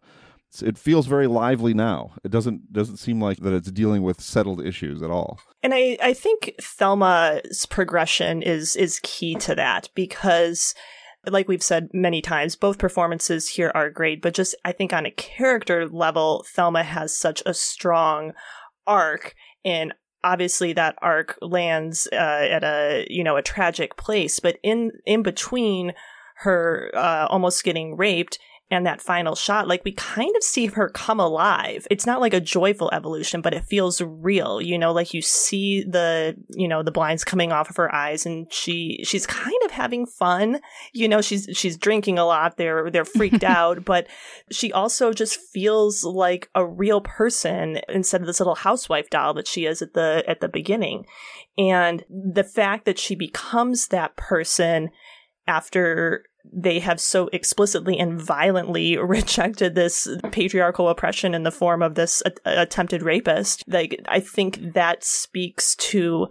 it 0.62 0.78
feels 0.78 1.08
very 1.08 1.26
lively 1.26 1.74
now. 1.74 2.12
It 2.22 2.30
doesn't 2.30 2.72
doesn't 2.72 2.98
seem 2.98 3.20
like 3.20 3.38
that 3.38 3.52
it's 3.52 3.72
dealing 3.72 4.04
with 4.04 4.20
settled 4.20 4.64
issues 4.64 5.02
at 5.02 5.10
all. 5.10 5.40
And 5.64 5.74
I, 5.74 5.98
I 6.00 6.12
think 6.14 6.54
Thelma's 6.62 7.66
progression 7.66 8.40
is 8.40 8.76
is 8.76 9.00
key 9.02 9.34
to 9.36 9.56
that 9.56 9.88
because 9.96 10.72
like 11.26 11.48
we've 11.48 11.62
said 11.62 11.88
many 11.92 12.20
times, 12.20 12.56
both 12.56 12.78
performances 12.78 13.48
here 13.48 13.72
are 13.74 13.90
great, 13.90 14.22
but 14.22 14.34
just 14.34 14.54
I 14.64 14.72
think 14.72 14.92
on 14.92 15.06
a 15.06 15.10
character 15.10 15.88
level, 15.88 16.44
Thelma 16.54 16.82
has 16.82 17.16
such 17.16 17.42
a 17.46 17.54
strong 17.54 18.32
arc 18.86 19.34
and 19.64 19.94
obviously 20.22 20.72
that 20.72 20.96
arc 21.00 21.38
lands 21.40 22.08
uh, 22.12 22.16
at 22.50 22.64
a 22.64 23.06
you 23.08 23.24
know 23.24 23.36
a 23.36 23.42
tragic 23.42 23.96
place 23.96 24.40
but 24.40 24.58
in 24.62 24.90
in 25.06 25.22
between 25.22 25.92
her 26.36 26.90
uh, 26.94 27.26
almost 27.30 27.64
getting 27.64 27.96
raped 27.96 28.38
and 28.74 28.86
that 28.86 29.00
final 29.00 29.34
shot 29.34 29.68
like 29.68 29.84
we 29.84 29.92
kind 29.92 30.34
of 30.36 30.42
see 30.42 30.66
her 30.66 30.88
come 30.88 31.20
alive. 31.20 31.86
It's 31.90 32.06
not 32.06 32.20
like 32.20 32.34
a 32.34 32.40
joyful 32.40 32.90
evolution 32.92 33.40
but 33.40 33.54
it 33.54 33.64
feels 33.64 34.00
real 34.00 34.60
you 34.60 34.78
know? 34.78 34.92
Like 34.92 35.14
you 35.14 35.22
see 35.22 35.82
the 35.84 36.36
you 36.50 36.68
know 36.68 36.82
the 36.82 36.90
blinds 36.90 37.24
coming 37.24 37.52
off 37.52 37.70
of 37.70 37.76
her 37.76 37.94
eyes 37.94 38.26
and 38.26 38.52
she 38.52 39.00
she's 39.04 39.26
kind 39.26 39.56
of 39.64 39.70
having 39.70 40.06
fun 40.06 40.60
you 40.92 41.08
know? 41.08 41.20
She's 41.20 41.48
she's 41.52 41.76
drinking 41.76 42.18
a 42.18 42.26
lot. 42.26 42.56
They're 42.56 42.90
they're 42.90 43.04
freaked 43.04 43.44
out 43.44 43.84
but 43.84 44.06
she 44.50 44.72
also 44.72 45.12
just 45.12 45.36
feels 45.36 46.04
like 46.04 46.50
a 46.54 46.66
real 46.66 47.00
person 47.00 47.80
instead 47.88 48.20
of 48.20 48.26
this 48.26 48.40
little 48.40 48.54
housewife 48.54 49.10
doll 49.10 49.34
that 49.34 49.48
she 49.48 49.66
is 49.66 49.82
at 49.82 49.94
the 49.94 50.24
at 50.26 50.40
the 50.40 50.48
beginning. 50.48 51.06
And 51.56 52.04
the 52.08 52.44
fact 52.44 52.84
that 52.84 52.98
she 52.98 53.14
becomes 53.14 53.88
that 53.88 54.16
person 54.16 54.90
after 55.46 56.24
they 56.52 56.78
have 56.78 57.00
so 57.00 57.28
explicitly 57.32 57.98
and 57.98 58.20
violently 58.20 58.96
rejected 58.98 59.74
this 59.74 60.08
patriarchal 60.30 60.88
oppression 60.88 61.34
in 61.34 61.42
the 61.42 61.50
form 61.50 61.82
of 61.82 61.94
this 61.94 62.22
a- 62.26 62.60
attempted 62.60 63.02
rapist 63.02 63.64
like 63.66 64.00
i 64.08 64.20
think 64.20 64.74
that 64.74 65.02
speaks 65.04 65.74
to 65.76 66.26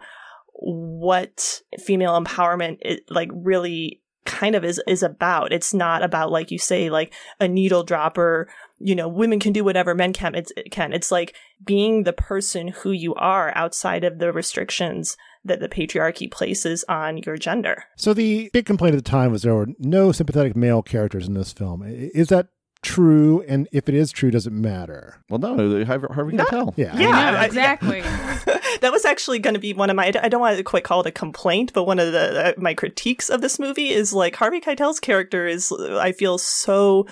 what 0.54 1.62
female 1.80 2.20
empowerment 2.22 2.78
like 3.10 3.30
really 3.34 4.02
kind 4.26 4.56
of 4.56 4.64
is 4.64 4.82
is 4.88 5.04
about. 5.04 5.52
It's 5.52 5.74
not 5.74 6.04
about 6.04 6.32
like 6.32 6.52
you 6.52 6.58
say 6.58 6.90
like 6.90 7.14
a 7.40 7.48
needle 7.48 7.84
dropper 7.84 8.48
you 8.84 8.96
know 8.96 9.08
women 9.08 9.40
can 9.40 9.54
do 9.54 9.64
whatever 9.64 9.96
men 9.96 10.14
can 10.14 10.36
it's 10.36 10.52
it 10.58 10.72
can 10.72 10.94
it's 10.94 11.12
like 11.12 11.36
being 11.64 12.04
the 12.04 12.14
person 12.14 12.68
who 12.68 12.92
you 12.92 13.16
are 13.16 13.56
outside 13.56 14.04
of 14.04 14.20
the 14.20 14.32
restrictions 14.32 15.18
that 15.46 15.60
the 15.60 15.70
patriarchy 15.70 16.30
places 16.32 16.86
on 16.88 17.18
your 17.20 17.38
gender 17.38 17.86
So 17.96 18.14
the 18.14 18.50
big 18.54 18.66
complaint 18.66 18.96
at 18.96 19.04
the 19.04 19.10
time 19.10 19.32
was 19.32 19.42
there 19.42 19.56
were 19.56 19.70
no 19.80 20.12
sympathetic 20.12 20.56
male 20.56 20.82
characters 20.82 21.28
in 21.28 21.34
this 21.34 21.52
film. 21.52 21.84
Is 21.86 22.30
that 22.30 22.48
true? 22.84 23.44
And 23.48 23.68
if 23.72 23.90
it 23.90 23.96
is 23.96 24.12
true, 24.12 24.30
does 24.32 24.46
it 24.46 24.54
matter? 24.54 25.18
Well, 25.30 25.40
no, 25.40 25.84
Harvey, 25.86 26.08
Harvey 26.12 26.38
Keitel. 26.38 26.74
Yeah. 26.78 26.96
Yeah, 26.98 27.10
I- 27.42 27.46
exactly. 27.46 28.02
that 28.82 28.92
was 28.92 29.06
actually 29.06 29.40
going 29.40 29.54
to 29.54 29.60
be 29.60 29.72
one 29.74 29.90
of 29.90 29.96
my 29.96 30.08
i 30.08 30.28
don't 30.28 30.42
want 30.42 30.58
to 30.58 30.64
quite 30.64 30.84
call 30.84 31.00
it 31.02 31.06
a 31.08 31.12
complaint 31.12 31.72
but 31.74 31.84
one 31.86 32.00
of 32.00 32.12
the 32.12 32.48
uh, 32.50 32.54
my 32.58 32.74
critiques 32.74 33.30
of 33.30 33.40
this 33.40 33.60
movie 33.60 33.90
is 33.90 34.12
like 34.14 34.36
harvey 34.36 34.60
keitel's 34.60 35.00
character 35.00 35.46
is 35.48 35.72
i 36.02 36.12
feel 36.12 36.38
so 36.40 37.06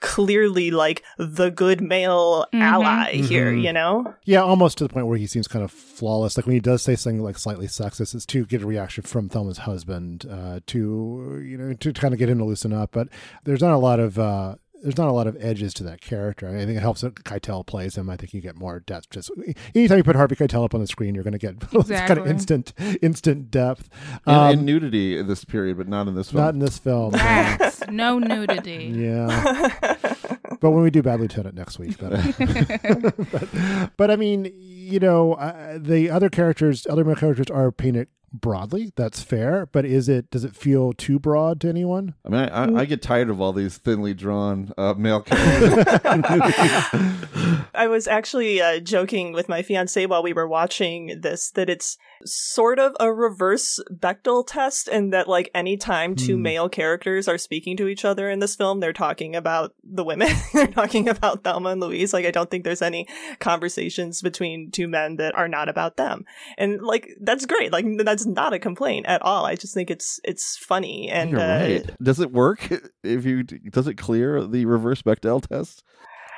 clearly 0.00 0.70
like 0.70 1.02
the 1.18 1.50
good 1.50 1.80
male 1.80 2.46
Mhm. 2.52 2.60
ally 2.60 3.12
here 3.14 3.50
Mhm. 3.52 3.62
you 3.64 3.72
know 3.72 4.14
Yeah, 4.24 4.42
almost 4.42 4.78
to 4.78 4.84
the 4.84 4.92
point 4.92 5.06
where 5.06 5.16
he 5.18 5.26
seems 5.26 5.48
kind 5.48 5.64
of 5.64 5.70
flawless. 5.70 6.36
Like 6.36 6.46
when 6.46 6.52
he 6.54 6.60
does 6.60 6.82
say 6.82 6.96
something 6.96 7.22
like 7.22 7.38
slightly 7.38 7.66
sexist, 7.66 8.14
it's 8.14 8.26
to 8.26 8.44
get 8.44 8.62
a 8.62 8.66
reaction 8.66 9.02
from 9.04 9.28
Thelma's 9.30 9.58
husband, 9.58 10.26
uh, 10.30 10.60
to 10.66 11.42
you 11.44 11.56
know, 11.56 11.72
to 11.74 11.92
kind 11.94 12.12
of 12.12 12.18
get 12.18 12.28
him 12.28 12.38
to 12.38 12.44
loosen 12.44 12.72
up. 12.72 12.90
But 12.92 13.08
there's 13.44 13.62
not 13.62 13.72
a 13.72 13.78
lot 13.78 13.98
of 14.00 14.18
uh, 14.18 14.56
there's 14.82 14.96
not 14.96 15.08
a 15.08 15.12
lot 15.12 15.26
of 15.26 15.36
edges 15.40 15.72
to 15.74 15.82
that 15.84 16.00
character. 16.00 16.48
I 16.48 16.64
think 16.64 16.76
it 16.76 16.80
helps 16.80 17.00
that 17.00 17.14
Keitel 17.16 17.66
plays 17.66 17.96
him. 17.96 18.08
I 18.10 18.16
think 18.16 18.34
you 18.34 18.40
get 18.40 18.56
more 18.56 18.80
depth. 18.80 19.10
Just 19.10 19.30
anytime 19.74 19.98
you 19.98 20.04
put 20.04 20.16
Harvey 20.16 20.36
Keitel 20.36 20.64
up 20.64 20.74
on 20.74 20.80
the 20.80 20.86
screen, 20.86 21.14
you're 21.14 21.24
going 21.24 21.32
to 21.32 21.38
get 21.38 21.58
kind 22.06 22.18
of 22.18 22.26
instant 22.26 22.72
instant 23.02 23.50
depth. 23.50 23.88
And, 24.26 24.36
Um, 24.36 24.50
and 24.52 24.66
nudity 24.66 25.18
in 25.18 25.26
this 25.26 25.44
period, 25.44 25.76
but 25.78 25.88
not 25.88 26.08
in 26.08 26.14
this 26.14 26.30
film. 26.30 26.42
not 26.44 26.54
in 26.54 26.60
this 26.60 26.78
film. 26.78 27.12
no. 27.12 27.58
No 27.88 28.18
nudity. 28.18 28.92
Yeah. 28.94 29.70
but 30.60 30.70
when 30.70 30.82
we 30.82 30.90
do 30.90 31.02
Bad 31.02 31.20
Lieutenant 31.20 31.54
next 31.54 31.78
week, 31.78 31.98
that 31.98 33.16
but, 33.32 33.90
but 33.96 34.10
I 34.10 34.16
mean, 34.16 34.52
you 34.60 34.98
know, 35.00 35.34
uh, 35.34 35.78
the 35.80 36.10
other 36.10 36.28
characters, 36.30 36.86
other 36.88 37.04
male 37.04 37.16
characters 37.16 37.46
are 37.50 37.70
painted 37.72 38.08
broadly. 38.40 38.92
That's 38.96 39.22
fair, 39.22 39.66
but 39.66 39.84
is 39.84 40.08
it? 40.08 40.30
Does 40.30 40.44
it 40.44 40.54
feel 40.56 40.92
too 40.92 41.18
broad 41.18 41.60
to 41.62 41.68
anyone? 41.68 42.14
I 42.24 42.28
mean, 42.28 42.40
I, 42.40 42.64
I, 42.64 42.80
I 42.80 42.84
get 42.84 43.02
tired 43.02 43.30
of 43.30 43.40
all 43.40 43.52
these 43.52 43.78
thinly 43.78 44.14
drawn 44.14 44.72
uh, 44.78 44.94
male 44.96 45.22
characters. 45.22 45.84
I 47.74 47.86
was 47.88 48.08
actually 48.08 48.60
uh, 48.60 48.80
joking 48.80 49.32
with 49.32 49.48
my 49.48 49.62
fiance 49.62 50.06
while 50.06 50.22
we 50.22 50.32
were 50.32 50.48
watching 50.48 51.20
this 51.20 51.50
that 51.52 51.68
it's 51.68 51.98
sort 52.24 52.78
of 52.78 52.94
a 52.98 53.12
reverse 53.12 53.78
Bechdel 53.92 54.46
test, 54.46 54.88
and 54.88 55.12
that 55.12 55.28
like 55.28 55.50
anytime 55.54 56.16
two 56.16 56.36
Hmm. 56.36 56.42
male 56.42 56.68
characters 56.68 57.28
are 57.28 57.38
speaking 57.38 57.76
to 57.76 57.88
each 57.88 58.04
other 58.04 58.30
in 58.30 58.38
this 58.40 58.56
film, 58.56 58.80
they're 58.80 58.92
talking 58.92 59.36
about 59.36 59.74
the 59.84 60.04
women. 60.04 60.28
they're 60.54 60.66
talking 60.66 61.08
about 61.08 61.44
Thelma 61.44 61.70
and 61.70 61.80
Louise. 61.80 62.12
Like 62.12 62.26
I 62.26 62.30
don't 62.30 62.50
think 62.50 62.64
there's 62.64 62.82
any 62.82 63.06
conversations 63.38 64.22
between 64.22 64.70
two 64.70 64.88
men 64.88 65.16
that 65.16 65.34
are 65.34 65.48
not 65.48 65.68
about 65.68 65.96
them, 65.96 66.24
and 66.58 66.80
like 66.82 67.08
that's 67.20 67.46
great. 67.46 67.72
Like 67.72 67.86
that's 67.98 68.25
not 68.26 68.52
a 68.52 68.58
complaint 68.58 69.06
at 69.06 69.22
all. 69.22 69.46
I 69.46 69.54
just 69.54 69.74
think 69.74 69.90
it's 69.90 70.20
it's 70.24 70.56
funny 70.56 71.08
and 71.08 71.30
You're 71.30 71.40
uh, 71.40 71.60
right. 71.60 71.90
Does 72.02 72.20
it 72.20 72.32
work? 72.32 72.68
If 73.02 73.24
you 73.24 73.44
does 73.44 73.86
it 73.86 73.94
clear 73.94 74.44
the 74.44 74.64
reverse 74.66 75.00
Bechdel 75.02 75.46
test? 75.46 75.84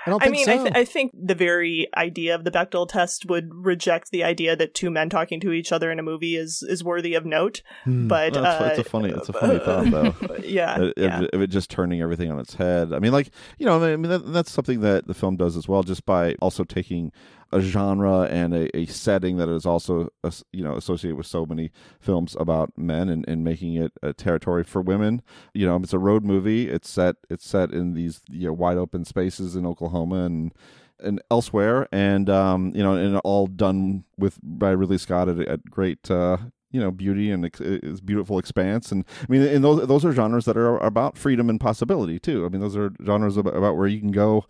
I 0.06 0.10
don't 0.10 0.22
I 0.22 0.26
think 0.26 0.36
mean, 0.36 0.44
so. 0.46 0.52
I, 0.52 0.56
th- 0.56 0.76
I 0.76 0.84
think 0.84 1.12
the 1.14 1.34
very 1.34 1.88
idea 1.94 2.34
of 2.34 2.44
the 2.44 2.50
Bechdel 2.50 2.88
test 2.88 3.26
would 3.28 3.50
reject 3.52 4.10
the 4.10 4.24
idea 4.24 4.56
that 4.56 4.74
two 4.74 4.90
men 4.90 5.10
talking 5.10 5.40
to 5.40 5.52
each 5.52 5.70
other 5.72 5.90
in 5.90 5.98
a 5.98 6.02
movie 6.02 6.36
is 6.36 6.62
is 6.62 6.82
worthy 6.82 7.14
of 7.14 7.26
note. 7.26 7.62
Hmm. 7.84 8.08
But 8.08 8.32
that's- 8.34 8.62
uh, 8.62 8.68
it's 8.70 8.78
a 8.78 8.84
funny, 8.84 9.10
it's 9.10 9.28
a 9.28 9.32
funny 9.34 9.58
thought 9.58 9.90
though. 9.90 10.36
yeah, 10.44 10.80
of, 10.80 10.92
yeah. 10.96 11.26
of 11.32 11.42
it 11.42 11.48
just 11.48 11.70
turning 11.70 12.00
everything 12.00 12.30
on 12.30 12.38
its 12.38 12.54
head. 12.54 12.92
I 12.92 13.00
mean, 13.00 13.12
like 13.12 13.30
you 13.58 13.66
know, 13.66 13.82
I 13.82 13.96
mean 13.96 14.10
that, 14.10 14.32
that's 14.32 14.50
something 14.50 14.80
that 14.80 15.06
the 15.06 15.14
film 15.14 15.36
does 15.36 15.56
as 15.56 15.68
well, 15.68 15.82
just 15.82 16.06
by 16.06 16.34
also 16.40 16.64
taking 16.64 17.12
a 17.50 17.60
genre 17.60 18.22
and 18.22 18.54
a, 18.54 18.76
a 18.76 18.86
setting 18.86 19.36
that 19.38 19.48
is 19.48 19.64
also 19.64 20.08
uh, 20.22 20.30
you 20.52 20.62
know 20.62 20.74
associated 20.74 21.16
with 21.16 21.26
so 21.26 21.46
many 21.46 21.70
films 22.00 22.36
about 22.38 22.72
men 22.76 23.08
and, 23.08 23.26
and 23.28 23.44
making 23.44 23.74
it 23.74 23.92
a 24.02 24.12
territory 24.12 24.64
for 24.64 24.82
women. 24.82 25.22
You 25.54 25.66
know, 25.66 25.76
it's 25.76 25.92
a 25.92 25.98
road 25.98 26.24
movie. 26.24 26.68
It's 26.68 26.90
set 26.90 27.16
it's 27.30 27.46
set 27.46 27.72
in 27.72 27.94
these 27.94 28.20
you 28.28 28.48
know 28.48 28.52
wide 28.52 28.76
open 28.76 29.04
spaces 29.04 29.56
in 29.56 29.66
Oklahoma 29.66 30.24
and 30.24 30.52
and 31.00 31.22
elsewhere, 31.30 31.88
and 31.92 32.28
um, 32.28 32.72
you 32.74 32.82
know, 32.82 32.94
and 32.94 33.16
all 33.18 33.46
done 33.46 34.04
with 34.18 34.38
by 34.42 34.70
Ridley 34.70 34.98
Scott 34.98 35.28
at, 35.28 35.38
at 35.40 35.64
great 35.70 36.10
uh, 36.10 36.38
you 36.70 36.80
know 36.80 36.90
beauty 36.90 37.30
and 37.30 37.44
ex- 37.44 38.00
beautiful 38.00 38.38
expanse 38.38 38.92
and 38.92 39.04
i 39.22 39.26
mean 39.28 39.42
and 39.42 39.64
those 39.64 39.86
those 39.86 40.04
are 40.04 40.12
genres 40.12 40.44
that 40.44 40.56
are 40.56 40.76
about 40.78 41.16
freedom 41.16 41.48
and 41.48 41.60
possibility 41.60 42.18
too 42.18 42.44
i 42.44 42.48
mean 42.48 42.60
those 42.60 42.76
are 42.76 42.92
genres 43.04 43.36
about, 43.36 43.56
about 43.56 43.76
where 43.76 43.86
you 43.86 44.00
can 44.00 44.12
go 44.12 44.44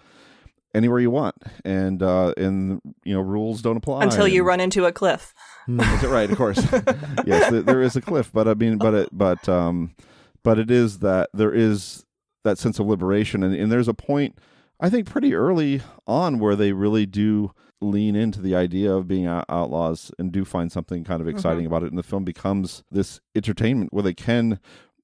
anywhere 0.79 0.99
you 1.01 1.11
want. 1.11 1.35
And 1.65 2.03
uh 2.03 2.33
and 2.39 2.81
you 3.05 3.13
know 3.15 3.21
rules 3.21 3.61
don't 3.61 3.77
apply 3.77 4.05
Until 4.05 4.27
you 4.27 4.43
run 4.45 4.61
into 4.61 4.87
a 4.87 4.93
cliff. 4.93 5.35
is 5.69 6.03
it 6.05 6.09
right? 6.09 6.31
Of 6.31 6.39
course. 6.39 6.59
Yes 7.27 7.51
th- 7.51 7.67
there 7.67 7.83
is 7.83 7.97
a 7.97 8.01
cliff 8.01 8.31
but 8.33 8.49
i 8.49 8.55
mean 8.55 8.79
but 8.79 8.95
it 8.95 9.09
but 9.13 9.47
um 9.49 9.95
but 10.43 10.59
it 10.59 10.71
is 10.71 11.01
that 11.01 11.29
there 11.35 11.53
is 11.53 12.07
that 12.45 12.57
sense 12.59 12.79
of 12.79 12.87
liberation. 12.87 13.43
And, 13.43 13.55
and 13.55 13.71
there's 13.71 13.89
a 13.89 13.95
point 13.95 14.39
i 14.81 14.89
think 14.89 15.07
pretty 15.11 15.35
early 15.35 15.83
on 16.07 16.39
where 16.39 16.57
they 16.57 16.73
really 16.73 17.05
do 17.05 17.53
lean 17.81 18.17
into 18.17 18.41
the 18.41 18.55
idea 18.57 18.93
of 18.93 19.07
being 19.07 19.27
out- 19.27 19.45
outlaws 19.49 20.11
and 20.19 20.33
do 20.33 20.45
find 20.45 20.73
something 20.73 21.05
kind 21.05 21.21
of 21.21 21.29
exciting 21.29 21.65
about 21.65 21.83
it. 21.85 21.91
And 21.91 21.99
the 21.99 22.03
film 22.03 22.25
becomes 22.25 22.83
this 22.91 23.21
entertainment 23.37 23.93
where 23.93 24.03
they 24.03 24.15
can 24.15 24.59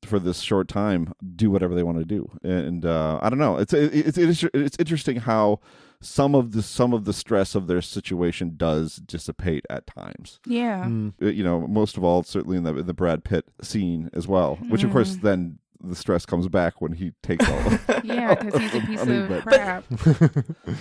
for 0.06 0.18
this 0.18 0.40
short 0.40 0.68
time 0.68 1.12
do 1.36 1.50
whatever 1.50 1.74
they 1.74 1.82
want 1.82 1.98
to 1.98 2.04
do 2.04 2.30
and 2.42 2.84
uh, 2.84 3.18
i 3.22 3.28
don't 3.30 3.38
know 3.38 3.56
it's 3.56 3.72
it's 3.72 4.18
it's 4.18 4.44
it's 4.54 4.76
interesting 4.78 5.16
how 5.16 5.58
some 6.00 6.34
of 6.34 6.52
the 6.52 6.62
some 6.62 6.92
of 6.92 7.04
the 7.06 7.12
stress 7.14 7.54
of 7.54 7.66
their 7.66 7.80
situation 7.80 8.54
does 8.58 8.96
dissipate 8.96 9.64
at 9.70 9.86
times. 9.86 10.38
Yeah. 10.44 10.86
Uh, 11.22 11.26
You 11.28 11.42
know, 11.42 11.66
most 11.66 11.96
of 11.96 12.04
all, 12.04 12.22
certainly 12.24 12.58
in 12.58 12.64
the 12.64 12.76
in 12.76 12.86
the 12.86 12.92
Brad 12.92 13.24
Pitt 13.24 13.46
scene 13.62 14.10
as 14.12 14.28
well, 14.28 14.56
which 14.68 14.84
of 14.84 14.92
course 14.92 15.16
Mm. 15.16 15.20
then 15.22 15.58
the 15.82 15.94
stress 15.94 16.26
comes 16.26 16.46
back 16.48 16.82
when 16.82 16.92
he 16.92 17.12
takes 17.22 17.48
all. 17.48 17.62
Yeah, 18.04 18.34
because 18.34 18.60
he's 18.60 18.74
a 18.74 18.80
piece 18.86 19.00
I 19.00 19.04
mean, 19.04 19.22
of 19.22 19.28
but- 19.30 19.42
crap. 19.44 19.84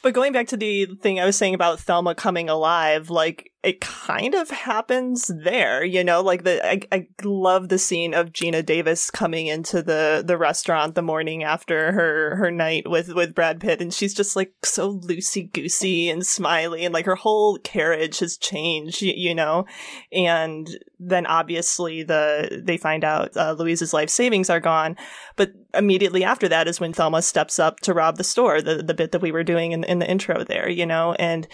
But 0.00 0.14
going 0.14 0.32
back 0.32 0.46
to 0.48 0.56
the 0.56 0.86
thing 0.86 1.18
I 1.18 1.24
was 1.26 1.34
saying 1.36 1.54
about 1.54 1.80
Thelma 1.80 2.14
coming 2.14 2.48
alive, 2.48 3.10
like 3.10 3.50
it 3.64 3.80
kind 3.80 4.36
of 4.36 4.50
happens 4.50 5.26
there, 5.26 5.84
you 5.84 6.04
know, 6.04 6.22
like 6.22 6.44
the 6.44 6.64
I, 6.64 6.80
I 6.92 7.08
love 7.24 7.68
the 7.68 7.78
scene 7.78 8.14
of 8.14 8.32
Geena 8.32 8.64
Davis 8.64 9.10
coming 9.10 9.48
into 9.48 9.82
the 9.82 10.22
the 10.24 10.38
restaurant 10.38 10.94
the 10.94 11.02
morning 11.02 11.42
after 11.42 11.90
her 11.90 12.36
her 12.36 12.52
night 12.52 12.88
with 12.88 13.08
with 13.14 13.34
Brad 13.34 13.60
Pitt 13.60 13.82
and 13.82 13.92
she's 13.92 14.14
just 14.14 14.36
like 14.36 14.52
so 14.62 15.00
loosey 15.00 15.52
goosey 15.52 16.08
and 16.08 16.24
smiley 16.24 16.84
and 16.84 16.94
like 16.94 17.06
her 17.06 17.16
whole 17.16 17.58
carriage 17.58 18.20
has 18.20 18.36
changed, 18.36 19.02
you, 19.02 19.12
you 19.16 19.34
know. 19.34 19.66
And 20.12 20.68
then 21.00 21.26
obviously 21.26 22.04
the 22.04 22.62
they 22.64 22.76
find 22.76 23.02
out 23.02 23.36
uh, 23.36 23.56
Louise's 23.58 23.92
life 23.92 24.08
savings 24.08 24.50
are 24.50 24.60
gone, 24.60 24.96
but 25.34 25.50
immediately 25.74 26.22
after 26.22 26.48
that 26.48 26.68
is 26.68 26.78
when 26.78 26.92
Thelma 26.92 27.22
steps 27.22 27.58
up 27.58 27.80
to 27.80 27.92
rob 27.92 28.18
the 28.18 28.24
store, 28.24 28.62
the 28.62 28.84
the 28.84 28.94
bit 28.94 29.10
that 29.10 29.22
we 29.22 29.32
were 29.32 29.42
doing 29.42 29.72
in 29.72 29.82
in 29.82 29.98
the 29.98 30.08
intro 30.08 30.44
there, 30.44 30.68
you 30.68 30.86
know, 30.86 31.14
and 31.14 31.48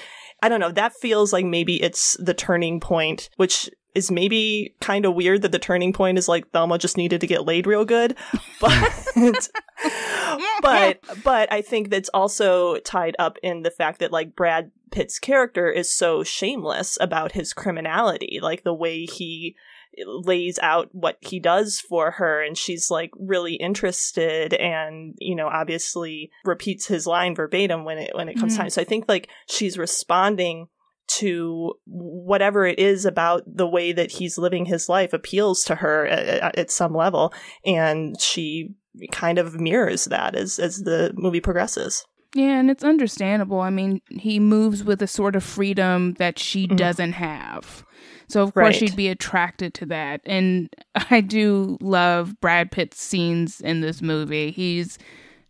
I 0.45 0.51
don't 0.51 0.61
know, 0.61 0.73
that 0.73 0.93
feels 0.93 1.33
like 1.33 1.47
maybe 1.47 1.83
it's 1.83 2.19
the 2.21 2.35
turning 2.35 2.79
point, 2.79 3.31
which 3.37 3.71
is 3.95 4.11
maybe 4.11 4.75
kind 4.79 5.07
of 5.07 5.15
weird 5.15 5.41
that 5.41 5.53
the 5.53 5.59
turning 5.59 5.91
point 5.95 6.19
is 6.19 6.29
like 6.29 6.51
Thelma 6.51 6.77
just 6.77 6.99
needed 6.99 7.23
to 7.23 7.27
get 7.27 7.47
laid 7.47 7.67
real 7.67 7.87
good, 7.87 8.15
but 8.61 9.09
but 10.61 11.01
but 11.25 11.51
I 11.51 11.63
think 11.63 11.89
that's 11.89 12.11
also 12.11 12.77
tied 12.81 13.17
up 13.19 13.39
in 13.43 13.63
the 13.63 13.71
fact 13.71 14.01
that 14.01 14.13
like 14.13 14.37
Brad 14.37 14.71
Pitt's 14.91 15.19
character 15.19 15.71
is 15.71 15.89
so 15.89 16.23
shameless 16.23 16.99
about 17.01 17.33
his 17.33 17.55
criminality, 17.55 18.39
like 18.43 18.65
the 18.65 18.75
way 18.75 19.07
he 19.07 19.57
lays 20.07 20.59
out 20.61 20.89
what 20.93 21.17
he 21.21 21.39
does 21.39 21.81
for 21.81 22.13
her 22.13 22.43
and 22.43 22.57
she's 22.59 22.91
like 22.91 23.11
really 23.19 23.55
interested 23.55 24.53
and 24.55 25.15
you 25.19 25.35
know 25.35 25.47
obviously 25.49 26.31
repeats 26.45 26.87
his 26.87 27.07
line 27.07 27.35
verbatim 27.35 27.85
when 27.85 27.99
it 27.99 28.15
when 28.15 28.29
it 28.29 28.39
comes 28.39 28.55
Mhm. 28.55 28.59
time 28.59 28.71
so 28.71 28.81
i 28.81 28.85
think 28.85 29.05
like 29.09 29.29
she's 29.49 29.79
responding 29.79 30.69
to 31.07 31.75
whatever 31.87 32.67
it 32.67 32.79
is 32.79 33.05
about 33.05 33.43
the 33.47 33.67
way 33.69 33.93
that 33.93 34.11
he's 34.13 34.39
living 34.39 34.65
his 34.65 34.89
life 34.89 35.13
appeals 35.13 35.63
to 35.65 35.77
her 35.77 36.07
at, 36.07 36.57
at 36.59 36.71
some 36.71 36.95
level 36.95 37.33
and 37.65 38.21
she 38.21 38.75
kind 39.13 39.39
of 39.39 39.61
mirrors 39.61 40.07
that 40.07 40.35
as 40.35 40.59
as 40.59 40.79
the 40.83 41.13
movie 41.17 41.41
progresses 41.41 42.05
Yeah, 42.35 42.59
and 42.59 42.69
it's 42.71 42.83
understandable. 42.83 43.61
I 43.61 43.71
mean, 43.71 44.01
he 44.09 44.41
moves 44.41 44.83
with 44.83 45.01
a 45.03 45.07
sort 45.07 45.37
of 45.37 45.45
freedom 45.45 46.15
that 46.19 46.37
she 46.39 46.67
doesn't 46.67 47.13
have. 47.13 47.85
So 48.29 48.43
of 48.43 48.55
course 48.55 48.65
Right. 48.67 48.75
she'd 48.77 48.97
be 48.97 49.09
attracted 49.09 49.75
to 49.75 49.87
that. 49.87 50.21
And 50.25 50.69
I 51.11 51.21
do 51.21 51.79
love 51.81 52.41
Brad 52.41 52.71
Pitt's 52.71 53.01
scenes 53.01 53.61
in 53.61 53.81
this 53.81 54.01
movie. 54.03 54.51
He's 54.51 54.99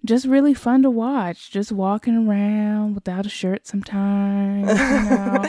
just 0.04 0.26
really 0.26 0.52
fun 0.52 0.82
to 0.82 0.90
watch, 0.90 1.50
just 1.50 1.72
walking 1.72 2.28
around 2.28 2.94
without 2.94 3.24
a 3.24 3.30
shirt 3.30 3.66
sometimes. 3.66 4.68
You 4.68 4.74
know, 5.10 5.42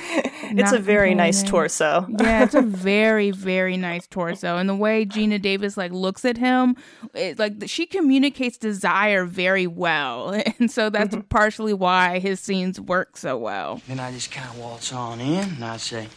it's 0.62 0.72
a 0.72 0.76
not 0.76 0.82
very 0.82 1.14
nice 1.14 1.44
torso 1.44 2.06
yeah, 2.22 2.44
it's 2.44 2.54
a 2.56 2.62
very, 2.62 3.32
very 3.32 3.76
nice 3.76 4.08
torso, 4.08 4.56
and 4.56 4.70
the 4.70 4.76
way 4.76 5.06
Geena 5.06 5.42
Davis 5.42 5.76
like 5.76 5.92
looks 5.92 6.24
at 6.24 6.38
him, 6.38 6.78
it, 7.14 7.38
like 7.38 7.56
she 7.66 7.86
communicates 7.86 8.58
desire 8.58 9.26
very 9.26 9.68
well, 9.68 10.30
and 10.60 10.72
so 10.72 10.90
that's 10.90 11.16
Mm-hmm. 11.16 11.28
partially 11.28 11.74
why 11.74 12.20
his 12.20 12.40
scenes 12.40 12.80
work 12.80 13.18
so 13.18 13.38
well. 13.38 13.82
Then 13.90 14.00
I 14.00 14.12
just 14.14 14.32
kind 14.32 14.48
of 14.50 14.58
waltz 14.58 14.94
on 14.94 15.20
in 15.20 15.44
and 15.50 15.66
I 15.66 15.76
say, 15.78 16.08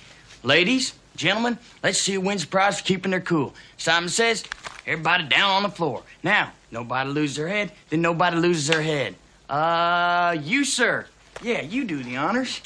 Ladies, 0.43 0.95
gentlemen, 1.17 1.59
let's 1.83 1.99
see 1.99 2.15
who 2.15 2.21
wins 2.21 2.43
the 2.43 2.49
prize 2.49 2.79
for 2.79 2.87
keeping 2.87 3.11
their 3.11 3.21
cool. 3.21 3.55
Simon 3.77 4.09
says, 4.09 4.45
Everybody 4.87 5.29
down 5.29 5.51
on 5.51 5.63
the 5.65 5.69
floor. 5.69 6.03
Now, 6.23 6.53
nobody 6.71 7.11
loses 7.11 7.37
their 7.37 7.49
head, 7.49 7.73
then 7.91 8.01
nobody 8.01 8.37
loses 8.39 8.69
their 8.69 8.81
head. 8.81 9.17
Uh, 9.49 10.37
you, 10.43 10.65
sir. 10.65 11.07
Yeah, 11.43 11.61
you 11.61 11.85
do 11.85 12.03
the 12.03 12.17
honors. 12.17 12.63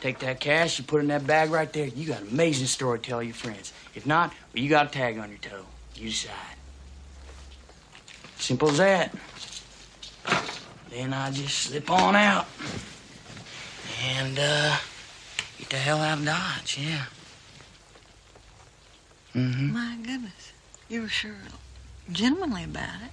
Take 0.00 0.20
that 0.20 0.40
cash, 0.40 0.78
you 0.78 0.84
put 0.84 1.00
in 1.00 1.08
that 1.08 1.26
bag 1.26 1.50
right 1.50 1.70
there. 1.72 1.86
You 1.86 2.06
got 2.06 2.22
an 2.22 2.28
amazing 2.28 2.68
story 2.68 3.00
to 3.00 3.04
tell 3.04 3.22
your 3.22 3.34
friends. 3.34 3.72
If 3.94 4.06
not, 4.06 4.32
well, 4.54 4.62
you 4.62 4.70
got 4.70 4.86
a 4.86 4.90
tag 4.90 5.18
on 5.18 5.28
your 5.28 5.38
toe. 5.38 5.64
You 5.94 6.08
decide. 6.08 6.34
Simple 8.38 8.70
as 8.70 8.78
that. 8.78 9.14
Then 10.90 11.12
I 11.12 11.30
just 11.32 11.58
slip 11.58 11.90
on 11.90 12.16
out. 12.16 12.46
And, 14.14 14.38
uh, 14.38 14.76
get 15.58 15.70
the 15.70 15.76
hell 15.76 16.00
out 16.00 16.18
of 16.18 16.24
Dodge, 16.24 16.78
yeah. 16.80 17.06
Mm-hmm. 19.34 19.72
My 19.72 19.96
goodness. 20.02 20.52
You 20.88 21.02
were 21.02 21.08
sure 21.08 21.36
gentlemanly 22.10 22.64
about 22.64 23.02
it. 23.04 23.10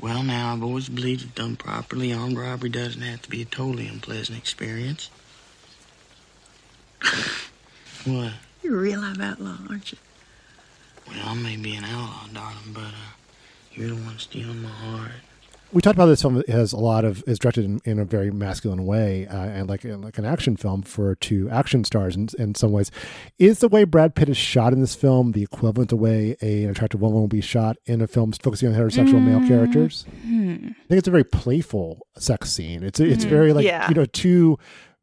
Well, 0.00 0.22
now, 0.22 0.52
I've 0.52 0.62
always 0.62 0.88
believed 0.88 1.22
if 1.22 1.34
done 1.34 1.56
properly, 1.56 2.12
armed 2.12 2.36
robbery 2.36 2.68
doesn't 2.68 3.00
have 3.00 3.22
to 3.22 3.30
be 3.30 3.42
a 3.42 3.44
totally 3.44 3.86
unpleasant 3.86 4.36
experience. 4.36 5.08
what? 8.04 8.32
You're 8.62 8.76
a 8.76 8.80
real 8.80 9.00
outlaw, 9.00 9.56
aren't 9.70 9.92
you? 9.92 9.98
Well, 11.08 11.20
I 11.24 11.34
may 11.34 11.56
be 11.56 11.76
an 11.76 11.84
outlaw, 11.84 12.26
darling, 12.32 12.72
but, 12.72 12.80
uh, 12.82 13.14
you're 13.72 13.88
the 13.88 13.94
one 13.94 14.18
stealing 14.18 14.62
my 14.62 14.68
heart. 14.68 15.12
We 15.74 15.82
talked 15.82 15.96
about 15.96 16.06
this 16.06 16.22
film 16.22 16.42
as 16.48 16.72
a 16.72 16.76
lot 16.78 17.04
of 17.04 17.22
is 17.26 17.38
directed 17.38 17.64
in, 17.64 17.80
in 17.84 17.98
a 17.98 18.04
very 18.04 18.30
masculine 18.30 18.86
way 18.86 19.26
uh, 19.26 19.36
and 19.36 19.68
like 19.68 19.84
like 19.84 20.16
an 20.16 20.24
action 20.24 20.56
film 20.56 20.82
for 20.82 21.14
two 21.16 21.50
action 21.50 21.84
stars 21.84 22.16
in, 22.16 22.28
in 22.38 22.54
some 22.54 22.72
ways 22.72 22.90
is 23.38 23.58
the 23.58 23.68
way 23.68 23.84
brad 23.84 24.14
pitt 24.14 24.28
is 24.28 24.36
shot 24.36 24.72
in 24.72 24.80
this 24.80 24.94
film 24.94 25.32
the 25.32 25.42
equivalent 25.42 25.90
to 25.90 25.96
the 25.96 26.00
way 26.00 26.36
a, 26.40 26.64
an 26.64 26.70
attractive 26.70 27.00
woman 27.02 27.18
will 27.20 27.28
be 27.28 27.40
shot 27.40 27.76
in 27.86 28.00
a 28.00 28.06
film 28.06 28.32
focusing 28.32 28.68
on 28.68 28.74
heterosexual 28.74 29.20
male 29.22 29.46
characters 29.48 30.06
i 30.24 30.86
think 30.88 30.98
it's 30.98 31.08
a 31.08 31.10
very 31.10 31.24
playful 31.24 32.06
sex 32.16 32.50
scene 32.50 32.82
it's 32.82 33.00
it's 33.00 33.24
Mhm. 33.24 33.28
very 33.28 33.52
like 33.52 33.64
Yeah. 33.66 33.88
you 33.88 33.94
know 33.94 34.04
two 34.06 34.58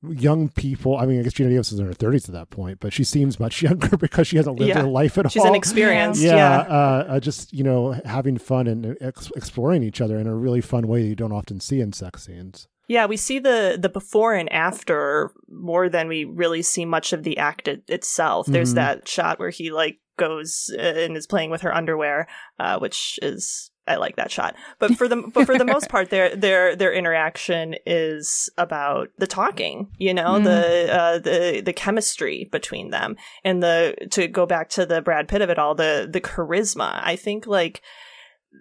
young 0.09 0.49
people 0.49 0.97
i 0.97 1.05
mean 1.05 1.19
i 1.19 1.23
guess 1.23 1.33
geena 1.33 1.49
davis 1.49 1.71
is 1.71 1.79
in 1.79 1.85
her 1.85 1.93
30s 1.93 2.27
at 2.27 2.33
that 2.33 2.49
point 2.49 2.79
but 2.79 2.91
she 2.91 3.03
seems 3.03 3.39
much 3.39 3.61
younger 3.67 3.95
because 3.97 4.27
she 4.27 4.37
hasn't 4.37 4.57
lived 4.59 4.69
Yeah. 4.69 4.81
her 4.81 4.87
life 4.87 5.17
at 5.17 5.31
She's 5.31 5.39
all 5.41 5.45
She's 5.45 5.49
inexperienced, 5.49 6.21
yeah, 6.21 6.35
yeah. 6.35 6.57
Uh, 6.61 7.05
uh, 7.09 7.19
just 7.19 7.53
you 7.53 7.63
know 7.63 7.91
having 8.05 8.37
fun 8.39 8.65
and 8.67 8.97
ex- 8.99 9.31
exploring 9.35 9.83
each 9.83 10.01
other 10.01 10.17
in 10.17 10.25
a 10.27 10.35
really 10.35 10.61
fun 10.61 10.87
way 10.87 11.03
that 11.03 11.07
you 11.07 11.15
don't 11.15 11.31
often 11.31 11.59
see 11.59 11.81
in 11.81 11.93
sex 11.93 12.23
scenes 12.25 12.67
Yeah, 12.87 13.05
we 13.05 13.15
see 13.17 13.37
the 13.39 13.77
the 13.79 13.89
before 13.89 14.33
and 14.33 14.51
after 14.51 15.31
more 15.49 15.87
than 15.87 16.07
we 16.07 16.25
really 16.25 16.61
see 16.63 16.83
much 16.85 17.13
of 17.13 17.21
the 17.23 17.37
act 17.37 17.67
it, 17.67 17.83
itself. 17.87 18.47
There's 18.47 18.71
Mhm. 18.71 18.75
that 18.81 19.07
shot 19.07 19.37
where 19.39 19.49
he 19.51 19.71
like 19.71 19.99
goes 20.17 20.69
uh, 20.77 20.81
and 20.81 21.15
is 21.15 21.27
playing 21.27 21.51
with 21.51 21.61
her 21.61 21.73
underwear, 21.73 22.27
uh, 22.59 22.79
which 22.79 23.17
is 23.21 23.71
I 23.91 23.95
like 23.97 24.15
that 24.15 24.31
shot. 24.31 24.55
But 24.79 24.95
for 24.95 25.07
the 25.07 25.17
but 25.33 25.45
for 25.45 25.57
the 25.57 25.65
most 25.65 25.89
part, 25.93 26.09
their 26.09 26.35
their 26.35 26.75
their 26.75 26.93
interaction 26.93 27.75
is 27.85 28.49
about 28.57 29.09
the 29.17 29.27
talking. 29.27 29.89
You 29.97 30.13
know, 30.13 30.39
Mhm. 30.39 30.43
the 30.43 30.93
uh, 30.99 31.19
the 31.19 31.61
the 31.61 31.73
chemistry 31.73 32.47
between 32.51 32.89
them, 32.89 33.17
and 33.43 33.61
the 33.61 33.95
to 34.11 34.27
go 34.27 34.45
back 34.45 34.69
to 34.69 34.85
the 34.85 35.01
Brad 35.01 35.27
Pitt 35.27 35.41
of 35.41 35.49
it 35.49 35.59
all, 35.59 35.75
the 35.75 36.07
the 36.11 36.21
charisma. 36.21 36.99
I 37.03 37.15
think 37.15 37.45
like 37.47 37.81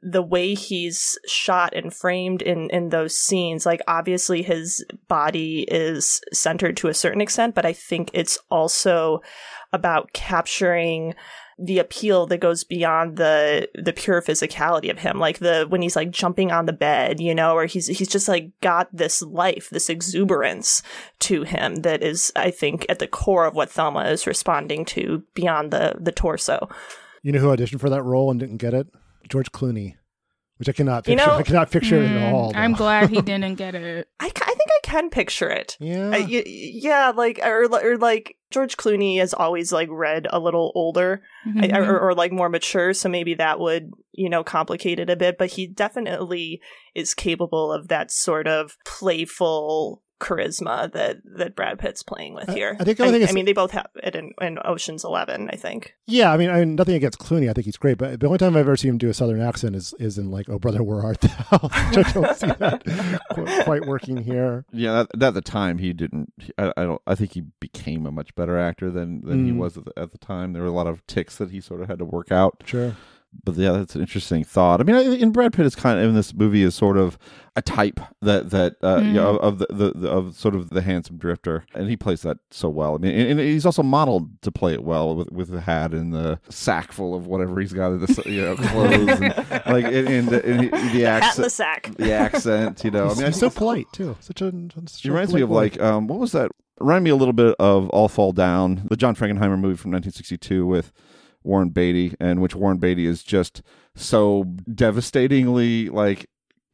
the 0.03 0.23
way 0.23 0.55
he's 0.55 1.19
shot 1.27 1.75
and 1.75 1.93
framed 1.93 2.43
in 2.43 2.71
in 2.71 2.91
those 2.91 3.17
scenes 3.17 3.67
like 3.67 3.81
obviously 3.89 4.41
his 4.41 4.85
body 5.09 5.67
is 5.69 6.21
centered 6.33 6.77
to 6.77 6.87
a 6.87 6.95
certain 6.95 7.21
extent 7.21 7.57
but 7.57 7.67
i 7.67 7.73
think 7.73 8.09
it's 8.15 8.39
also 8.53 9.21
about 9.73 10.13
capturing 10.13 11.13
the 11.63 11.79
appeal 11.79 12.27
that 12.27 12.39
goes 12.39 12.65
beyond 12.65 13.17
the 13.17 13.69
the 13.75 13.93
pure 13.93 14.23
physicality 14.23 14.91
of 14.91 14.99
him. 14.99 15.19
Like 15.19 15.39
the 15.39 15.67
when 15.69 15.83
he's 15.83 15.97
like 15.97 16.11
jumping 16.11 16.51
on 16.51 16.67
the 16.67 16.73
bed 16.73 17.21
you 17.21 17.35
know 17.35 17.55
or 17.55 17.67
he's 17.67 17.87
he's 17.87 18.09
just 18.09 18.29
like 18.29 18.51
got 18.61 18.89
this 18.93 19.23
life 19.23 19.69
this 19.71 19.91
exuberance 19.91 20.83
to 21.21 21.43
him 21.43 21.77
that 21.77 22.03
is 22.03 22.33
i 22.37 22.51
think 22.51 22.87
at 22.89 22.99
the 22.99 23.07
core 23.07 23.45
of 23.45 23.55
what 23.55 23.71
thelma 23.71 24.05
is 24.05 24.27
responding 24.27 24.85
to 24.85 25.23
beyond 25.35 25.71
the 25.71 25.95
the 25.99 26.13
torso. 26.13 26.69
You 27.23 27.33
know 27.33 27.41
who 27.41 27.49
auditioned 27.49 27.81
for 27.81 27.91
that 27.91 28.03
role 28.03 28.31
and 28.31 28.41
didn't 28.41 28.57
get 28.57 28.75
it? 28.75 28.87
George 29.29 29.53
Clooney, 29.53 29.97
which 30.61 30.69
I 30.69 30.73
cannot 30.73 31.09
You 31.09 31.17
picture. 31.17 31.27
know- 31.31 31.37
I 31.39 31.43
cannot 31.43 31.71
picture 31.71 31.97
it 32.03 32.05
at 32.11 32.33
Mm, 32.33 32.33
all. 32.33 32.53
I'm 32.55 32.75
glad 32.75 33.09
he 33.11 33.21
didn't 33.33 33.55
get 33.57 33.75
it. 33.75 34.09
I, 34.21 34.27
I 34.27 34.29
think 34.29 34.71
I 34.71 34.79
can 34.85 35.09
picture 35.11 35.49
it. 35.51 35.77
Yeah. 35.81 36.11
Y- 36.11 36.43
yeah, 36.47 37.13
like 37.17 37.41
or, 37.43 37.65
or 37.83 37.97
like 37.97 38.37
George 38.51 38.77
Clooney 38.77 39.19
has 39.21 39.33
always 39.33 39.73
like 39.73 39.89
read 39.91 40.27
a 40.31 40.39
little 40.39 40.71
older 40.75 41.23
I- 41.47 41.49
Mhm. 41.69 41.77
or, 41.77 41.99
or 41.99 42.15
like 42.15 42.31
more 42.31 42.49
mature, 42.51 42.93
so 42.93 43.09
maybe 43.09 43.33
that 43.35 43.59
would 43.59 43.91
you 44.13 44.29
know 44.29 44.45
complicate 44.45 45.01
it 45.01 45.09
a 45.09 45.17
bit. 45.17 45.39
But 45.39 45.51
he 45.53 45.67
definitely 45.67 46.61
is 46.95 47.15
capable 47.15 47.73
of 47.73 47.89
that 47.89 48.11
sort 48.11 48.47
of 48.47 48.77
playful 48.85 50.03
charisma 50.21 50.93
that 50.93 51.19
that 51.37 51.57
Brad 51.57 51.79
Pitt's 51.79 52.03
playing 52.03 52.35
with 52.35 52.49
here. 52.51 52.77
I 52.79 52.85
think 52.85 52.99
the 52.99 53.05
only 53.05 53.15
thing 53.15 53.23
I, 53.23 53.25
is- 53.25 53.31
I 53.31 53.33
mean, 53.33 53.45
they 53.47 53.53
both 53.53 53.71
have 53.73 53.89
it 54.03 54.15
in, 54.15 54.33
in 54.41 54.59
Ocean's 54.65 55.03
Eleven. 55.05 55.49
I 55.53 55.57
think. 55.57 55.95
Yeah, 56.07 56.33
I 56.33 56.37
mean, 56.37 56.51
I 56.51 56.61
mean, 56.61 56.75
nothing 56.77 56.95
against 56.95 57.19
Clooney. 57.19 57.49
I 57.49 57.53
think 57.53 57.65
he's 57.65 57.77
great, 57.77 57.99
but 57.99 58.21
the 58.21 58.27
only 58.27 58.39
time 58.39 58.51
I've 58.57 58.61
ever 58.67 58.77
seen 58.77 58.91
him 58.91 58.99
do 58.99 59.09
a 59.09 59.15
Southern 59.15 59.41
accent 59.41 59.75
is 59.77 59.95
is 59.99 60.19
in 60.19 60.31
like 60.31 60.49
"Oh 60.49 60.59
Brother, 60.59 60.83
Where 60.83 61.03
Art 61.03 61.21
Thou?" 61.21 61.31
I 61.73 62.11
don't 62.13 62.37
see 62.37 62.47
that 62.47 62.83
qu- 63.35 63.63
quite 63.65 63.87
working 63.87 64.19
here. 64.19 64.65
Yeah, 64.73 65.01
at, 65.01 65.23
at 65.23 65.35
the 65.35 65.41
time 65.41 65.79
he 65.79 65.93
didn't. 65.93 66.33
I, 66.59 66.73
I 66.77 66.85
don't. 66.85 67.03
I 67.07 67.15
think 67.15 67.33
he 67.33 67.43
became 67.61 68.07
a 68.07 68.13
much 68.13 68.35
better 68.35 68.59
actor 68.59 68.91
than 68.91 69.23
than 69.25 69.45
he 69.47 69.53
Mm. 69.53 69.57
was 69.59 69.77
at 69.79 69.85
the, 69.87 69.93
at 69.99 70.13
the 70.13 70.19
time. 70.19 70.53
There 70.53 70.63
were 70.63 70.69
a 70.69 70.73
lot 70.73 70.87
of 70.87 71.07
ticks 71.07 71.37
that 71.37 71.51
he 71.51 71.61
sort 71.61 71.81
of 71.81 71.89
had 71.89 71.99
to 71.99 72.05
work 72.05 72.31
out. 72.31 72.63
Sure. 72.67 72.95
But 73.45 73.57
yeah, 73.57 73.73
that's 73.73 73.95
an 73.95 74.01
interesting 74.01 74.45
thought. 74.45 74.81
I 74.81 74.85
mean, 74.85 74.97
I, 74.97 75.03
and 75.03 75.33
Brad 75.33 75.53
Pitt 75.53 75.65
is 75.65 75.75
kind 75.75 75.99
of 75.99 76.09
in 76.09 76.15
this 76.15 76.35
movie 76.35 76.63
is 76.63 76.75
sort 76.75 76.97
of 76.99 77.19
a 77.57 77.63
type 77.63 78.01
that 78.23 78.51
that 78.51 78.77
uh, 78.83 78.99
you 78.99 79.13
know, 79.13 79.37
of 79.37 79.59
the, 79.59 79.67
the, 79.71 79.93
the 79.95 80.09
of 80.11 80.35
sort 80.35 80.55
of 80.55 80.71
the 80.71 80.83
handsome 80.83 81.17
drifter, 81.17 81.65
and 81.75 81.89
he 81.89 81.97
plays 81.97 82.23
that 82.23 82.39
so 82.51 82.69
well. 82.69 82.95
I 82.95 82.99
mean, 82.99 83.15
and, 83.15 83.31
and 83.31 83.41
he's 83.41 83.67
also 83.67 83.83
modeled 83.83 84.43
to 84.43 84.53
play 84.53 84.73
it 84.73 84.85
well 84.85 85.17
with 85.17 85.31
with 85.31 85.49
the 85.49 85.61
hat 85.61 85.93
and 85.93 86.13
the 86.13 86.41
sack 86.49 86.93
full 86.93 87.15
of 87.15 87.27
whatever 87.27 87.59
he's 87.61 87.73
got 87.73 87.93
in 87.93 88.01
the 88.01 88.23
you 88.27 88.43
know 88.43 88.57
clothes, 88.69 89.21
and, 89.21 89.23
like 89.67 89.85
and, 89.85 90.09
and, 90.09 90.33
and 90.33 90.91
the 90.95 91.07
accent, 91.07 91.45
the 91.45 91.51
sack. 91.51 91.95
the 91.97 92.13
accent. 92.13 92.85
You 92.85 92.91
know, 92.91 93.07
I 93.09 93.15
mean, 93.15 93.25
I 93.25 93.27
he's 93.27 93.39
so 93.39 93.51
polite 93.51 93.87
too. 93.93 94.17
Such 94.21 94.43
a. 94.43 94.53
Such 94.87 95.05
it 95.05 95.09
a 95.09 95.13
reminds 95.13 95.35
me 95.35 95.43
of 95.43 95.49
boy. 95.49 95.55
like 95.55 95.81
um, 95.81 96.07
what 96.07 96.19
was 96.19 96.33
that? 96.33 96.51
Remind 96.79 97.05
me 97.05 97.11
a 97.11 97.17
little 97.17 97.35
bit 97.35 97.55
of 97.59 97.91
All 97.91 98.09
Fall 98.09 98.33
Down, 98.33 98.87
the 98.89 98.97
John 98.97 99.15
Frankenheimer 99.15 99.59
movie 99.59 99.77
from 99.77 99.91
1962 99.91 100.67
with 100.67 100.93
Warren 101.43 101.71
Beatty, 101.71 102.15
and 102.21 102.41
which 102.43 102.55
Warren 102.55 102.79
Beatty 102.79 103.07
is 103.07 103.23
just 103.23 103.63
so 103.95 104.45
devastatingly 104.73 105.89
like 105.89 106.27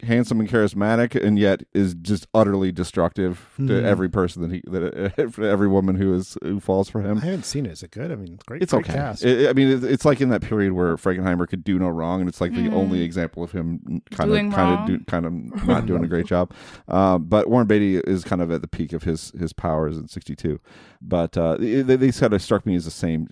handsome 0.03 0.41
and 0.41 0.49
charismatic, 0.51 1.15
and 1.19 1.39
yet 1.39 1.63
is 1.73 1.95
just 1.95 2.27
utterly 2.35 2.71
destructive 2.71 3.49
to 3.57 3.63
Mhm. 3.63 3.83
every 3.83 4.11
person 4.11 4.43
that 4.43 4.53
he 4.53 4.63
that 4.71 5.31
for 5.33 5.43
every 5.45 5.69
woman 5.69 5.97
who 5.97 6.13
is 6.13 6.37
who 6.43 6.61
falls 6.61 6.91
for 6.91 7.01
him. 7.01 7.17
I 7.17 7.21
haven't 7.23 7.47
seen 7.47 7.65
it. 7.65 7.73
Is 7.73 7.83
it 7.83 7.93
good? 7.93 8.13
I 8.13 8.17
mean, 8.17 8.35
it's 8.35 8.43
great. 8.43 8.63
It's 8.63 8.73
great 8.75 8.85
okay. 8.85 8.93
Cast. 8.93 9.25
I 9.25 9.49
I 9.49 9.53
mean, 9.55 9.69
it- 9.69 9.85
it's 9.85 10.05
like 10.05 10.21
in 10.21 10.29
that 10.29 10.43
period 10.43 10.73
where 10.75 10.97
Frankenheimer 10.99 11.49
could 11.49 11.65
do 11.65 11.79
no 11.79 11.89
wrong, 11.89 12.21
and 12.21 12.29
it's 12.29 12.43
like 12.43 12.53
the 12.53 12.69
Mhm. 12.69 12.75
only 12.75 13.01
example 13.01 13.43
of 13.43 13.53
him 13.53 14.03
kind 14.11 14.29
Doing 14.31 14.49
of, 14.49 14.53
kind 14.55 14.71
wrong. 14.71 14.83
of, 14.83 14.87
do, 14.99 15.05
kind 15.07 15.25
of 15.25 15.67
not 15.67 15.87
doing 15.87 16.05
a 16.05 16.09
great 16.09 16.27
job. 16.27 16.53
Um, 16.89 17.25
but 17.29 17.49
Warren 17.49 17.67
Beatty 17.67 17.97
is 17.97 18.23
kind 18.23 18.43
of 18.43 18.51
at 18.51 18.61
the 18.61 18.69
peak 18.69 18.93
of 18.93 19.05
his 19.05 19.31
his 19.39 19.55
powers 19.55 19.97
in 19.97 20.09
'62. 20.09 20.61
But 21.01 21.39
uh, 21.39 21.57
they, 21.57 21.81
they 21.83 22.11
sort 22.11 22.35
of 22.35 22.43
struck 22.43 22.67
me 22.67 22.75
as 22.77 22.85
the 22.85 22.91
same 22.91 23.29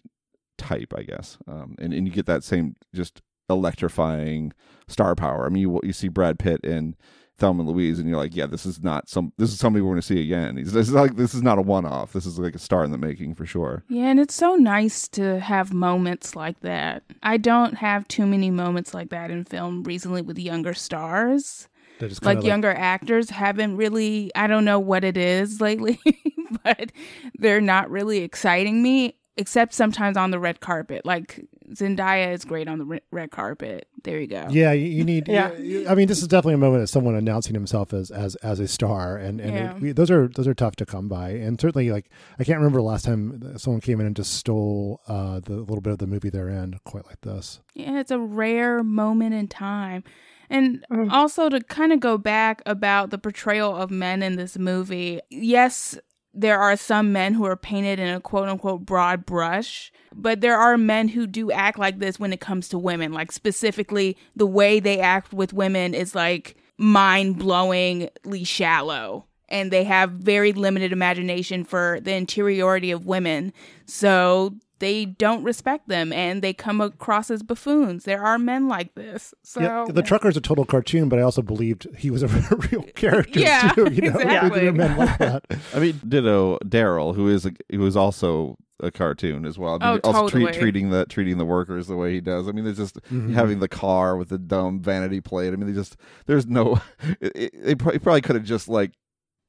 type, 0.59 0.93
I 0.97 1.03
guess, 1.03 1.39
um, 1.47 1.77
and 1.79 1.93
and 1.93 2.07
you 2.07 2.13
get 2.13 2.27
that 2.27 2.45
same 2.45 2.77
just 2.95 3.23
electrifying 3.51 4.53
star 4.89 5.15
power. 5.15 5.47
I 5.47 5.49
mean, 5.49 5.63
you 5.63 5.81
you 5.83 5.93
see 5.93 6.09
Brad 6.09 6.39
Pitt 6.39 6.61
in 6.65 6.97
Thelma 7.37 7.63
and 7.63 7.69
Louise, 7.71 7.99
and 7.99 8.09
you're 8.09 8.19
like, 8.19 8.37
yeah, 8.37 8.47
this 8.47 8.65
is 8.65 8.83
not 8.83 9.09
some. 9.09 9.33
This 9.39 9.53
is 9.53 9.59
somebody 9.59 9.83
we're 9.83 9.91
going 9.91 10.01
to 10.01 10.07
see 10.07 10.23
again. 10.23 10.57
He's 10.57 10.73
this 10.73 10.89
is 10.89 10.95
like 10.95 11.17
this 11.17 11.35
is 11.35 11.43
not 11.43 11.59
a 11.59 11.63
one 11.63 11.85
off. 11.85 12.13
This 12.13 12.27
is 12.27 12.39
like 12.39 12.55
a 12.55 12.59
star 12.61 12.85
in 12.85 12.93
the 12.93 12.99
making 12.99 13.35
for 13.35 13.47
sure. 13.47 13.83
Yeah, 13.89 14.07
and 14.07 14.21
it's 14.21 14.35
so 14.35 14.55
nice 14.55 15.09
to 15.09 15.41
have 15.41 15.73
moments 15.73 16.37
like 16.37 16.61
that. 16.61 17.03
I 17.23 17.37
don't 17.37 17.75
have 17.75 18.07
too 18.09 18.27
many 18.27 18.51
moments 18.51 18.95
like 18.95 19.11
that 19.11 19.31
in 19.31 19.45
film 19.45 19.83
recently 19.83 20.23
with 20.23 20.39
younger 20.39 20.75
stars. 20.75 21.69
They're 21.99 22.09
just 22.09 22.25
Like 22.25 22.39
kinda 22.39 22.49
younger 22.49 22.73
actors 22.73 23.31
haven't 23.31 23.77
really, 23.77 24.31
I 24.35 24.49
don't 24.49 24.65
know 24.65 24.81
what 24.81 25.05
it 25.05 25.17
is 25.17 25.61
lately, 25.61 26.01
but 26.65 26.91
they're 27.39 27.61
not 27.61 27.89
really 27.89 28.19
exciting 28.19 28.83
me, 28.83 29.15
except 29.37 29.73
sometimes 29.75 30.17
on 30.17 30.31
the 30.31 30.39
red 30.39 30.61
carpet. 30.61 31.05
Like 31.05 31.45
Zendaya 31.73 32.33
is 32.33 32.45
great 32.45 32.69
on 32.69 32.79
the 32.79 33.01
red 33.11 33.31
carpet. 33.31 33.89
There 34.03 34.21
you 34.21 34.27
go. 34.27 34.47
Yeah, 34.51 34.73
you, 34.73 34.87
you 34.87 35.05
need. 35.05 35.29
Yeah. 35.29 35.53
yeah. 35.55 35.91
I 35.91 35.95
mean, 35.95 36.09
this 36.09 36.21
is 36.23 36.29
definitely 36.29 36.55
a 36.55 36.59
moment 36.59 36.83
of 36.83 36.91
someone 36.91 37.15
announcing 37.15 37.55
himself 37.55 37.93
as 37.93 38.11
as 38.11 38.37
as 38.37 38.61
a 38.61 38.69
star, 38.69 39.17
and 39.17 39.41
and 39.41 39.55
Yeah. 39.55 39.75
it, 39.77 39.81
we, 39.81 39.93
those 39.93 40.11
are 40.11 40.29
those 40.29 40.47
are 40.47 40.55
tough 40.55 40.77
to 40.77 40.87
come 40.87 41.09
by. 41.09 41.31
And 41.31 41.61
certainly, 41.61 41.91
like 41.91 42.11
I 42.39 42.45
can't 42.45 42.59
remember 42.59 42.79
the 42.79 42.85
last 42.85 43.05
time 43.05 43.59
someone 43.59 43.81
came 43.81 44.01
in 44.01 44.07
and 44.07 44.15
just 44.17 44.35
stole 44.35 45.01
uh, 45.09 45.41
the 45.41 45.55
little 45.57 45.81
bit 45.81 45.93
of 45.95 45.99
the 45.99 46.07
movie 46.07 46.31
they're 46.31 46.49
in 46.51 46.79
quite 46.85 47.07
like 47.07 47.21
this. 47.23 47.61
Yeah, 47.75 47.99
it's 48.01 48.11
a 48.11 48.19
rare 48.19 48.83
moment 48.83 49.35
in 49.35 49.49
time. 49.49 50.05
And 50.51 50.85
Mm. 50.93 51.11
also 51.11 51.49
to 51.49 51.61
kind 51.63 51.91
of 51.93 52.01
go 52.01 52.19
back 52.19 52.61
about 52.67 53.09
the 53.11 53.17
portrayal 53.17 53.75
of 53.75 53.91
men 53.91 54.23
in 54.23 54.37
this 54.37 54.59
movie, 54.59 55.21
yes, 55.31 55.99
there 56.35 56.59
are 56.59 56.77
some 56.77 57.13
men 57.13 57.35
who 57.35 57.45
are 57.45 57.57
painted 57.57 57.99
in 57.99 58.09
a 58.09 58.21
quote 58.21 58.49
unquote 58.49 58.85
broad 58.85 59.25
brush, 59.25 59.93
but 60.15 60.41
there 60.41 60.59
are 60.59 60.77
men 60.77 61.09
who 61.09 61.27
do 61.27 61.51
act 61.51 61.79
like 61.79 61.99
this 61.99 62.19
when 62.19 62.33
it 62.33 62.41
comes 62.41 62.69
to 62.69 62.79
women. 62.79 63.13
Like 63.13 63.33
specifically, 63.33 64.17
the 64.35 64.47
way 64.47 64.81
they 64.81 65.01
act 65.01 65.33
with 65.33 65.53
women 65.53 65.95
is 65.95 66.15
like 66.15 66.57
mind 66.77 67.39
blowingly 67.39 68.47
shallow. 68.47 69.27
And 69.49 69.71
they 69.71 69.85
have 69.85 70.11
very 70.11 70.53
limited 70.53 70.91
imagination 70.91 71.65
for 71.65 72.01
the 72.03 72.15
interiority 72.15 72.91
of 72.91 73.07
women. 73.07 73.53
So 73.87 74.57
they 74.79 75.05
don't 75.05 75.43
respect 75.45 75.89
them 75.89 76.13
and 76.13 76.43
they 76.43 76.53
come 76.53 76.81
across 76.81 77.31
as 77.31 77.43
buffoons. 77.43 78.05
There 78.05 78.23
are 78.23 78.39
men 78.39 78.69
like 78.69 78.95
this. 78.95 79.33
So 79.43 79.61
yeah, 79.61 79.87
the 79.89 80.03
trucker's 80.03 80.37
a 80.37 80.41
total 80.41 80.65
cartoon, 80.65 81.09
but 81.09 81.19
I 81.19 81.23
also 81.23 81.43
believed 81.43 81.87
he 81.97 82.11
was 82.11 82.23
a 82.23 82.29
real 82.73 82.83
character 82.95 83.41
Yeah, 83.41 83.69
too. 83.75 83.93
You 83.93 84.11
know, 84.11 84.19
exactly. 84.19 84.61
There 84.61 84.69
are 84.69 84.73
men 84.73 84.97
like 84.97 85.19
that. 85.19 85.45
I 85.75 85.79
mean, 85.79 86.01
ditto 86.07 86.59
Daryl, 86.65 87.15
who 87.15 87.29
is 87.29 87.47
a, 87.47 87.53
who 87.71 87.87
is 87.87 87.97
also 87.97 88.57
a 88.81 88.91
cartoon 88.91 89.47
as 89.47 89.57
well. 89.57 89.79
I 89.81 89.93
mean, 89.93 90.01
Oh, 90.05 90.09
also 90.11 90.29
treat, 90.29 90.47
totally. 90.47 90.61
treating 90.61 90.91
the 90.91 91.07
treating 91.07 91.39
the 91.39 91.45
workers 91.45 91.87
the 91.87 91.97
way 91.97 92.13
he 92.13 92.21
does. 92.21 92.49
I 92.49 92.53
mean, 92.53 92.65
there's 92.65 92.77
just 92.77 93.01
Mhm. 93.05 93.33
having 93.33 93.61
the 93.61 93.69
car 93.69 94.17
with 94.17 94.29
the 94.31 94.39
dumb 94.39 94.81
vanity 94.81 95.21
plate. 95.21 95.53
I 95.53 95.57
mean, 95.57 95.69
they 95.69 95.73
just 95.73 95.97
there's 96.27 96.47
no. 96.47 96.81
It, 97.21 97.33
it, 97.37 97.65
they 97.65 97.75
probably, 97.77 97.99
probably 98.01 98.21
could 98.23 98.35
have 98.35 98.45
just 98.45 98.69
like 98.69 98.91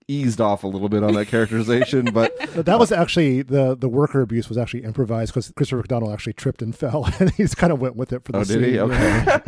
eased 0.07 0.39
off 0.39 0.63
a 0.63 0.67
little 0.67 0.89
bit 0.89 1.03
on 1.03 1.13
that 1.13 1.27
characterization, 1.27 2.05
but 2.13 2.35
But 2.55 2.65
that 2.65 2.79
was 2.79 2.91
actually 2.91 3.41
the 3.41 3.75
the 3.75 3.89
worker 3.89 4.21
abuse 4.21 4.49
was 4.49 4.57
actually 4.57 4.83
improvised 4.83 5.33
because 5.33 5.51
Christopher 5.55 5.77
McDonald 5.77 6.13
actually 6.13 6.33
tripped 6.33 6.61
and 6.61 6.75
fell, 6.75 7.09
and 7.19 7.31
he's 7.31 7.55
kind 7.55 7.71
of 7.73 7.79
went 7.79 7.95
with 7.95 8.13
it 8.13 8.23
for 8.23 8.31
the 8.31 8.39
oh, 8.39 8.43
scene. 8.43 8.61
did 8.61 8.73
he? 8.73 8.79
Okay, 8.79 9.39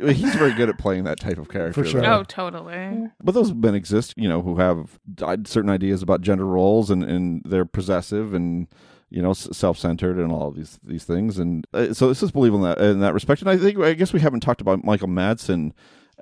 he, 0.00 0.12
he's 0.14 0.34
very 0.34 0.52
good 0.52 0.68
at 0.68 0.78
playing 0.78 1.04
that 1.04 1.20
type 1.20 1.38
of 1.38 1.48
character. 1.48 1.84
For 1.84 1.88
sure. 1.88 2.00
though. 2.00 2.18
Oh, 2.18 2.22
totally. 2.24 3.10
But 3.22 3.32
those 3.32 3.52
men 3.52 3.74
exist, 3.74 4.14
you 4.16 4.28
know, 4.28 4.42
who 4.42 4.56
have 4.56 4.98
certain 5.46 5.70
ideas 5.70 6.02
about 6.02 6.20
gender 6.20 6.46
roles 6.46 6.90
and, 6.90 7.04
and 7.04 7.42
they're 7.44 7.64
possessive 7.64 8.34
and 8.34 8.68
you 9.08 9.22
know 9.22 9.32
self-centered 9.32 10.18
and 10.18 10.32
all 10.32 10.48
of 10.48 10.56
these 10.56 10.80
these 10.82 11.04
things. 11.04 11.38
And 11.38 11.66
uh, 11.72 11.94
so 11.94 12.08
this 12.08 12.22
is 12.22 12.30
believable 12.30 12.64
in 12.66 12.74
that 12.74 12.84
in 12.84 13.00
that 13.00 13.14
respect. 13.14 13.40
And 13.40 13.50
I 13.50 13.56
think 13.56 13.78
I 13.78 13.94
guess 13.94 14.12
we 14.12 14.20
haven't 14.20 14.40
talked 14.40 14.60
about 14.60 14.84
Michael 14.84 15.08
Madsen 15.08 15.72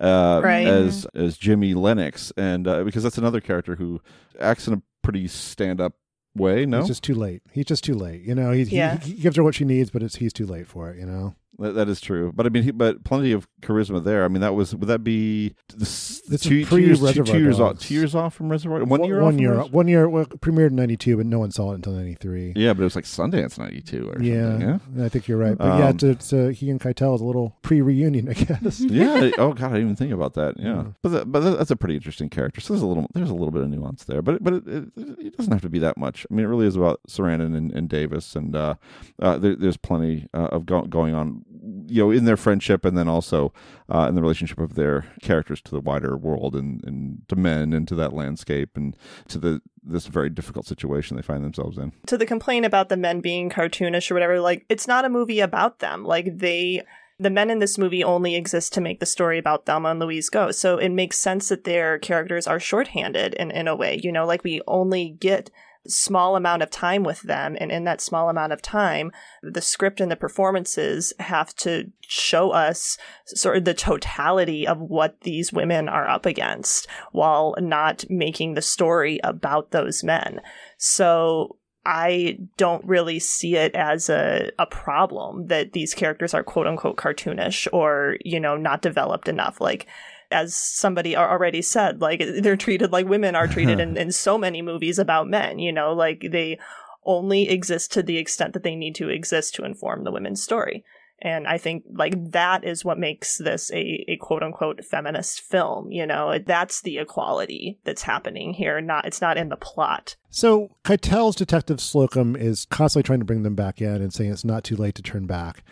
uh, 0.00 0.40
Right. 0.42 0.66
as 0.66 1.06
as 1.14 1.36
Jimmy 1.36 1.74
Lennox, 1.74 2.32
and 2.36 2.66
uh, 2.66 2.84
because 2.84 3.02
that's 3.02 3.18
another 3.18 3.40
character 3.40 3.76
who 3.76 4.00
acts 4.40 4.66
in 4.68 4.74
a 4.74 4.82
pretty 5.02 5.28
stand-up 5.28 5.94
way. 6.36 6.66
No, 6.66 6.78
He's 6.80 6.88
just 6.88 7.04
too 7.04 7.14
late. 7.14 7.42
He's 7.52 7.66
just 7.66 7.84
too 7.84 7.94
late. 7.94 8.22
You 8.22 8.34
know, 8.34 8.50
he, 8.50 8.62
Yeah. 8.64 8.98
he, 8.98 9.12
he 9.12 9.22
gives 9.22 9.36
her 9.36 9.42
what 9.44 9.54
she 9.54 9.64
needs, 9.64 9.90
but 9.90 10.02
it's 10.02 10.16
he's 10.16 10.32
too 10.32 10.46
late 10.46 10.66
for 10.66 10.90
it. 10.90 10.98
You 10.98 11.06
know, 11.06 11.34
that, 11.58 11.72
that 11.74 11.88
is 11.88 12.00
true. 12.00 12.32
But 12.34 12.46
I 12.46 12.48
mean, 12.48 12.62
he, 12.64 12.70
but 12.70 13.04
plenty 13.04 13.32
of 13.32 13.46
charisma 13.62 14.02
there. 14.02 14.24
I 14.24 14.28
mean, 14.28 14.40
that 14.40 14.54
was 14.54 14.74
would 14.74 14.88
that 14.88 15.04
be 15.04 15.54
this, 15.74 16.20
two, 16.40 16.64
two 16.64 16.78
years 16.78 17.00
two, 17.00 17.22
two 17.24 17.38
years 17.38 17.60
off 17.60 17.78
two 17.78 17.94
years 17.94 18.14
off 18.14 18.34
from 18.34 18.48
Reservoir 18.50 18.84
one 18.84 19.04
year 19.04 19.22
one 19.22 19.38
year, 19.38 19.50
Reservoir- 19.50 19.70
one 19.70 19.88
year. 19.88 20.08
Well, 20.08 20.24
premiered 20.26 20.68
in 20.70 20.76
'92, 20.76 21.16
but 21.16 21.26
no 21.26 21.38
one 21.38 21.50
saw 21.50 21.72
it 21.72 21.76
until 21.76 21.92
'93. 21.92 22.52
Yeah, 22.56 22.72
but 22.72 22.80
it 22.82 22.84
was 22.84 22.96
like 22.96 23.04
Sundance 23.04 23.58
'92 23.58 24.08
or 24.08 24.20
Yeah, 24.22 24.50
something. 24.58 24.80
Yeah. 24.98 25.04
I 25.04 25.08
think 25.08 25.28
you're 25.28 25.38
right. 25.38 25.56
But 25.56 25.78
yeah, 25.78 25.84
Um, 25.88 25.94
it's, 25.94 26.02
it's 26.02 26.32
uh, 26.32 26.48
he 26.48 26.70
and 26.70 26.80
Keitel 26.80 27.14
is 27.14 27.20
a 27.20 27.24
little 27.24 27.56
pre-reunion, 27.62 28.28
I 28.28 28.32
guess. 28.34 28.80
yeah. 28.80 29.30
Oh 29.38 29.52
god, 29.52 29.66
I 29.66 29.74
didn't 29.74 29.82
even 29.82 29.96
think 29.96 30.12
about 30.12 30.34
that. 30.34 30.58
Yeah, 30.58 30.64
Yeah. 30.66 30.84
but 31.02 31.08
that, 31.10 31.32
but 31.32 31.40
that's 31.40 31.70
a 31.70 31.76
pretty 31.76 31.94
interesting 31.96 32.28
character. 32.28 32.60
So 32.60 32.72
there's 32.74 32.82
a 32.82 32.86
little 32.86 33.06
there's 33.14 33.30
a 33.30 33.34
little 33.34 33.50
bit 33.50 33.62
of 33.62 33.68
nuance 33.70 34.04
there, 34.04 34.22
but 34.22 34.42
but 34.42 34.54
it, 34.54 34.66
it, 34.66 34.84
it 34.96 35.36
doesn't 35.36 35.52
have 35.52 35.62
to 35.62 35.68
be 35.68 35.78
that 35.80 35.96
much. 35.96 36.26
I 36.30 36.34
mean, 36.34 36.44
it 36.44 36.48
really 36.48 36.66
is 36.66 36.76
about 36.76 37.00
Sarandon 37.08 37.56
and, 37.56 37.72
and 37.72 37.88
Davis, 37.88 38.34
and 38.36 38.54
uh, 38.56 38.74
uh, 39.20 39.38
there, 39.38 39.56
there's 39.56 39.76
plenty 39.76 40.26
uh, 40.34 40.48
of 40.50 40.66
go- 40.66 40.82
going 40.82 41.14
on, 41.14 41.43
you 41.86 42.02
know, 42.02 42.10
in 42.10 42.24
their 42.24 42.36
friendship, 42.36 42.84
and 42.84 42.96
then 42.96 43.08
also 43.08 43.52
uh, 43.88 44.06
in 44.08 44.14
the 44.14 44.22
relationship 44.22 44.58
of 44.58 44.74
their 44.74 45.06
characters 45.22 45.60
to 45.62 45.70
the 45.70 45.80
wider 45.80 46.16
world 46.16 46.54
and, 46.54 46.82
and 46.84 47.22
to 47.28 47.36
men 47.36 47.72
and 47.72 47.88
to 47.88 47.94
that 47.94 48.12
landscape 48.12 48.70
and 48.76 48.96
to 49.28 49.38
the 49.38 49.60
this 49.82 50.06
very 50.06 50.30
difficult 50.30 50.66
situation 50.66 51.14
they 51.16 51.22
find 51.22 51.44
themselves 51.44 51.76
in. 51.76 51.92
to 52.06 52.16
the 52.16 52.24
complaint 52.24 52.64
about 52.64 52.88
the 52.88 52.96
men 52.96 53.20
being 53.20 53.50
cartoonish 53.50 54.10
or 54.10 54.14
whatever, 54.14 54.40
like 54.40 54.64
it's 54.68 54.88
not 54.88 55.04
a 55.04 55.10
movie 55.10 55.40
about 55.40 55.80
them. 55.80 56.04
Like 56.04 56.38
they 56.38 56.82
the 57.18 57.30
men 57.30 57.50
in 57.50 57.60
this 57.60 57.78
movie 57.78 58.02
only 58.02 58.34
exist 58.34 58.72
to 58.72 58.80
make 58.80 58.98
the 58.98 59.06
story 59.06 59.38
about 59.38 59.66
Thelma 59.66 59.90
and 59.90 60.00
Louise 60.00 60.28
go. 60.28 60.50
So 60.50 60.78
it 60.78 60.88
makes 60.88 61.16
sense 61.16 61.48
that 61.48 61.64
their 61.64 61.98
characters 61.98 62.46
are 62.46 62.58
shorthanded 62.58 63.34
in, 63.34 63.50
in 63.50 63.68
a 63.68 63.76
way, 63.76 64.00
you 64.02 64.10
know, 64.10 64.26
like 64.26 64.42
we 64.42 64.60
only 64.66 65.10
get 65.20 65.50
small 65.86 66.36
amount 66.36 66.62
of 66.62 66.70
time 66.70 67.02
with 67.02 67.22
them 67.22 67.56
and 67.60 67.70
in 67.70 67.84
that 67.84 68.00
small 68.00 68.28
amount 68.28 68.52
of 68.52 68.62
time 68.62 69.12
the 69.42 69.60
script 69.60 70.00
and 70.00 70.10
the 70.10 70.16
performances 70.16 71.12
have 71.18 71.54
to 71.54 71.90
show 72.00 72.50
us 72.50 72.96
sort 73.26 73.56
of 73.56 73.64
the 73.64 73.74
totality 73.74 74.66
of 74.66 74.78
what 74.80 75.20
these 75.22 75.52
women 75.52 75.88
are 75.88 76.08
up 76.08 76.26
against 76.26 76.86
while 77.12 77.54
not 77.58 78.04
making 78.08 78.54
the 78.54 78.62
story 78.62 79.20
about 79.22 79.70
those 79.70 80.02
men 80.02 80.40
so 80.78 81.56
I 81.86 82.38
don't 82.56 82.84
really 82.86 83.18
see 83.18 83.56
it 83.56 83.74
as 83.74 84.08
a, 84.08 84.50
a 84.58 84.64
problem 84.66 85.48
that 85.48 85.72
these 85.72 85.92
characters 85.92 86.32
are 86.32 86.42
quote 86.42 86.66
unquote 86.66 86.96
cartoonish 86.96 87.68
or, 87.72 88.16
you 88.24 88.40
know, 88.40 88.56
not 88.56 88.80
developed 88.80 89.28
enough. 89.28 89.60
Like, 89.60 89.86
as 90.30 90.54
somebody 90.54 91.16
already 91.16 91.62
said, 91.62 92.00
like 92.00 92.22
they're 92.38 92.56
treated 92.56 92.92
like 92.92 93.06
women 93.06 93.34
are 93.34 93.46
treated 93.46 93.80
in, 93.80 93.96
in 93.96 94.12
so 94.12 94.38
many 94.38 94.62
movies 94.62 94.98
about 94.98 95.28
men, 95.28 95.58
you 95.58 95.72
know, 95.72 95.92
like 95.92 96.26
they 96.30 96.58
only 97.04 97.48
exist 97.48 97.92
to 97.92 98.02
the 98.02 98.18
extent 98.18 98.52
that 98.54 98.62
they 98.62 98.74
need 98.74 98.94
to 98.96 99.08
exist 99.08 99.54
to 99.54 99.64
inform 99.64 100.04
the 100.04 100.12
women's 100.12 100.42
story. 100.42 100.84
And 101.20 101.46
I 101.46 101.58
think 101.58 101.84
like 101.90 102.32
that 102.32 102.64
is 102.64 102.84
what 102.84 102.98
makes 102.98 103.38
this 103.38 103.70
a, 103.72 104.04
a 104.08 104.16
quote 104.16 104.42
unquote 104.42 104.84
feminist 104.84 105.40
film. 105.40 105.90
You 105.90 106.06
know, 106.06 106.38
that's 106.44 106.82
the 106.82 106.98
equality 106.98 107.78
that's 107.84 108.02
happening 108.02 108.52
here. 108.52 108.80
Not 108.80 109.06
it's 109.06 109.20
not 109.20 109.38
in 109.38 109.48
the 109.48 109.56
plot. 109.56 110.16
So 110.28 110.76
Keitel's 110.84 111.36
detective 111.36 111.80
Slocum 111.80 112.36
is 112.36 112.66
constantly 112.66 113.06
trying 113.06 113.20
to 113.20 113.24
bring 113.24 113.42
them 113.42 113.54
back 113.54 113.80
in 113.80 114.02
and 114.02 114.12
saying 114.12 114.32
it's 114.32 114.44
not 114.44 114.64
too 114.64 114.76
late 114.76 114.96
to 114.96 115.02
turn 115.02 115.26
back. 115.26 115.62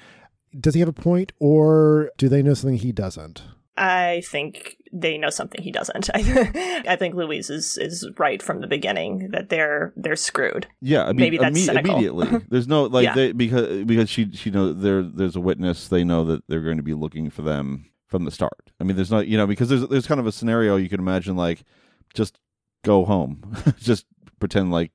Does 0.58 0.74
he 0.74 0.80
have 0.80 0.88
a 0.88 0.92
point, 0.92 1.32
or 1.38 2.10
do 2.18 2.28
they 2.28 2.42
know 2.42 2.54
something 2.54 2.78
he 2.78 2.92
doesn't? 2.92 3.42
I 3.76 4.22
think 4.26 4.76
they 4.92 5.16
know 5.16 5.30
something 5.30 5.62
he 5.62 5.72
doesn't. 5.72 6.10
I, 6.14 6.82
I 6.86 6.96
think 6.96 7.14
Louise 7.14 7.48
is 7.48 7.78
is 7.78 8.06
right 8.18 8.42
from 8.42 8.60
the 8.60 8.66
beginning 8.66 9.30
that 9.30 9.48
they're 9.48 9.92
they're 9.96 10.16
screwed. 10.16 10.66
Yeah, 10.80 11.04
I 11.04 11.08
mean, 11.08 11.16
maybe 11.16 11.38
that's 11.38 11.58
imme- 11.66 11.78
immediately. 11.84 12.28
There's 12.50 12.68
no 12.68 12.84
like 12.84 13.04
Yeah. 13.04 13.14
they 13.14 13.32
because 13.32 13.84
because 13.84 14.10
she 14.10 14.30
she 14.32 14.50
know 14.50 14.72
there 14.72 15.02
there's 15.02 15.36
a 15.36 15.40
witness. 15.40 15.88
They 15.88 16.04
know 16.04 16.24
that 16.26 16.42
they're 16.48 16.60
going 16.62 16.76
to 16.76 16.82
be 16.82 16.94
looking 16.94 17.30
for 17.30 17.42
them 17.42 17.86
from 18.08 18.24
the 18.26 18.30
start. 18.30 18.72
I 18.78 18.84
mean, 18.84 18.96
there's 18.96 19.10
not 19.10 19.26
you 19.26 19.38
know 19.38 19.46
because 19.46 19.70
there's 19.70 19.88
there's 19.88 20.06
kind 20.06 20.20
of 20.20 20.26
a 20.26 20.32
scenario 20.32 20.76
you 20.76 20.90
can 20.90 21.00
imagine 21.00 21.36
like 21.36 21.64
just 22.12 22.38
go 22.84 23.04
home, 23.06 23.56
just 23.78 24.04
pretend 24.38 24.70
like 24.70 24.90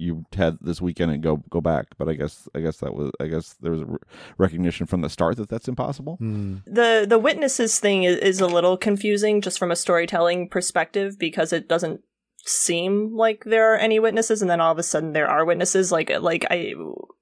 you 0.00 0.24
had 0.34 0.58
this 0.60 0.80
weekend 0.80 1.12
and 1.12 1.22
go 1.22 1.36
go 1.50 1.60
back. 1.60 1.86
But 1.98 2.08
I 2.08 2.14
guess 2.14 2.48
I 2.54 2.60
guess 2.60 2.78
that 2.78 2.94
was 2.94 3.10
I 3.20 3.26
guess 3.26 3.54
there 3.60 3.72
was 3.72 3.82
a 3.82 3.86
re- 3.86 3.98
recognition 4.38 4.86
from 4.86 5.02
the 5.02 5.08
start 5.08 5.36
that 5.36 5.48
that's 5.48 5.68
impossible. 5.68 6.16
Hmm. 6.16 6.58
the 6.66 7.06
the 7.08 7.18
witnesses 7.18 7.78
thing 7.78 8.04
is, 8.04 8.16
is 8.16 8.40
a 8.40 8.46
little 8.46 8.76
confusing 8.76 9.40
just 9.40 9.58
from 9.58 9.70
a 9.70 9.76
storytelling 9.76 10.48
perspective 10.48 11.18
because 11.18 11.52
it 11.52 11.68
doesn't 11.68 12.00
seem 12.46 13.14
like 13.14 13.44
there 13.44 13.74
are 13.74 13.76
any 13.76 13.98
witnesses 13.98 14.40
and 14.40 14.50
then 14.50 14.60
all 14.60 14.72
of 14.72 14.78
a 14.78 14.82
sudden 14.82 15.12
there 15.12 15.28
are 15.28 15.44
witnesses 15.44 15.92
like 15.92 16.10
like 16.20 16.46
I 16.50 16.72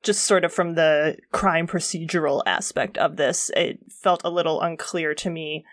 just 0.02 0.24
sort 0.24 0.44
of 0.44 0.52
from 0.52 0.74
the 0.74 1.16
crime 1.32 1.66
procedural 1.66 2.42
aspect 2.46 2.96
of 2.98 3.16
this 3.16 3.50
it 3.56 3.80
felt 3.90 4.22
a 4.24 4.30
little 4.30 4.60
unclear 4.60 5.14
to 5.16 5.30
me 5.30 5.64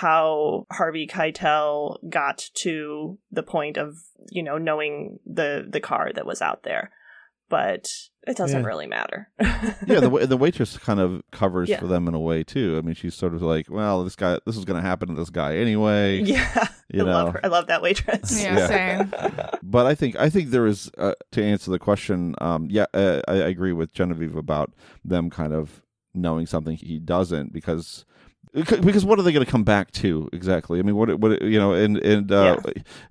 how 0.00 0.66
Harvey 0.72 1.06
Keitel 1.06 1.98
got 2.08 2.38
to 2.54 3.18
the 3.30 3.42
point 3.42 3.76
of 3.76 3.96
you 4.30 4.42
know 4.42 4.56
knowing 4.58 5.18
the 5.26 5.66
the 5.68 5.80
car 5.80 6.10
that 6.14 6.24
was 6.26 6.40
out 6.40 6.62
there 6.62 6.90
but 7.48 7.86
it 8.26 8.36
doesn't 8.36 8.62
Yeah. 8.62 8.66
really 8.66 8.86
matter 8.86 9.28
yeah, 9.40 10.00
the 10.00 10.26
the 10.26 10.36
waitress 10.38 10.78
kind 10.78 10.98
of 11.00 11.22
covers 11.32 11.68
Yeah. 11.68 11.80
for 11.80 11.86
them 11.86 12.08
in 12.08 12.14
a 12.14 12.20
way 12.20 12.42
too. 12.44 12.76
I 12.78 12.80
mean, 12.80 12.94
she's 12.94 13.14
sort 13.14 13.34
of 13.34 13.42
like, 13.42 13.66
well, 13.68 14.04
this 14.04 14.16
guy, 14.16 14.38
this 14.46 14.56
is 14.56 14.64
going 14.64 14.80
to 14.80 14.88
happen 14.88 15.08
to 15.08 15.14
this 15.14 15.28
guy 15.28 15.56
anyway. 15.56 16.20
yeah 16.24 16.68
you 16.88 17.02
I 17.02 17.04
know. 17.04 17.12
love 17.12 17.32
her 17.34 17.40
I 17.44 17.48
love 17.48 17.66
that 17.66 17.82
waitress 17.82 18.42
Yeah, 18.42 18.66
same. 18.68 19.12
but 19.62 19.84
I 19.86 19.94
think 19.94 20.16
I 20.16 20.30
think 20.30 20.48
there 20.50 20.66
is 20.66 20.90
uh, 20.96 21.12
to 21.32 21.44
answer 21.44 21.70
the 21.70 21.78
question. 21.78 22.34
Um, 22.40 22.68
yeah, 22.70 22.86
uh, 22.94 23.20
I, 23.28 23.32
I 23.32 23.48
agree 23.48 23.72
with 23.74 23.92
Genevieve 23.92 24.36
about 24.36 24.72
them 25.04 25.28
kind 25.28 25.52
of 25.52 25.82
knowing 26.14 26.46
something 26.46 26.76
he 26.76 26.98
doesn't 26.98 27.52
because 27.52 28.06
because 28.54 29.04
what 29.04 29.18
are 29.18 29.22
they 29.22 29.32
going 29.32 29.44
to 29.44 29.50
come 29.50 29.64
back 29.64 29.90
to 29.92 30.28
exactly? 30.32 30.78
I 30.78 30.82
mean, 30.82 30.94
what 30.94 31.18
what 31.18 31.40
you 31.42 31.58
know, 31.58 31.72
and 31.72 31.96
and 31.98 32.30
uh, 32.30 32.58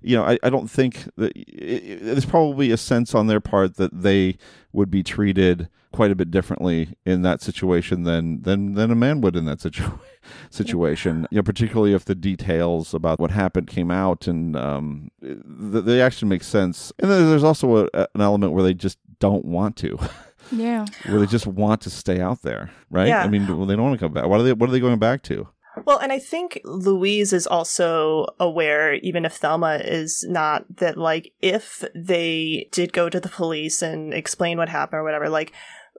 you 0.00 0.16
know, 0.16 0.24
I, 0.24 0.38
I 0.42 0.50
don't 0.50 0.68
think 0.68 1.08
that 1.16 1.32
i 1.36 1.40
i 1.40 1.98
there's 2.00 2.24
probably 2.24 2.70
a 2.70 2.76
sense 2.76 3.14
on 3.14 3.26
their 3.26 3.40
part 3.40 3.76
that 3.76 4.02
they 4.02 4.36
would 4.72 4.90
be 4.90 5.02
treated 5.02 5.68
quite 5.92 6.10
a 6.10 6.14
bit 6.14 6.30
differently 6.30 6.96
in 7.04 7.22
that 7.22 7.42
situation 7.42 8.04
than 8.04 8.42
than 8.42 8.74
than 8.74 8.90
a 8.90 8.94
man 8.94 9.20
would 9.20 9.36
in 9.36 9.44
that 9.46 9.60
situation 9.60 9.98
situation. 10.50 11.26
You 11.30 11.36
know 11.36 11.42
particularly 11.42 11.92
if 11.92 12.04
the 12.04 12.14
details 12.14 12.94
about 12.94 13.18
what 13.18 13.32
happened 13.32 13.66
came 13.66 13.90
out 13.90 14.28
and 14.28 14.56
um 14.56 15.10
the, 15.20 15.80
the 15.80 16.00
action 16.00 16.28
makes 16.28 16.46
sense. 16.46 16.92
And 17.00 17.10
then 17.10 17.28
there's 17.28 17.44
also 17.44 17.88
a, 17.92 18.06
an 18.14 18.20
element 18.20 18.52
where 18.52 18.62
they 18.62 18.74
just 18.74 18.98
don't 19.18 19.44
want 19.44 19.76
to 19.76 19.98
Yeah. 20.50 20.86
where 21.06 21.20
they 21.20 21.26
just 21.26 21.46
want 21.46 21.80
to 21.82 21.90
stay 21.90 22.20
out 22.20 22.42
there 22.42 22.70
right 22.90 23.08
Yeah. 23.08 23.22
i 23.22 23.28
mean 23.28 23.46
well, 23.46 23.66
they 23.66 23.74
don't 23.76 23.84
want 23.84 23.98
to 24.00 24.04
come 24.04 24.12
back 24.12 24.26
what 24.26 24.40
are 24.40 24.42
they 24.42 24.52
what 24.52 24.68
are 24.68 24.72
they 24.72 24.80
going 24.80 24.98
back 24.98 25.22
to 25.24 25.48
Well, 25.86 25.98
and 25.98 26.12
I 26.12 26.18
think 26.18 26.60
Louise 26.64 27.32
is 27.32 27.46
also 27.46 28.26
aware, 28.38 28.92
even 28.96 29.24
if 29.24 29.36
Thelma 29.36 29.80
is 29.82 30.22
not, 30.28 30.66
that 30.76 30.98
like 30.98 31.32
if 31.40 31.82
they 31.94 32.68
did 32.72 32.92
go 32.92 33.08
to 33.08 33.18
the 33.18 33.30
police 33.30 33.80
and 33.80 34.12
explain 34.12 34.58
what 34.58 34.68
happened 34.68 35.00
or 35.00 35.02
whatever, 35.04 35.30
like 35.30 35.52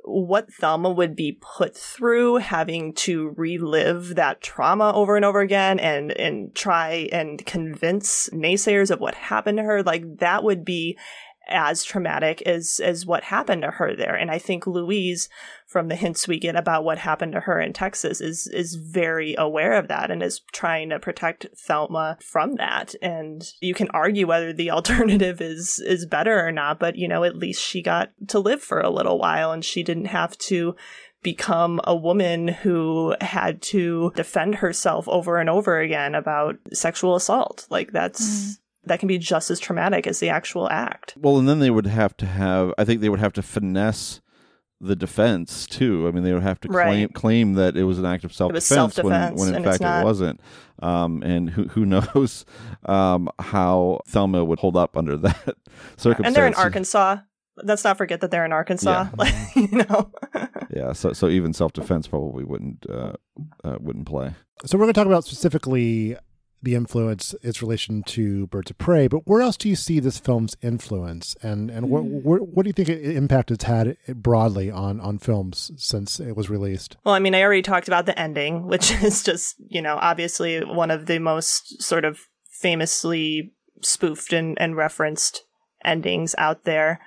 what 0.03 0.53
Thelma 0.53 0.91
would 0.91 1.15
be 1.15 1.39
put 1.41 1.75
through 1.75 2.35
having 2.37 2.93
to 3.05 3.33
relive 3.35 4.13
that 4.13 4.41
trauma 4.41 4.91
over 4.93 5.15
and 5.15 5.25
over 5.25 5.39
again 5.41 5.79
and 5.79 6.11
and 6.11 6.53
try 6.53 7.09
and 7.11 7.43
convince 7.47 8.29
naysayers 8.29 8.91
of 8.91 8.99
what 8.99 9.15
happened 9.15 9.57
to 9.57 9.63
her, 9.63 9.81
like 9.81 10.03
that 10.19 10.43
would 10.43 10.63
be 10.63 10.95
as 11.47 11.83
traumatic 11.83 12.41
as 12.43 12.79
as 12.83 13.05
what 13.05 13.25
happened 13.25 13.61
to 13.63 13.71
her 13.71 13.95
there. 13.95 14.15
And 14.15 14.31
I 14.31 14.37
think 14.37 14.65
Louise, 14.65 15.29
from 15.67 15.87
the 15.87 15.95
hints 15.95 16.27
we 16.27 16.39
get 16.39 16.55
about 16.55 16.83
what 16.83 16.99
happened 16.99 17.33
to 17.33 17.41
her 17.41 17.59
in 17.59 17.73
Texas, 17.73 18.21
is 18.21 18.47
is 18.47 18.75
very 18.75 19.35
aware 19.37 19.73
of 19.73 19.87
that 19.87 20.09
and 20.09 20.23
is 20.23 20.41
trying 20.53 20.89
to 20.89 20.99
protect 20.99 21.47
Thelma 21.57 22.17
from 22.21 22.55
that. 22.55 22.95
And 23.01 23.43
you 23.61 23.73
can 23.73 23.89
argue 23.89 24.27
whether 24.27 24.53
the 24.53 24.71
alternative 24.71 25.41
is 25.41 25.79
is 25.85 26.05
better 26.05 26.45
or 26.45 26.51
not, 26.51 26.79
but 26.79 26.95
you 26.95 27.07
know, 27.07 27.23
at 27.23 27.37
least 27.37 27.61
she 27.61 27.81
got 27.81 28.11
to 28.27 28.39
live 28.39 28.61
for 28.61 28.79
a 28.79 28.89
little 28.89 29.19
while 29.19 29.51
and 29.51 29.65
she 29.65 29.83
didn't 29.83 30.05
have 30.05 30.37
to 30.37 30.75
become 31.23 31.79
a 31.85 31.95
woman 31.95 32.49
who 32.49 33.15
had 33.21 33.61
to 33.61 34.11
defend 34.15 34.55
herself 34.55 35.07
over 35.07 35.37
and 35.37 35.49
over 35.49 35.79
again 35.79 36.13
about 36.13 36.57
sexual 36.73 37.15
assault. 37.15 37.65
Like 37.69 37.93
that's 37.93 38.21
mm. 38.21 38.57
That 38.85 38.99
can 38.99 39.07
be 39.07 39.17
just 39.17 39.49
as 39.51 39.59
traumatic 39.59 40.05
as 40.07 40.19
the 40.19 40.29
actual 40.29 40.69
act. 40.69 41.13
well 41.17 41.37
and 41.37 41.47
then 41.47 41.59
they 41.59 41.69
would 41.69 41.87
have 41.87 42.15
to 42.17 42.25
have 42.25 42.73
i 42.77 42.83
think 42.83 43.01
they 43.01 43.09
would 43.09 43.19
have 43.19 43.33
to 43.33 43.41
finesse 43.41 44.19
the 44.81 44.95
defense 44.97 45.65
too. 45.65 46.09
I 46.09 46.11
mean, 46.11 46.25
they 46.25 46.33
would 46.33 46.43
have 46.43 46.59
to 46.59 46.67
claim 46.67 46.85
Right. 47.03 47.13
claim 47.13 47.53
that 47.53 47.77
it 47.77 47.85
was 47.85 47.99
an 47.99 48.05
act 48.05 48.25
of 48.25 48.33
self 48.33 48.51
defense 48.51 48.97
when, 49.01 49.33
when 49.35 49.55
in 49.55 49.63
fact 49.63 49.81
it 49.81 50.03
wasn't. 50.03 50.41
Um, 50.81 51.23
and 51.23 51.49
who 51.49 51.69
who 51.69 51.85
knows 51.95 52.43
um, 52.85 53.29
how 53.39 54.01
Thelma 54.07 54.43
would 54.43 54.59
hold 54.59 54.75
up 54.75 54.97
under 54.97 55.15
that 55.25 55.55
circumstance? 55.95 56.27
And 56.27 56.35
they're 56.35 56.47
in 56.47 56.53
Arkansas. 56.55 57.17
Let's 57.55 57.85
not 57.85 57.97
forget 57.97 58.19
that 58.21 58.31
they're 58.31 58.43
in 58.43 58.51
Arkansas. 58.51 59.07
Like, 59.17 59.33
you 59.55 59.69
know. 59.69 60.11
Yeah, 60.75 60.91
so 60.91 61.13
so 61.13 61.29
even 61.29 61.53
self 61.53 61.71
defense 61.71 62.07
probably 62.07 62.43
wouldn't 62.43 62.85
uh, 62.89 63.13
uh, 63.63 63.77
wouldn't 63.79 64.07
play. 64.07 64.33
So 64.65 64.77
we're 64.77 64.83
going 64.83 64.93
to 64.93 64.99
talk 64.99 65.07
about 65.07 65.23
specifically 65.23 66.17
the 66.63 66.75
influence, 66.75 67.35
its 67.41 67.61
relation 67.61 68.03
to 68.03 68.47
Birds 68.47 68.71
of 68.71 68.77
Prey. 68.77 69.07
But 69.07 69.27
where 69.27 69.41
else 69.41 69.57
do 69.57 69.69
you 69.69 69.75
see 69.75 69.99
this 69.99 70.17
film's 70.17 70.55
influence, 70.61 71.35
and 71.43 71.69
and 71.69 71.89
what 71.89 72.01
hmm. 72.01 72.19
what, 72.23 72.47
what 72.47 72.63
do 72.63 72.69
you 72.69 72.73
think 72.73 72.89
i- 72.89 72.93
impact 72.93 73.51
it's 73.51 73.65
had 73.65 73.97
broadly 74.07 74.71
on 74.71 74.99
on 74.99 75.19
films 75.19 75.71
since 75.77 76.19
it 76.19 76.35
was 76.35 76.49
released? 76.49 76.97
Well, 77.03 77.13
I 77.13 77.19
mean, 77.19 77.35
I 77.35 77.41
already 77.41 77.61
talked 77.61 77.87
about 77.87 78.05
the 78.05 78.17
ending, 78.17 78.67
which 78.67 78.91
is 79.03 79.23
just, 79.23 79.55
you 79.67 79.81
know, 79.81 79.97
obviously 80.01 80.63
one 80.63 80.91
of 80.91 81.05
the 81.05 81.19
most 81.19 81.81
sort 81.81 82.05
of 82.05 82.19
famously 82.49 83.53
spoofed 83.81 84.31
and, 84.31 84.59
and 84.59 84.77
referenced 84.77 85.43
endings 85.83 86.33
out 86.37 86.63
there. 86.63 87.01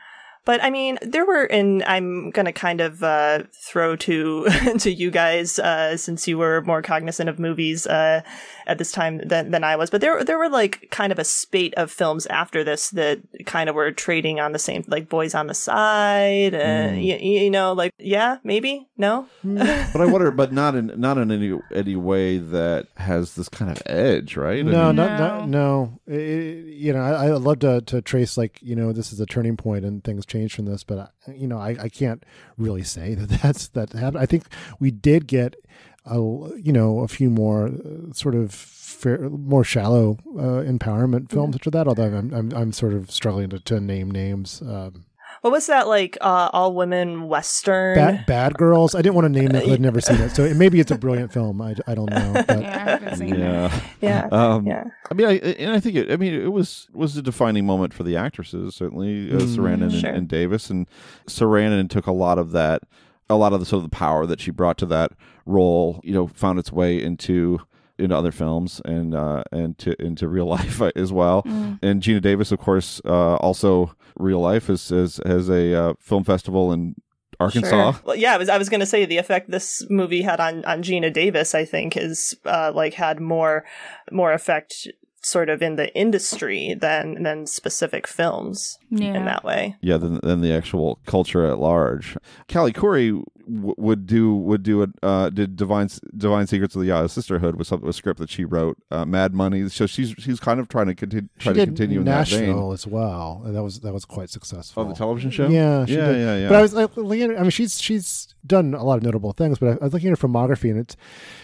But 0.47 0.63
I 0.65 0.71
mean, 0.71 0.97
there 1.03 1.27
were, 1.27 1.45
and 1.45 1.83
I'm 1.85 2.31
gonna 2.31 2.53
kind 2.53 2.81
of 2.81 3.03
uh, 3.03 3.43
throw 3.53 3.97
to 3.97 4.47
to 4.79 4.91
you 4.91 5.11
guys 5.11 5.59
uh, 5.59 5.97
since 5.99 6.27
you 6.27 6.39
were 6.39 6.63
more 6.63 6.81
cognizant 6.81 7.29
of 7.29 7.39
movies 7.39 7.87
uh, 7.87 8.23
at 8.67 8.79
this 8.79 8.93
time 8.93 9.19
than, 9.27 9.51
than 9.51 9.63
I 9.65 9.77
was. 9.77 9.91
But 9.91 10.01
there 10.01 10.23
there 10.25 10.39
were 10.39 10.49
like 10.49 10.89
kind 10.91 11.11
of 11.13 11.19
a 11.19 11.25
spate 11.25 11.75
of 11.75 11.91
films 11.91 12.27
after 12.27 12.63
this 12.65 12.91
that 12.91 13.21
kind 13.45 13.69
of 13.69 13.75
were 13.75 13.91
trading 13.93 14.39
on 14.41 14.53
the 14.53 14.59
same, 14.61 14.85
like 14.87 15.09
Boys 15.09 15.35
on 15.35 15.49
the 15.49 15.55
Side. 15.55 16.53
Mm. 16.53 16.93
y- 16.97 17.19
y- 17.21 17.43
you 17.45 17.51
know, 17.51 17.73
like 17.73 17.93
yeah, 17.99 18.39
maybe 18.45 18.87
no. 18.97 19.27
But 19.43 20.01
I 20.01 20.07
wonder, 20.07 20.31
but 20.31 20.53
not 20.53 20.77
in 20.77 20.93
not 20.97 21.19
in 21.19 21.33
any 21.33 21.59
any 21.75 21.97
way 21.97 22.39
that 22.39 22.87
has 22.99 23.35
this 23.35 23.49
kind 23.49 23.71
of 23.71 23.83
edge, 23.87 24.37
right? 24.37 24.61
I 24.61 24.63
No, 24.63 24.87
mean- 24.87 24.97
not, 24.97 25.19
not 25.19 25.49
no. 25.49 25.99
I- 26.09 26.13
I- 26.15 26.63
you 26.87 26.93
know, 26.93 27.01
I, 27.01 27.27
I 27.27 27.31
love 27.33 27.59
to 27.61 27.81
to 27.81 28.01
trace 28.01 28.37
like 28.39 28.61
you 28.63 28.77
know 28.77 28.93
this 28.93 29.13
is 29.13 29.19
a 29.19 29.27
turning 29.27 29.57
point 29.57 29.85
and 29.85 30.05
things 30.05 30.25
change 30.25 30.36
from 30.45 30.66
this, 30.66 30.84
but 30.84 31.12
I, 31.26 31.32
you 31.32 31.47
know, 31.47 31.59
I, 31.59 31.76
I 31.80 31.89
can't 31.89 32.24
really 32.57 32.82
say 32.82 33.14
that 33.14 33.28
that's 33.43 33.68
that 33.68 33.93
happened. 33.93 34.22
I 34.22 34.26
think 34.26 34.45
we 34.78 34.91
did 34.91 35.26
get 35.26 35.57
a 36.05 36.16
you 36.16 36.72
know 36.72 37.01
a 37.01 37.09
few 37.09 37.30
more 37.30 37.66
uh, 37.68 38.12
sort 38.12 38.34
of 38.34 38.53
fair, 38.53 39.28
more 39.30 39.64
shallow 39.64 40.18
uh, 40.37 40.62
empowerment 40.62 41.30
films 41.30 41.57
after 41.57 41.70
that. 41.70 41.89
Although 41.89 42.16
I'm 42.16 42.32
I'm, 42.32 42.53
I'm 42.53 42.72
sort 42.72 42.95
of 42.95 43.11
struggling 43.11 43.51
to, 43.51 43.61
to 43.61 43.80
name 43.80 44.11
names. 44.11 44.62
Um, 44.62 45.05
What 45.43 45.53
was 45.53 45.66
that 45.66 45.87
like? 45.87 46.16
Uh, 46.20 46.51
all 46.53 46.74
women 46.74 47.28
western. 47.28 47.95
Bad, 47.95 48.26
Bad 48.26 48.55
Girls. 48.55 48.95
I 48.95 49.03
didn't 49.03 49.14
want 49.14 49.26
to 49.32 49.41
name 49.41 49.55
it. 49.55 49.68
I'd 49.68 49.80
never 49.80 50.01
seen 50.01 50.16
it, 50.20 50.30
so 50.30 50.45
it, 50.45 50.57
maybe 50.57 50.80
it's 50.80 50.91
a 50.91 50.99
brilliant 50.99 51.32
film. 51.32 51.61
I, 51.61 51.74
I 51.87 51.95
don't 51.95 52.11
know. 52.11 52.43
But. 52.47 52.61
yeah, 52.61 53.80
Yeah, 54.01 54.28
um, 54.32 54.66
yeah. 54.66 54.84
I 55.11 55.14
mean, 55.14 55.26
I 55.26 55.32
and 55.34 55.72
I 55.72 55.80
think 55.80 55.97
it. 55.97 56.11
I 56.11 56.16
mean, 56.16 56.34
it 56.34 56.53
was 56.53 56.89
was 56.93 57.16
a 57.16 57.22
defining 57.22 57.66
moment 57.66 57.93
for 57.95 58.03
the 58.03 58.16
actresses. 58.16 58.74
Certainly, 58.74 59.30
uh, 59.32 59.37
Mm. 59.39 59.57
Sarandon 59.57 59.82
and, 59.82 59.93
Sure. 59.93 60.11
and 60.11 60.28
Davis, 60.28 60.70
and 60.70 60.89
Sarandon 61.26 61.89
took 61.89 62.07
a 62.07 62.12
lot 62.12 62.39
of 62.39 62.53
that, 62.53 62.82
a 63.30 63.37
lot 63.37 63.53
of 63.53 63.61
the 63.61 63.66
sort 63.66 63.84
of 63.84 63.91
the 63.91 63.97
power 63.97 64.26
that 64.26 64.41
she 64.41 64.51
brought 64.51 64.78
to 64.78 64.87
that 64.87 65.12
role. 65.45 66.01
You 66.03 66.14
know, 66.14 66.26
found 66.28 66.59
its 66.59 66.72
way 66.72 67.03
into 67.03 67.61
into 67.99 68.17
other 68.17 68.33
films 68.33 68.81
and 68.85 69.15
uh, 69.15 69.43
and 69.53 69.77
to 69.79 70.01
into 70.03 70.29
real 70.29 70.47
life 70.59 70.81
as 70.95 71.13
well. 71.13 71.43
Mm. 71.43 71.79
And 71.83 72.03
Geena 72.03 72.21
Davis, 72.23 72.53
of 72.53 72.59
course, 72.59 73.01
uh, 73.05 73.37
also 73.37 73.95
real 74.19 74.41
life 74.41 74.69
is 74.71 74.89
has, 74.91 75.21
has 75.25 75.49
a 75.49 75.75
uh, 75.75 75.95
film 76.01 76.25
festival 76.25 76.73
in 76.73 76.95
Arkansas. 77.39 77.93
Sure. 77.93 78.01
Well, 78.05 78.17
yeah, 78.17 78.35
I 78.35 78.39
was 78.39 78.49
I 78.49 78.59
was 78.59 78.69
going 78.69 78.81
to 78.81 78.87
say 78.87 79.05
the 79.05 79.19
effect 79.19 79.51
this 79.51 79.85
movie 79.91 80.23
had 80.23 80.41
on 80.41 80.65
on 80.65 80.83
Geena 80.83 81.13
Davis, 81.13 81.55
I 81.55 81.65
think, 81.65 81.97
is 81.97 82.35
uh, 82.45 82.73
like 82.75 82.95
had 82.95 83.21
more 83.21 83.65
more 84.11 84.33
effect 84.33 84.89
sort 85.23 85.49
of 85.49 85.61
in 85.61 85.75
the 85.77 85.93
industry 85.97 86.75
than 86.75 87.23
than 87.25 87.47
specific 87.47 88.07
films 88.07 88.79
Yeah. 88.91 89.15
in 89.15 89.25
that 89.25 89.43
way. 89.43 89.75
Yeah, 89.81 89.97
than, 89.97 90.21
than 90.23 90.41
the 90.41 90.53
actual 90.53 91.01
culture 91.05 91.45
at 91.45 91.59
large. 91.59 92.17
Callie 92.49 92.73
Khouri 92.73 93.23
w- 93.47 93.75
would 93.79 94.07
do 94.07 94.35
would 94.35 94.63
do 94.63 94.83
a 94.83 94.89
Uh, 95.03 95.31
did 95.31 95.57
Divine 95.57 95.89
Divine 96.17 96.47
Secrets 96.47 96.75
of 96.77 96.83
the 96.83 96.91
uh, 96.93 97.07
Sisterhood 97.09 97.57
was 97.57 97.69
something 97.69 97.89
a 97.89 97.93
script 97.93 98.19
that 98.21 98.31
she 98.31 98.45
wrote. 98.45 98.77
Uh, 98.91 99.05
Mad 99.05 99.35
Money. 99.35 99.69
So 99.69 99.87
she's 99.87 100.15
she's 100.19 100.41
kind 100.41 100.61
of 100.61 100.69
trying 100.69 100.87
to 100.87 100.95
continue 100.95 101.29
She 101.39 101.49
to 101.51 101.55
did 101.55 101.69
continue 101.69 102.01
in 102.01 102.05
that 102.07 102.31
National 102.31 102.69
vein. 102.69 102.75
as 102.75 102.87
well. 102.87 103.43
and 103.45 103.55
That 103.55 103.63
was 103.63 103.81
that 103.81 103.93
was 103.93 104.05
quite 104.05 104.31
successful. 104.31 104.83
Oh, 104.83 104.89
the 104.89 104.95
television 104.95 105.31
show. 105.31 105.49
Yeah, 105.49 105.81
yeah, 105.81 105.85
did. 105.87 105.97
yeah, 106.21 106.37
yeah. 106.39 106.49
But 106.49 106.57
I 106.57 106.63
was 106.63 106.73
like, 106.75 106.97
looking 106.97 107.31
at 107.33 107.39
I 107.39 107.43
mean, 107.43 107.51
she's 107.51 107.81
she's 107.81 108.29
done 108.47 108.75
a 108.75 108.85
lot 108.85 108.97
of 108.99 109.03
notable 109.03 109.33
things, 109.33 109.59
but 109.59 109.69
I, 109.69 109.73
I 109.73 109.85
was 109.85 109.93
looking 109.93 110.11
at 110.13 110.19
her 110.21 110.29
filmography, 110.29 110.71
and 110.71 110.79
it's, 110.79 110.97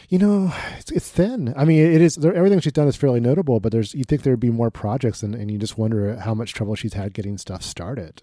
you 0.09 0.19
know, 0.19 0.53
it's, 0.79 0.93
it's 0.93 1.11
thin. 1.11 1.53
I 1.57 1.65
mean, 1.65 1.81
it 1.85 2.01
is 2.01 2.15
there, 2.15 2.33
everything 2.35 2.61
she's 2.61 2.73
done 2.73 2.87
is 2.87 2.95
fairly 2.97 3.19
notable, 3.21 3.59
but 3.59 3.73
there's 3.73 3.93
you 3.95 4.05
think 4.05 4.23
there'd 4.23 4.39
be 4.39 4.51
more 4.51 4.71
projects, 4.71 5.23
and, 5.23 5.35
and 5.35 5.51
you 5.51 5.59
just 5.59 5.77
wonder 5.79 6.17
how 6.17 6.35
much 6.35 6.53
trouble 6.55 6.75
she's 6.77 6.95
had 6.95 7.13
getting 7.13 7.39
stuff 7.39 7.63
started. 7.63 8.23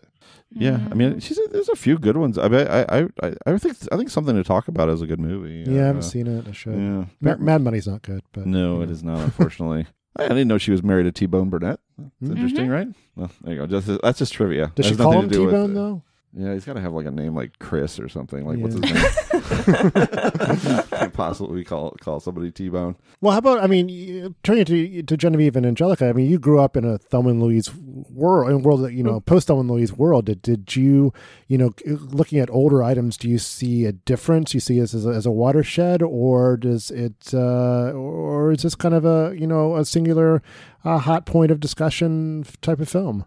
Yeah, 0.52 0.80
I 0.92 0.96
mean, 0.96 1.20
she's 1.20 1.40
there's 1.52 1.70
a 1.70 1.76
few 1.76 1.98
good 2.00 2.18
ones. 2.18 2.38
I 2.38 2.48
I 2.48 3.00
I 3.00 3.08
I, 3.46 3.58
think 3.60 3.78
I 3.92 3.98
think 3.98 4.10
something 4.10 4.36
to 4.36 4.44
talk 4.44 4.68
about 4.68 4.90
is 4.90 5.02
a 5.02 5.08
good 5.08 5.20
movie. 5.20 5.70
Yeah, 5.70 5.84
I 5.84 5.86
haven't 5.88 6.00
Uh, 6.00 6.06
seen 6.06 6.28
it. 6.28 6.48
I 6.48 6.52
should. 6.54 6.74
Yeah, 6.76 7.06
Ma- 7.22 7.36
Mad 7.38 7.62
Money's 7.62 7.88
not 7.88 8.02
good, 8.02 8.24
but 8.34 8.46
no, 8.48 8.80
you 8.80 8.86
know. 8.88 8.92
is 8.92 9.04
not. 9.04 9.20
Unfortunately, 9.20 9.86
I 10.16 10.28
didn't 10.28 10.48
know 10.48 10.58
she 10.58 10.72
was 10.72 10.82
married 10.82 11.04
to 11.04 11.12
T 11.12 11.28
Bone 11.28 11.50
Burnett. 11.50 11.80
That's 11.98 12.10
Mhm. 12.32 12.36
interesting, 12.36 12.70
right? 12.70 12.88
Well, 13.16 13.30
there 13.44 13.54
you 13.54 13.60
go. 13.60 13.68
Just, 13.68 14.02
that's 14.02 14.18
just 14.20 14.34
trivia. 14.34 14.72
Does 14.74 14.88
she 14.88 14.96
call 14.96 15.12
nothing 15.14 15.24
him 15.26 15.30
to 15.30 15.36
do 15.36 15.46
T 15.46 15.52
Bone 15.52 15.72
it. 15.72 15.74
though? 15.76 16.04
Yeah, 16.32 16.54
he's 16.54 16.64
got 16.64 16.74
to 16.74 16.82
have 16.82 16.94
like 16.94 17.08
a 17.08 17.12
name 17.12 17.34
like 17.36 17.58
Chris 17.58 18.00
or 18.00 18.08
something. 18.08 18.46
Like 18.46 18.60
what's 18.60 18.76
his 18.76 18.84
name? 18.84 19.92
Can't 19.92 21.14
possibly 21.14 21.64
call 21.64 21.92
call 22.02 22.20
somebody 22.20 22.52
T 22.52 22.70
Bone. 22.70 22.96
Well, 23.20 23.32
how 23.32 23.40
about 23.40 23.64
I 23.64 23.68
mean, 23.68 23.90
you- 23.90 24.36
turning 24.44 24.66
to 24.66 25.02
to 25.04 25.18
Genevieve 25.18 25.56
and 25.56 25.66
Angelica. 25.66 26.08
I 26.08 26.14
mean, 26.14 26.30
you 26.30 26.38
grew 26.38 26.60
up 26.60 26.78
in 26.78 26.86
a 26.86 27.00
Thelma 27.00 27.30
and 27.32 27.42
Louise 27.42 27.74
world, 27.76 28.52
in 28.52 28.62
world 28.62 28.82
that 28.84 28.94
you 28.94 29.02
know, 29.04 29.20
post 29.22 29.48
Thelma 29.48 29.62
and 29.62 29.72
Louise 29.72 29.92
world. 29.92 30.26
Did 30.26 30.44
did 30.44 30.76
you, 30.76 31.12
you 31.48 31.58
know, 31.58 31.74
looking 31.86 32.38
at 32.38 32.50
older 32.52 32.84
items, 32.84 33.18
do 33.18 33.28
you 33.28 33.40
see 33.40 33.86
a 33.86 33.92
difference? 33.92 34.54
You 34.54 34.60
see 34.60 34.80
this 34.80 34.94
as 34.94 35.08
a, 35.08 35.10
as 35.10 35.26
a 35.26 35.32
watershed, 35.32 36.04
or 36.04 36.58
does 36.58 36.92
it, 36.92 37.34
uh, 37.34 37.92
or 37.92 38.52
is 38.52 38.62
this 38.62 38.76
kind 38.76 38.94
of 38.94 39.04
a 39.04 39.34
you 39.36 39.48
know 39.48 39.78
a 39.78 39.84
singular 39.84 40.44
uh, 40.86 41.00
hot 41.00 41.26
point 41.26 41.52
of 41.52 41.60
discussion 41.60 42.46
type 42.62 42.80
of 42.80 42.88
film? 42.88 43.26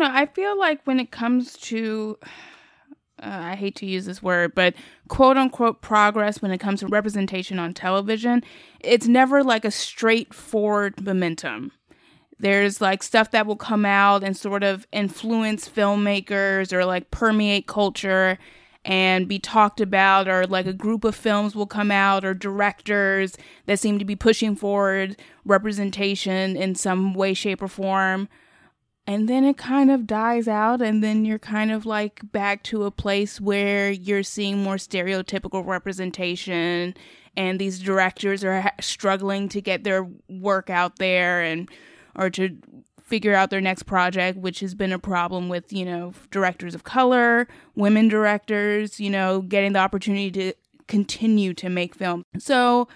I 0.00 0.04
don't 0.04 0.14
know. 0.14 0.20
I 0.20 0.26
feel 0.26 0.58
like 0.58 0.80
when 0.84 0.98
it 0.98 1.10
comes 1.10 1.56
to, 1.58 2.18
uh, 3.22 3.26
I 3.26 3.54
hate 3.54 3.76
to 3.76 3.86
use 3.86 4.06
this 4.06 4.22
word, 4.22 4.54
but 4.54 4.74
quote 5.08 5.36
unquote 5.36 5.82
progress 5.82 6.40
when 6.40 6.50
it 6.50 6.58
comes 6.58 6.80
to 6.80 6.86
representation 6.86 7.58
on 7.58 7.74
television, 7.74 8.42
it's 8.80 9.06
never 9.06 9.44
like 9.44 9.64
a 9.64 9.70
straightforward 9.70 11.04
momentum. 11.04 11.72
There's 12.38 12.80
like 12.80 13.02
stuff 13.02 13.32
that 13.32 13.46
will 13.46 13.56
come 13.56 13.84
out 13.84 14.24
and 14.24 14.34
sort 14.34 14.62
of 14.62 14.86
influence 14.92 15.68
filmmakers 15.68 16.72
or 16.72 16.86
like 16.86 17.10
permeate 17.10 17.66
culture 17.66 18.38
and 18.82 19.28
be 19.28 19.38
talked 19.38 19.82
about, 19.82 20.26
or 20.26 20.46
like 20.46 20.64
a 20.64 20.72
group 20.72 21.04
of 21.04 21.14
films 21.14 21.54
will 21.54 21.66
come 21.66 21.90
out, 21.90 22.24
or 22.24 22.32
directors 22.32 23.36
that 23.66 23.78
seem 23.78 23.98
to 23.98 24.06
be 24.06 24.16
pushing 24.16 24.56
forward 24.56 25.20
representation 25.44 26.56
in 26.56 26.74
some 26.74 27.12
way, 27.12 27.34
shape, 27.34 27.60
or 27.60 27.68
form 27.68 28.26
and 29.06 29.28
then 29.28 29.44
it 29.44 29.56
kind 29.56 29.90
of 29.90 30.06
dies 30.06 30.46
out 30.46 30.80
and 30.80 31.02
then 31.02 31.24
you're 31.24 31.38
kind 31.38 31.72
of 31.72 31.86
like 31.86 32.20
back 32.32 32.62
to 32.64 32.84
a 32.84 32.90
place 32.90 33.40
where 33.40 33.90
you're 33.90 34.22
seeing 34.22 34.62
more 34.62 34.76
stereotypical 34.76 35.66
representation 35.66 36.94
and 37.36 37.58
these 37.58 37.78
directors 37.78 38.44
are 38.44 38.70
struggling 38.80 39.48
to 39.48 39.60
get 39.60 39.84
their 39.84 40.06
work 40.28 40.70
out 40.70 40.98
there 40.98 41.42
and 41.42 41.68
or 42.14 42.28
to 42.30 42.56
figure 43.02 43.34
out 43.34 43.50
their 43.50 43.60
next 43.60 43.84
project 43.84 44.38
which 44.38 44.60
has 44.60 44.74
been 44.74 44.92
a 44.92 44.98
problem 44.98 45.48
with 45.48 45.72
you 45.72 45.84
know 45.84 46.12
directors 46.30 46.74
of 46.74 46.84
color 46.84 47.48
women 47.74 48.08
directors 48.08 49.00
you 49.00 49.10
know 49.10 49.40
getting 49.42 49.72
the 49.72 49.78
opportunity 49.78 50.30
to 50.30 50.52
continue 50.86 51.54
to 51.54 51.68
make 51.68 51.94
film. 51.94 52.24
So 52.38 52.88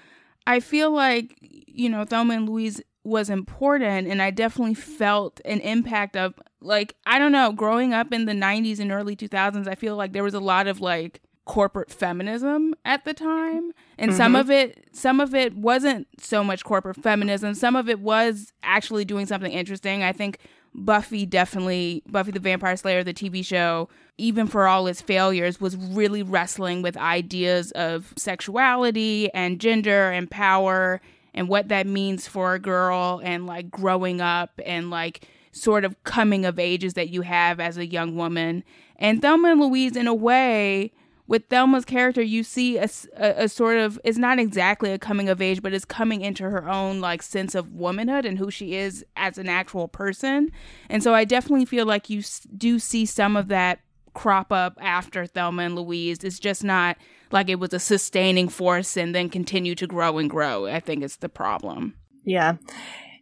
i 0.46 0.60
feel 0.60 0.90
like 0.90 1.36
you 1.40 1.88
know 1.88 2.04
thelma 2.04 2.34
and 2.34 2.48
louise 2.48 2.82
was 3.04 3.28
important 3.30 4.08
and 4.08 4.20
I 4.22 4.30
definitely 4.30 4.74
felt 4.74 5.40
an 5.44 5.60
impact 5.60 6.16
of 6.16 6.34
like 6.60 6.96
I 7.06 7.18
don't 7.18 7.32
know 7.32 7.52
growing 7.52 7.92
up 7.92 8.12
in 8.12 8.24
the 8.24 8.32
90s 8.32 8.80
and 8.80 8.90
early 8.90 9.14
2000s 9.14 9.68
I 9.68 9.74
feel 9.74 9.94
like 9.96 10.12
there 10.14 10.24
was 10.24 10.34
a 10.34 10.40
lot 10.40 10.66
of 10.66 10.80
like 10.80 11.20
corporate 11.44 11.90
feminism 11.90 12.74
at 12.86 13.04
the 13.04 13.12
time 13.12 13.72
and 13.98 14.14
some 14.14 14.32
Mhm. 14.32 14.40
of 14.40 14.50
it 14.50 14.88
some 14.92 15.20
of 15.20 15.34
it 15.34 15.54
wasn't 15.54 16.06
so 16.18 16.42
much 16.42 16.64
corporate 16.64 16.96
feminism 16.96 17.52
some 17.54 17.76
of 17.76 17.88
it 17.90 18.00
was 18.00 18.52
actually 18.62 19.04
doing 19.04 19.26
something 19.26 19.52
interesting 19.52 20.02
I 20.02 20.12
think 20.12 20.38
Buffy 20.74 21.26
definitely 21.26 22.02
Buffy 22.08 22.30
the 22.32 22.40
Vampire 22.40 22.76
Slayer 22.78 23.04
the 23.04 23.12
TV 23.12 23.44
show 23.44 23.90
even 24.16 24.46
for 24.46 24.66
all 24.66 24.86
its 24.86 25.02
failures 25.02 25.60
was 25.60 25.76
really 25.76 26.22
wrestling 26.22 26.80
with 26.80 26.96
ideas 26.96 27.70
of 27.72 28.14
sexuality 28.16 29.30
and 29.34 29.60
gender 29.60 30.10
and 30.10 30.30
power 30.30 31.00
and 31.34 31.48
what 31.48 31.68
that 31.68 31.86
means 31.86 32.26
for 32.26 32.54
a 32.54 32.58
girl 32.58 33.20
and 33.22 33.46
like 33.46 33.70
growing 33.70 34.20
up 34.20 34.60
and 34.64 34.90
like 34.90 35.28
sort 35.52 35.84
of 35.84 36.02
coming 36.04 36.44
of 36.44 36.58
ages 36.58 36.94
that 36.94 37.08
you 37.10 37.22
have 37.22 37.60
as 37.60 37.76
a 37.76 37.86
young 37.86 38.16
woman. 38.16 38.64
And 38.96 39.20
Thelma 39.20 39.52
and 39.52 39.60
Louise, 39.60 39.96
in 39.96 40.06
a 40.06 40.14
way, 40.14 40.92
with 41.26 41.46
Thelma's 41.48 41.84
character, 41.84 42.22
you 42.22 42.42
see 42.42 42.76
a 42.76 42.88
a 43.16 43.48
sort 43.48 43.78
of, 43.78 43.98
it's 44.04 44.18
not 44.18 44.38
exactly 44.38 44.92
a 44.92 44.98
coming 44.98 45.28
of 45.28 45.40
age, 45.40 45.62
but 45.62 45.72
it's 45.72 45.84
coming 45.84 46.20
into 46.20 46.44
her 46.44 46.68
own 46.68 47.00
like 47.00 47.22
sense 47.22 47.54
of 47.54 47.72
womanhood 47.72 48.24
and 48.26 48.38
who 48.38 48.50
she 48.50 48.74
is 48.74 49.04
as 49.16 49.38
an 49.38 49.48
actual 49.48 49.88
person. 49.88 50.52
And 50.88 51.02
so 51.02 51.14
I 51.14 51.24
definitely 51.24 51.64
feel 51.64 51.86
like 51.86 52.10
you 52.10 52.22
do 52.56 52.78
see 52.78 53.06
some 53.06 53.36
of 53.36 53.48
that 53.48 53.80
crop 54.12 54.52
up 54.52 54.78
after 54.80 55.26
Thelma 55.26 55.62
and 55.62 55.74
Louise. 55.76 56.22
It's 56.22 56.38
just 56.38 56.62
not 56.62 56.96
like 57.34 57.50
it 57.50 57.58
was 57.58 57.74
a 57.74 57.78
sustaining 57.78 58.48
force 58.48 58.96
and 58.96 59.14
then 59.14 59.28
continue 59.28 59.74
to 59.74 59.86
grow 59.86 60.16
and 60.18 60.30
grow. 60.30 60.66
I 60.66 60.80
think 60.80 61.02
it's 61.02 61.16
the 61.16 61.28
problem. 61.28 61.94
Yeah. 62.24 62.54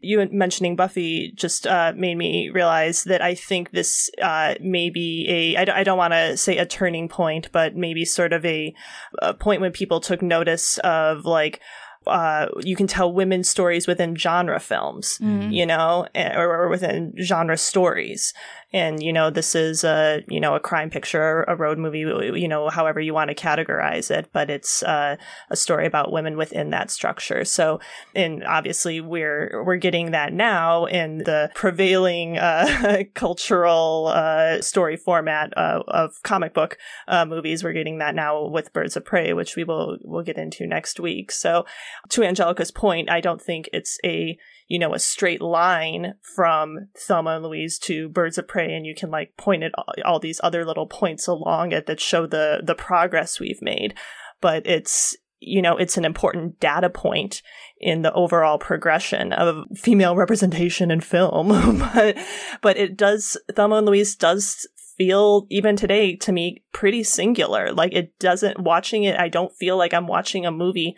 You 0.05 0.29
mentioning 0.33 0.75
Buffy 0.77 1.33
just 1.37 1.67
uh, 1.67 1.93
made 1.97 2.17
me 2.17 2.51
realize 2.51 3.05
that 3.05 3.23
I 3.23 3.35
think 3.37 3.71
this 3.71 4.11
uh, 4.21 4.55
may 4.61 4.91
be 4.91 5.55
a, 5.57 5.57
I 5.57 5.85
don't, 5.85 5.97
want 5.99 6.13
to 6.13 6.37
say 6.37 6.59
a 6.59 6.67
turning 6.67 7.09
point, 7.09 7.49
but 7.53 7.77
maybe 7.77 8.05
sort 8.05 8.33
of 8.33 8.45
a, 8.45 8.75
a 9.21 9.33
point 9.33 9.61
when 9.61 9.71
people 9.73 10.01
took 10.01 10.21
notice 10.21 10.79
of 10.79 11.25
like, 11.25 11.61
uh, 12.05 12.49
you 12.65 12.75
can 12.75 12.89
tell 12.89 13.13
women's 13.13 13.49
stories 13.49 13.87
within 13.87 14.17
genre 14.17 14.59
films, 14.59 15.19
Mhm. 15.23 15.55
you 15.55 15.65
know, 15.65 16.09
eh, 16.17 16.35
or, 16.37 16.65
or 16.65 16.69
within 16.69 17.15
genre 17.23 17.57
stories. 17.57 18.35
And, 18.73 19.03
you 19.03 19.13
know, 19.13 19.31
this 19.31 19.55
is 19.55 19.85
a, 19.85 20.23
you 20.29 20.41
know, 20.41 20.55
a 20.55 20.61
crime 20.61 20.89
picture, 20.89 21.43
a 21.45 21.55
road 21.55 21.79
movie, 21.79 22.01
you 22.41 22.49
know, 22.49 22.71
however 22.71 23.01
you 23.01 23.13
want 23.13 23.29
to 23.29 23.35
categorize 23.35 24.11
it, 24.11 24.31
but 24.33 24.49
it's 24.49 24.83
uh, 24.83 25.17
a 25.51 25.57
story 25.57 25.87
about 25.87 26.13
women 26.13 26.37
within 26.37 26.71
that 26.71 26.91
structure. 26.91 27.45
So, 27.45 27.81
and 28.15 28.45
obviously 28.45 29.01
we're, 29.01 29.63
we're 29.65 29.77
getting 29.77 30.13
that 30.13 30.33
now 30.33 30.87
in 30.87 31.19
the 31.19 31.51
prevailing, 31.55 32.39
uh, 32.39 33.03
cultural, 33.15 34.07
uh, 34.09 34.63
story 34.63 34.97
format 34.97 35.53
uh, 35.57 35.83
of 35.89 36.23
comic 36.23 36.55
book, 36.55 36.79
uh, 37.09 37.27
movies. 37.27 37.63
We're 37.63 37.73
getting 37.75 37.99
that 37.99 38.15
now 38.15 38.47
with 38.47 38.73
Birds 38.73 38.97
of 38.97 39.05
Prey, 39.05 39.33
which 39.33 39.55
we 39.55 39.65
will, 39.65 39.99
we'll 40.03 40.25
get 40.25 40.39
into 40.39 40.67
next 40.67 40.99
week. 40.99 41.31
So, 41.31 41.67
to 42.09 42.23
Angelica's 42.23 42.71
point, 42.71 43.11
I 43.11 43.21
don't 43.21 43.41
think 43.41 43.69
it's 43.73 43.99
a, 44.05 44.39
you 44.73 44.79
know, 44.79 44.95
a 44.95 44.99
straight 44.99 45.43
line 45.43 46.15
from 46.23 46.89
Thelma 46.97 47.37
and 47.37 47.45
Louise 47.45 47.79
to 47.81 48.09
Birds 48.09 48.39
of 48.39 48.49
Prey, 48.49 48.75
and 48.75 48.87
you 48.87 48.95
can 48.95 49.11
like 49.11 49.37
point 49.37 49.63
at 49.63 49.73
all, 50.03 50.19
these 50.19 50.41
other 50.43 50.65
little 50.65 50.87
points 50.87 51.29
along 51.29 51.73
it 51.73 51.85
that 51.85 52.01
show 52.01 52.27
the 52.27 52.63
the 52.65 52.75
progress 52.75 53.39
we've 53.39 53.61
made. 53.61 53.93
But 54.41 54.67
it's 54.67 55.15
you 55.41 55.61
know, 55.61 55.77
it's 55.77 55.99
an 55.99 56.07
important 56.07 56.59
data 56.59 56.89
point 56.89 57.43
in 57.81 58.01
the 58.01 58.15
overall 58.15 58.57
progression 58.57 59.35
of 59.35 59.67
female 59.77 60.17
representation 60.17 60.91
in 60.91 61.03
film. 61.03 61.49
but 61.95 62.17
but 62.63 62.79
it 62.79 62.97
does 62.97 63.37
Thelma 63.55 63.77
and 63.77 63.87
Louise 63.87 64.17
does 64.17 64.67
feel 64.97 65.47
even 65.51 65.77
today 65.77 66.17
to 66.17 66.33
me 66.33 66.63
pretty 66.73 67.03
singular. 67.03 67.73
Like 67.73 67.93
it 67.93 68.19
doesn't 68.19 68.61
watching 68.61 69.05
it, 69.05 69.19
I 69.19 69.29
don't 69.29 69.55
feel 69.55 69.77
like 69.77 69.95
I'm 69.95 70.07
watching 70.07 70.47
a 70.47 70.51
movie 70.51 70.97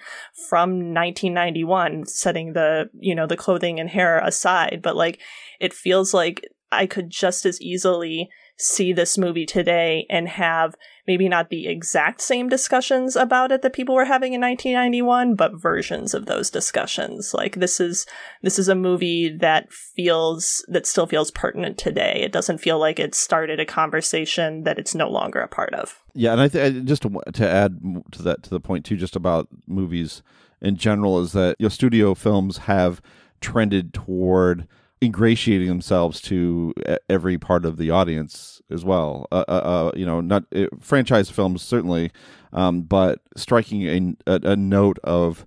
from 0.49 0.71
1991, 0.95 2.07
setting 2.07 2.53
the, 2.53 2.91
you 2.99 3.15
know, 3.15 3.27
the 3.27 3.37
clothing 3.37 3.81
and 3.81 3.89
hair 3.89 4.19
aside, 4.19 4.81
but 4.83 4.97
like 4.97 5.21
it 5.61 5.73
feels 5.73 6.13
like 6.13 6.47
I 6.71 6.87
could 6.87 7.11
just 7.11 7.47
as 7.47 7.61
easily 7.61 8.29
see 8.59 8.93
this 8.93 9.19
movie 9.19 9.47
today 9.47 10.07
and 10.09 10.29
have 10.29 10.75
maybe 11.07 11.29
not 11.29 11.51
the 11.51 11.67
exact 11.67 12.21
same 12.21 12.49
discussions 12.49 13.17
about 13.17 13.53
it 13.53 13.63
that 13.63 13.73
people 13.73 13.95
were 13.95 14.05
having 14.05 14.33
in 14.33 14.41
1991 14.41 15.35
but 15.35 15.61
versions 15.61 16.15
of 16.15 16.27
those 16.27 16.51
discussions. 16.51 17.35
Like 17.35 17.57
this 17.57 17.81
is 17.81 18.07
this 18.43 18.59
is 18.59 18.69
a 18.69 18.75
movie 18.75 19.29
that 19.29 19.73
feels 19.73 20.65
that 20.69 20.87
still 20.87 21.07
feels 21.07 21.31
pertinent 21.31 21.79
today. 21.79 22.21
It 22.25 22.33
doesn't 22.33 22.59
feel 22.59 22.79
like 22.79 22.99
it 22.99 23.15
started 23.15 23.61
a 23.61 23.67
conversation 23.67 24.65
that 24.65 24.79
it's 24.79 24.95
no 24.95 25.09
longer 25.09 25.41
a 25.41 25.49
part 25.49 25.75
of. 25.75 26.03
Yeah, 26.15 26.33
and 26.33 26.41
I 26.41 26.49
think 26.49 26.85
just 26.85 27.03
to, 27.03 27.21
to 27.33 27.49
add 27.49 27.81
to 28.13 28.23
that 28.23 28.43
to 28.45 28.51
the 28.51 28.61
point 28.61 28.85
too, 28.85 28.97
just 28.97 29.17
about 29.17 29.49
movies 29.67 30.23
in 30.61 30.77
general, 30.77 31.21
is 31.21 31.33
that 31.33 31.57
you 31.59 31.65
know 31.65 31.71
studio 31.71 32.15
films 32.15 32.59
have 32.59 33.03
trended 33.41 33.93
toward 33.93 34.67
ingratiating 35.05 35.69
themselves 35.69 36.21
to 36.23 36.73
every 37.09 37.39
part 37.39 37.65
of 37.65 37.77
the 37.77 37.91
audience 37.91 38.61
as 38.71 38.85
well. 38.85 39.27
Uh, 39.31 39.45
uh, 39.49 39.51
uh, 39.51 39.93
you 39.95 40.07
know, 40.07 40.21
not 40.21 40.45
franchise 40.81 41.31
films 41.31 41.63
certainly, 41.63 42.11
um, 42.53 42.83
but 42.83 43.21
striking 43.37 44.17
a, 44.27 44.41
a 44.43 44.57
note 44.57 44.99
of 45.05 45.47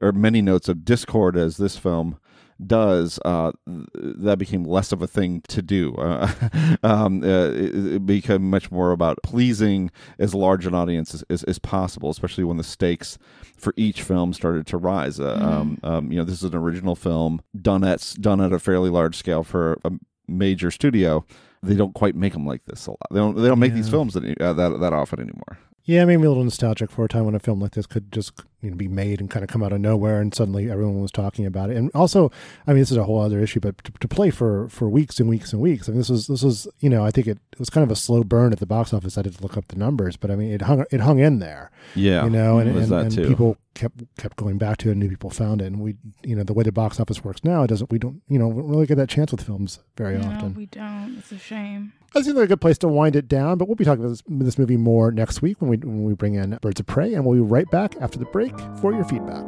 or 0.00 0.12
many 0.12 0.40
notes 0.40 0.68
of 0.68 0.84
discord 0.84 1.36
as 1.36 1.56
this 1.56 1.76
film 1.76 2.18
does, 2.64 3.18
uh, 3.24 3.52
that 3.66 4.38
became 4.38 4.64
less 4.64 4.92
of 4.92 5.02
a 5.02 5.06
thing 5.06 5.42
to 5.48 5.62
do. 5.62 5.94
Uh, 6.08 6.32
um, 6.82 7.22
uh, 7.22 7.50
it, 7.50 7.94
it 7.94 8.06
became 8.06 8.48
much 8.48 8.70
more 8.70 8.92
about 8.92 9.18
pleasing 9.22 9.90
as 10.18 10.34
large 10.34 10.66
an 10.66 10.74
audience 10.74 11.12
as, 11.14 11.22
as, 11.28 11.44
as 11.44 11.58
possible, 11.58 12.08
especially 12.10 12.44
when 12.44 12.56
the 12.56 12.64
stakes 12.64 13.18
for 13.56 13.74
each 13.76 14.02
film 14.02 14.32
started 14.32 14.66
to 14.66 14.76
rise. 14.76 15.20
Uh, 15.20 15.38
um, 15.40 15.78
um, 15.82 16.10
you 16.10 16.18
know, 16.18 16.24
this 16.24 16.42
is 16.42 16.44
an 16.44 16.54
original 16.54 16.96
film 16.96 17.42
done 17.60 17.84
at 17.84 18.14
done 18.20 18.40
at 18.40 18.52
a 18.52 18.58
fairly 18.58 18.90
large 18.90 19.16
scale 19.16 19.44
for 19.44 19.78
a 19.84 19.92
major 20.26 20.70
studio. 20.70 21.24
They 21.62 21.74
don't 21.74 21.94
quite 21.94 22.14
make 22.14 22.32
them 22.32 22.46
like 22.46 22.64
this 22.64 22.86
a 22.86 22.92
lot. 22.92 23.06
They 23.10 23.18
don't. 23.18 23.36
They 23.36 23.48
don't 23.48 23.58
make 23.58 23.74
these 23.74 23.90
films 23.90 24.16
any, 24.16 24.36
uh, 24.40 24.52
that 24.54 24.80
that 24.80 24.92
often 24.92 25.20
anymore. 25.20 25.58
Yeah, 25.88 26.02
it 26.02 26.06
made 26.06 26.18
me 26.18 26.26
a 26.26 26.28
little 26.28 26.44
nostalgic 26.44 26.90
for 26.90 27.06
a 27.06 27.08
time 27.08 27.24
when 27.24 27.34
a 27.34 27.38
film 27.38 27.60
like 27.60 27.72
this 27.72 27.86
could 27.86 28.12
just 28.12 28.42
you 28.60 28.68
know 28.68 28.76
be 28.76 28.88
made 28.88 29.22
and 29.22 29.30
kind 29.30 29.42
of 29.42 29.48
come 29.48 29.62
out 29.62 29.72
of 29.72 29.80
nowhere, 29.80 30.20
and 30.20 30.34
suddenly 30.34 30.70
everyone 30.70 31.00
was 31.00 31.10
talking 31.10 31.46
about 31.46 31.70
it. 31.70 31.78
And 31.78 31.90
also, 31.94 32.30
I 32.66 32.72
mean, 32.72 32.80
this 32.80 32.90
is 32.90 32.98
a 32.98 33.04
whole 33.04 33.18
other 33.18 33.40
issue, 33.40 33.58
but 33.58 33.82
to, 33.84 33.92
to 33.92 34.06
play 34.06 34.28
for 34.28 34.68
for 34.68 34.86
weeks 34.90 35.18
and 35.18 35.30
weeks 35.30 35.50
and 35.54 35.62
weeks. 35.62 35.88
I 35.88 35.92
mean, 35.92 36.00
this 36.00 36.10
was 36.10 36.26
this 36.26 36.42
was 36.42 36.68
you 36.80 36.90
know 36.90 37.06
I 37.06 37.10
think 37.10 37.26
it, 37.26 37.38
it 37.52 37.58
was 37.58 37.70
kind 37.70 37.84
of 37.84 37.90
a 37.90 37.96
slow 37.96 38.22
burn 38.22 38.52
at 38.52 38.58
the 38.58 38.66
box 38.66 38.92
office. 38.92 39.16
I 39.16 39.22
didn't 39.22 39.40
look 39.40 39.56
up 39.56 39.68
the 39.68 39.76
numbers, 39.76 40.18
but 40.18 40.30
I 40.30 40.36
mean, 40.36 40.52
it 40.52 40.60
hung 40.60 40.84
it 40.90 41.00
hung 41.00 41.20
in 41.20 41.38
there. 41.38 41.70
Yeah, 41.94 42.24
you 42.24 42.28
know, 42.28 42.58
and 42.58 42.68
and, 42.76 42.92
and 42.92 43.16
people 43.26 43.56
kept 43.72 44.02
kept 44.18 44.36
going 44.36 44.58
back 44.58 44.76
to 44.78 44.90
it, 44.90 44.92
and 44.92 45.00
new 45.00 45.08
people 45.08 45.30
found 45.30 45.62
it. 45.62 45.68
And 45.68 45.80
we, 45.80 45.96
you 46.22 46.36
know, 46.36 46.42
the 46.42 46.52
way 46.52 46.64
the 46.64 46.70
box 46.70 47.00
office 47.00 47.24
works 47.24 47.44
now, 47.44 47.62
it 47.62 47.68
doesn't 47.68 47.90
we 47.90 47.98
don't 47.98 48.20
you 48.28 48.38
know 48.38 48.46
we 48.46 48.60
don't 48.60 48.70
really 48.70 48.86
get 48.86 48.96
that 48.96 49.08
chance 49.08 49.32
with 49.32 49.40
films 49.40 49.78
very 49.96 50.18
no, 50.18 50.28
often. 50.28 50.52
we 50.52 50.66
don't. 50.66 51.16
It's 51.16 51.32
a 51.32 51.38
shame. 51.38 51.94
That 52.14 52.24
seems 52.24 52.36
like 52.36 52.44
a 52.44 52.48
good 52.48 52.60
place 52.60 52.78
to 52.78 52.88
wind 52.88 53.16
it 53.16 53.28
down, 53.28 53.58
but 53.58 53.68
we'll 53.68 53.74
be 53.74 53.84
talking 53.84 54.02
about 54.02 54.10
this, 54.10 54.22
this 54.26 54.58
movie 54.58 54.78
more 54.78 55.12
next 55.12 55.42
week 55.42 55.60
when 55.60 55.70
we 55.70 55.76
when 55.76 56.04
we 56.04 56.14
bring 56.14 56.34
in 56.34 56.58
Birds 56.62 56.80
of 56.80 56.86
Prey, 56.86 57.14
and 57.14 57.24
we'll 57.24 57.34
be 57.34 57.40
right 57.40 57.70
back 57.70 57.96
after 58.00 58.18
the 58.18 58.24
break 58.26 58.58
for 58.80 58.92
your 58.94 59.04
feedback. 59.04 59.44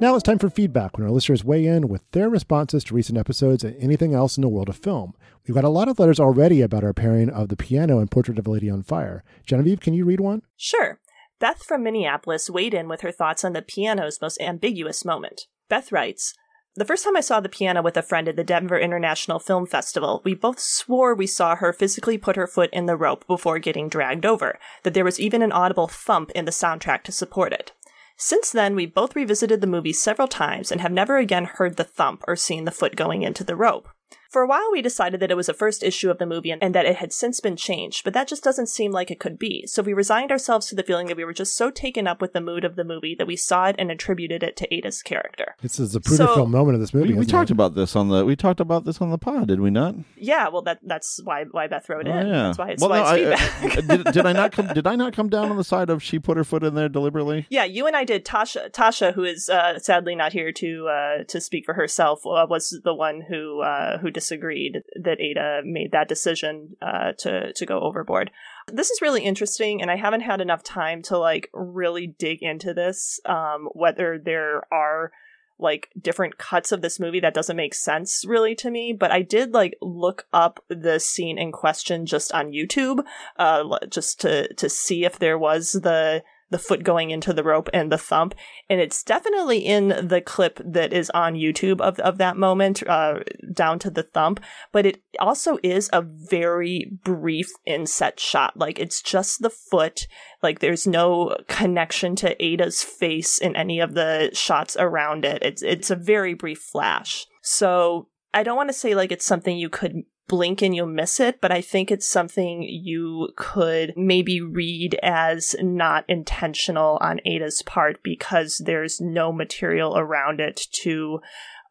Now 0.00 0.16
it's 0.16 0.24
time 0.24 0.40
for 0.40 0.50
feedback 0.50 0.98
when 0.98 1.06
our 1.06 1.12
listeners 1.12 1.44
weigh 1.44 1.64
in 1.64 1.86
with 1.86 2.02
their 2.10 2.28
responses 2.28 2.82
to 2.84 2.94
recent 2.94 3.16
episodes 3.16 3.62
and 3.62 3.76
anything 3.80 4.14
else 4.14 4.36
in 4.36 4.40
the 4.40 4.48
world 4.48 4.68
of 4.68 4.76
film. 4.76 5.14
We've 5.46 5.54
got 5.54 5.62
a 5.62 5.68
lot 5.68 5.86
of 5.86 6.00
letters 6.00 6.18
already 6.18 6.60
about 6.60 6.82
our 6.82 6.92
pairing 6.92 7.30
of 7.30 7.50
the 7.50 7.56
piano 7.56 8.00
and 8.00 8.10
Portrait 8.10 8.38
of 8.38 8.46
a 8.48 8.50
Lady 8.50 8.68
on 8.68 8.82
Fire. 8.82 9.22
Genevieve, 9.46 9.78
can 9.78 9.94
you 9.94 10.04
read 10.04 10.18
one? 10.18 10.42
Sure. 10.56 10.98
Beth 11.42 11.64
from 11.64 11.82
Minneapolis 11.82 12.48
weighed 12.48 12.72
in 12.72 12.86
with 12.86 13.00
her 13.00 13.10
thoughts 13.10 13.44
on 13.44 13.52
the 13.52 13.62
piano's 13.62 14.20
most 14.20 14.40
ambiguous 14.40 15.04
moment. 15.04 15.48
Beth 15.68 15.90
writes, 15.90 16.34
the 16.76 16.84
first 16.84 17.02
time 17.02 17.16
I 17.16 17.20
saw 17.20 17.40
the 17.40 17.48
piano 17.48 17.82
with 17.82 17.96
a 17.96 18.02
friend 18.02 18.28
at 18.28 18.36
the 18.36 18.44
Denver 18.44 18.78
International 18.78 19.40
Film 19.40 19.66
Festival, 19.66 20.22
we 20.24 20.36
both 20.36 20.60
swore 20.60 21.16
we 21.16 21.26
saw 21.26 21.56
her 21.56 21.72
physically 21.72 22.16
put 22.16 22.36
her 22.36 22.46
foot 22.46 22.70
in 22.72 22.86
the 22.86 22.96
rope 22.96 23.26
before 23.26 23.58
getting 23.58 23.88
dragged 23.88 24.24
over, 24.24 24.56
that 24.84 24.94
there 24.94 25.04
was 25.04 25.18
even 25.18 25.42
an 25.42 25.50
audible 25.50 25.88
thump 25.88 26.30
in 26.30 26.44
the 26.44 26.52
soundtrack 26.52 27.02
to 27.02 27.10
support 27.10 27.52
it. 27.52 27.72
Since 28.16 28.52
then, 28.52 28.76
we 28.76 28.86
both 28.86 29.16
revisited 29.16 29.60
the 29.60 29.66
movie 29.66 29.92
several 29.92 30.28
times 30.28 30.70
and 30.70 30.80
have 30.80 30.92
never 30.92 31.18
again 31.18 31.46
heard 31.46 31.76
the 31.76 31.82
thump 31.82 32.22
or 32.28 32.36
seen 32.36 32.66
the 32.66 32.70
foot 32.70 32.94
going 32.94 33.22
into 33.22 33.42
the 33.42 33.56
rope. 33.56 33.88
For 34.32 34.40
a 34.40 34.46
while, 34.46 34.66
we 34.72 34.80
decided 34.80 35.20
that 35.20 35.30
it 35.30 35.36
was 35.36 35.50
a 35.50 35.54
first 35.54 35.82
issue 35.82 36.10
of 36.10 36.16
the 36.16 36.24
movie 36.24 36.50
and, 36.50 36.62
and 36.62 36.74
that 36.74 36.86
it 36.86 36.96
had 36.96 37.12
since 37.12 37.38
been 37.38 37.54
changed, 37.54 38.02
but 38.02 38.14
that 38.14 38.26
just 38.26 38.42
doesn't 38.42 38.68
seem 38.68 38.90
like 38.90 39.10
it 39.10 39.20
could 39.20 39.38
be. 39.38 39.66
So 39.66 39.82
we 39.82 39.92
resigned 39.92 40.30
ourselves 40.32 40.68
to 40.68 40.74
the 40.74 40.82
feeling 40.82 41.08
that 41.08 41.18
we 41.18 41.24
were 41.26 41.34
just 41.34 41.54
so 41.54 41.70
taken 41.70 42.06
up 42.06 42.22
with 42.22 42.32
the 42.32 42.40
mood 42.40 42.64
of 42.64 42.74
the 42.76 42.82
movie 42.82 43.14
that 43.16 43.26
we 43.26 43.36
saw 43.36 43.66
it 43.66 43.76
and 43.78 43.90
attributed 43.90 44.42
it 44.42 44.56
to 44.56 44.74
Ada's 44.74 45.02
character. 45.02 45.54
This 45.60 45.78
is 45.78 45.92
the 45.92 46.00
Pruder 46.00 46.24
So- 46.24 46.34
film 46.34 46.50
moment 46.50 46.76
of 46.76 46.80
this 46.80 46.94
movie. 46.94 47.12
We, 47.12 47.18
we 47.20 47.26
talked 47.26 47.50
it? 47.50 47.52
about 47.52 47.74
this 47.74 47.94
on 47.94 48.08
the 48.08 48.24
we 48.24 48.34
talked 48.34 48.60
about 48.60 48.86
this 48.86 49.02
on 49.02 49.10
the 49.10 49.18
pod, 49.18 49.48
did 49.48 49.60
we 49.60 49.68
not? 49.70 49.96
Yeah, 50.16 50.48
well, 50.48 50.62
that 50.62 50.78
that's 50.82 51.20
why 51.22 51.44
why 51.50 51.66
Beth 51.66 51.86
wrote 51.90 52.08
Oh, 52.08 52.10
in. 52.18 52.26
yeah. 52.26 52.42
That's 52.44 52.58
why 52.58 52.70
it's 52.70 52.80
well, 52.80 52.88
why 52.88 53.00
no, 53.20 53.30
it's 53.32 53.42
I- 53.42 53.46
feedback. 53.60 53.76
uh, 53.76 53.96
did, 53.96 54.04
did 54.14 54.26
I 54.26 54.32
not 54.32 54.52
come? 54.52 54.66
Did 54.72 54.86
I 54.86 54.96
not 54.96 55.12
come 55.12 55.28
down 55.28 55.50
on 55.50 55.58
the 55.58 55.64
side 55.64 55.90
of 55.90 56.02
she 56.02 56.18
put 56.18 56.38
her 56.38 56.44
foot 56.44 56.64
in 56.64 56.74
there 56.74 56.88
deliberately? 56.88 57.46
Yeah, 57.50 57.64
you 57.64 57.86
and 57.86 57.94
I 57.94 58.04
did. 58.04 58.24
Tasha, 58.24 58.70
Tasha, 58.70 59.12
who 59.12 59.24
is 59.24 59.50
uh, 59.50 59.78
sadly 59.78 60.14
not 60.14 60.32
here 60.32 60.52
to 60.52 60.88
uh, 60.88 61.24
to 61.24 61.38
speak 61.38 61.66
for 61.66 61.74
herself, 61.74 62.24
uh, 62.24 62.46
was 62.48 62.80
the 62.82 62.94
one 62.94 63.20
who 63.28 63.60
uh, 63.60 63.98
who 63.98 64.10
disagreed 64.22 64.82
that 65.02 65.20
Ada 65.20 65.62
made 65.64 65.92
that 65.92 66.08
decision 66.08 66.76
uh, 66.80 67.12
to 67.18 67.52
to 67.52 67.66
go 67.66 67.80
overboard. 67.80 68.30
This 68.72 68.90
is 68.90 69.02
really 69.02 69.22
interesting, 69.22 69.82
and 69.82 69.90
I 69.90 69.96
haven't 69.96 70.20
had 70.22 70.40
enough 70.40 70.62
time 70.62 71.02
to 71.02 71.18
like 71.18 71.50
really 71.52 72.06
dig 72.06 72.42
into 72.42 72.72
this. 72.72 73.20
Um, 73.26 73.68
whether 73.72 74.18
there 74.18 74.62
are 74.72 75.12
like 75.58 75.90
different 76.00 76.38
cuts 76.38 76.72
of 76.72 76.82
this 76.82 76.98
movie 76.98 77.20
that 77.20 77.34
doesn't 77.34 77.56
make 77.56 77.74
sense 77.74 78.24
really 78.26 78.54
to 78.54 78.70
me 78.70 78.92
but 78.92 79.12
i 79.12 79.22
did 79.22 79.52
like 79.52 79.76
look 79.80 80.26
up 80.32 80.64
the 80.68 80.98
scene 80.98 81.38
in 81.38 81.52
question 81.52 82.04
just 82.04 82.32
on 82.32 82.50
youtube 82.50 83.04
uh 83.36 83.62
just 83.88 84.20
to 84.20 84.52
to 84.54 84.68
see 84.68 85.04
if 85.04 85.18
there 85.18 85.38
was 85.38 85.72
the 85.72 86.22
the 86.52 86.58
foot 86.58 86.84
going 86.84 87.10
into 87.10 87.32
the 87.32 87.42
rope 87.42 87.68
and 87.72 87.90
the 87.90 87.98
thump 87.98 88.34
and 88.70 88.80
it's 88.80 89.02
definitely 89.02 89.58
in 89.58 89.88
the 90.06 90.20
clip 90.20 90.60
that 90.64 90.92
is 90.92 91.10
on 91.10 91.34
youtube 91.34 91.80
of, 91.80 91.98
of 91.98 92.18
that 92.18 92.36
moment 92.36 92.86
uh 92.88 93.18
down 93.52 93.78
to 93.78 93.90
the 93.90 94.04
thump 94.04 94.38
but 94.70 94.86
it 94.86 95.02
also 95.18 95.58
is 95.62 95.90
a 95.92 96.02
very 96.02 96.92
brief 97.02 97.50
inset 97.66 98.20
shot 98.20 98.56
like 98.56 98.78
it's 98.78 99.02
just 99.02 99.42
the 99.42 99.50
foot 99.50 100.06
like 100.42 100.58
there's 100.58 100.86
no 100.86 101.36
connection 101.48 102.16
to 102.16 102.42
Ada's 102.42 102.82
face 102.82 103.38
in 103.38 103.54
any 103.54 103.80
of 103.80 103.94
the 103.94 104.30
shots 104.32 104.76
around 104.78 105.24
it. 105.24 105.42
It's 105.42 105.62
it's 105.62 105.90
a 105.90 105.96
very 105.96 106.34
brief 106.34 106.58
flash. 106.58 107.26
So 107.42 108.08
I 108.34 108.42
don't 108.42 108.56
want 108.56 108.68
to 108.68 108.74
say 108.74 108.94
like 108.94 109.12
it's 109.12 109.26
something 109.26 109.56
you 109.56 109.68
could 109.68 110.02
blink 110.32 110.62
and 110.62 110.74
you'll 110.74 110.86
miss 110.86 111.20
it, 111.20 111.42
but 111.42 111.52
I 111.52 111.60
think 111.60 111.90
it's 111.90 112.08
something 112.08 112.62
you 112.62 113.28
could 113.36 113.92
maybe 113.98 114.40
read 114.40 114.98
as 115.02 115.54
not 115.60 116.06
intentional 116.08 116.96
on 117.02 117.20
Ada's 117.26 117.60
part 117.60 118.02
because 118.02 118.62
there's 118.64 118.98
no 118.98 119.30
material 119.30 119.94
around 119.94 120.40
it 120.40 120.68
to 120.84 121.20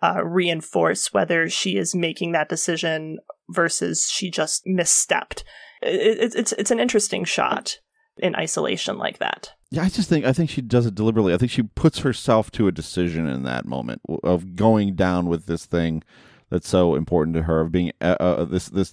uh, 0.03 0.23
reinforce 0.23 1.11
whether 1.11 1.49
she 1.49 1.75
is 1.75 1.95
making 1.95 2.33
that 2.33 2.49
decision 2.49 3.17
versus 3.49 4.07
she 4.07 4.29
just 4.29 4.63
misstepped. 4.67 5.41
It, 5.81 6.19
it, 6.19 6.35
it's 6.35 6.51
it's 6.51 6.71
an 6.71 6.79
interesting 6.79 7.23
shot 7.23 7.79
in 8.17 8.35
isolation 8.35 8.99
like 8.99 9.17
that. 9.17 9.53
Yeah, 9.71 9.81
I 9.81 9.89
just 9.89 10.07
think 10.07 10.23
I 10.23 10.33
think 10.33 10.51
she 10.51 10.61
does 10.61 10.85
it 10.85 10.93
deliberately. 10.93 11.33
I 11.33 11.37
think 11.37 11.51
she 11.51 11.63
puts 11.63 11.99
herself 11.99 12.51
to 12.51 12.67
a 12.67 12.71
decision 12.71 13.25
in 13.25 13.41
that 13.43 13.65
moment 13.65 14.03
of 14.23 14.55
going 14.55 14.93
down 14.93 15.25
with 15.25 15.47
this 15.47 15.65
thing 15.65 16.03
that's 16.51 16.67
so 16.69 16.93
important 16.95 17.35
to 17.37 17.43
her 17.43 17.61
of 17.61 17.71
being 17.71 17.91
uh, 18.01 18.15
uh, 18.19 18.45
this 18.45 18.69
this 18.69 18.91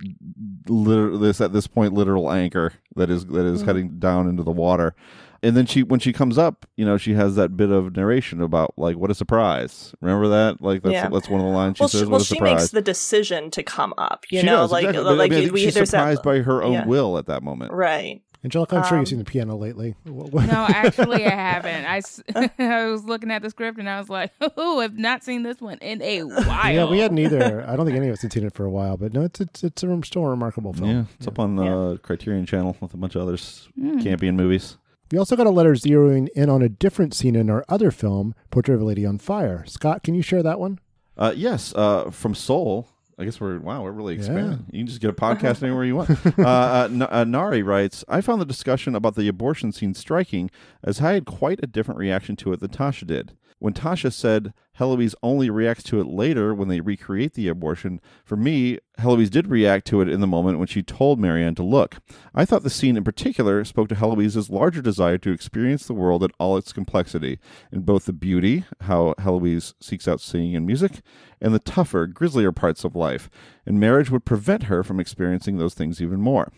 liter- 0.69 1.17
this 1.19 1.41
at 1.41 1.53
this 1.53 1.67
point 1.67 1.93
literal 1.93 2.31
anchor 2.31 2.73
that 2.97 3.11
is 3.11 3.27
that 3.27 3.45
is 3.45 3.63
Mhm. 3.63 3.67
heading 3.67 3.99
down 3.99 4.29
into 4.29 4.43
the 4.43 4.51
water. 4.53 4.95
And 5.41 5.57
then 5.57 5.67
she 5.67 5.85
when 5.85 6.01
she 6.01 6.13
comes 6.13 6.37
up, 6.37 6.67
you 6.77 6.85
know, 6.85 6.97
she 6.97 7.15
has 7.15 7.37
that 7.37 7.57
bit 7.57 7.71
of 7.71 7.95
narration 7.95 8.41
about 8.43 8.75
like 8.77 8.97
what 8.97 9.11
a 9.11 9.15
surprise. 9.15 9.95
Remember 10.01 10.27
that? 10.29 10.61
Like 10.61 10.83
that's 10.83 10.93
Yeah. 10.95 11.09
that's 11.09 11.29
one 11.29 11.41
of 11.41 11.47
the 11.47 11.53
lines 11.53 11.77
she 11.77 11.83
well, 11.83 11.89
says. 11.89 12.01
she, 12.01 12.07
well, 12.07 12.21
she 12.21 12.41
makes 12.41 12.71
the 12.71 12.83
decision 12.83 13.51
to 13.53 13.63
come 13.63 13.95
up. 13.99 14.25
You 14.31 14.41
she 14.41 14.47
know, 14.47 14.57
does, 14.63 14.73
like 14.73 14.87
exactly. 14.87 15.11
I 15.11 15.13
like 15.15 15.31
mean, 15.31 15.39
I 15.39 15.43
think 15.43 15.53
we, 15.55 15.61
she's 15.61 15.75
surprised 15.75 16.21
that, 16.21 16.25
by 16.25 16.39
her 16.41 16.63
own 16.63 16.73
yeah. 16.73 16.87
will 16.87 17.19
at 17.19 17.27
that 17.27 17.43
moment. 17.45 17.73
right? 17.73 18.21
Angelica, 18.45 18.77
I'm 18.77 18.85
sure 18.85 18.95
Um, 18.95 19.01
you've 19.01 19.09
seen 19.09 19.19
the 19.19 19.25
piano 19.25 19.57
lately. 19.57 19.97
No, 20.05 20.67
actually, 20.69 21.27
I 21.27 21.31
haven't. 21.35 21.85
I, 21.85 22.51
I 22.65 22.87
was 22.87 23.05
looking 23.05 23.31
at 23.31 23.43
the 23.43 23.51
script 23.51 23.79
and 23.79 23.89
I 23.89 23.99
was 23.99 24.09
like, 24.09 24.31
oh, 24.57 24.81
I've 24.81 24.97
not 24.97 25.25
seen 25.25 25.43
this 25.43 25.61
one 25.61 25.79
in 25.79 26.01
a 26.03 26.23
while. 26.23 26.73
Yeah, 26.73 26.85
we 26.89 27.01
hadn't 27.01 27.19
either. 27.19 27.65
I 27.69 27.75
don't 27.77 27.85
think 27.87 27.97
any 27.99 28.07
of 28.09 28.13
us 28.15 28.23
had 28.23 28.33
seen 28.33 28.45
it 28.45 28.55
for 28.55 28.65
a 28.65 28.71
while, 28.71 28.97
but 28.97 29.13
no, 29.13 29.23
it's 29.23 29.41
it's, 29.41 29.65
it's 29.65 29.83
a, 29.83 30.01
still 30.05 30.25
a 30.25 30.31
remarkable 30.31 30.73
film. 30.73 30.89
Yeah, 30.91 31.05
it's 31.19 31.27
up 31.27 31.39
on 31.39 31.59
uh, 31.59 31.97
Criterion 32.03 32.47
Channel 32.47 32.77
with 32.81 32.95
a 32.95 32.97
bunch 32.97 33.15
of 33.17 33.23
others 33.23 33.69
Mm. 33.79 34.03
Campion 34.03 34.37
movies. 34.37 34.77
We 35.11 35.19
also 35.19 35.35
got 35.37 35.47
a 35.47 35.51
letter 35.51 35.73
zeroing 35.73 36.29
in 36.37 36.51
on 36.51 36.61
a 36.63 36.69
different 36.69 37.15
scene 37.15 37.35
in 37.35 37.49
our 37.49 37.65
other 37.69 37.91
film, 37.91 38.35
Portrait 38.51 38.75
of 38.75 38.83
a 38.83 38.85
Lady 38.85 39.07
on 39.07 39.19
Fire. 39.19 39.65
Scott, 39.67 40.03
can 40.03 40.15
you 40.15 40.21
share 40.23 40.43
that 40.43 40.61
one? 40.61 40.79
Uh, 41.17 41.33
yes, 41.35 41.73
uh, 41.75 42.11
from 42.11 42.35
Seoul. 42.35 42.89
I 43.19 43.25
guess 43.25 43.41
we're 43.41 43.59
wow, 43.59 43.83
we're 43.83 43.91
really 43.91 44.15
expanding. 44.15 44.65
You 44.71 44.81
can 44.81 44.87
just 44.87 45.01
get 45.01 45.11
a 45.11 45.13
podcast 45.13 45.63
anywhere 45.65 45.85
you 45.85 45.97
want. 45.97 46.11
uh, 46.39 46.43
uh, 46.43 46.89
N- 46.91 47.03
uh, 47.03 47.25
Nari 47.25 47.63
writes, 47.65 48.05
I 48.09 48.21
found 48.21 48.41
the 48.41 48.47
discussion 48.47 48.95
about 48.95 49.17
the 49.17 49.27
abortion 49.27 49.73
scene 49.73 49.93
striking, 49.95 50.51
as 50.85 51.01
I 51.01 51.15
had 51.15 51.25
quite 51.27 51.59
a 51.63 51.67
different 51.67 51.99
reaction 51.99 52.37
to 52.37 52.53
it 52.53 52.61
than 52.61 52.71
Tasha 52.71 53.07
did. 53.07 53.33
When 53.61 53.75
Tasha 53.75 54.13
said 54.13 54.55
Heloise 54.79 55.17
only 55.21 55.51
reacts 55.51 55.83
to 55.85 56.01
it 56.01 56.07
later 56.07 56.55
when 56.55 56.69
they 56.69 56.81
recreate 56.81 57.35
the 57.35 57.49
abortion, 57.49 58.01
for 58.25 58.37
me, 58.37 58.79
Heloise 58.99 59.31
did 59.31 59.49
react 59.49 59.85
to 59.89 60.01
it 60.01 60.09
in 60.09 60.21
the 60.21 60.29
moment 60.29 60.59
when 60.59 60.69
she 60.69 60.83
told 60.83 61.19
Marianne 61.19 61.57
to 61.57 61.65
look. 61.65 61.97
I 62.33 62.45
thought 62.45 62.63
the 62.63 62.71
scene 62.71 62.97
in 62.97 63.03
particular 63.03 63.65
spoke 63.65 63.89
to 63.89 63.97
Heloise's 63.97 64.49
larger 64.49 64.81
desire 64.81 65.19
to 65.19 65.33
experience 65.33 65.87
the 65.87 65.95
world 65.95 66.23
in 66.23 66.31
all 66.39 66.57
its 66.57 66.73
complexity, 66.73 67.41
in 67.73 67.81
both 67.81 68.05
the 68.05 68.13
beauty, 68.13 68.65
how 68.83 69.15
Heloise 69.19 69.75
seeks 69.81 70.07
out 70.07 70.21
singing 70.21 70.55
and 70.55 70.65
music, 70.65 71.01
and 71.41 71.53
the 71.53 71.59
tougher, 71.59 72.07
grislier 72.07 72.53
parts 72.53 72.85
of 72.85 72.95
life, 72.95 73.29
and 73.67 73.81
marriage 73.81 74.11
would 74.11 74.25
prevent 74.25 74.65
her 74.65 74.85
from 74.85 75.01
experiencing 75.01 75.59
those 75.59 75.75
things 75.75 76.01
even 76.01 76.21
more. 76.21 76.53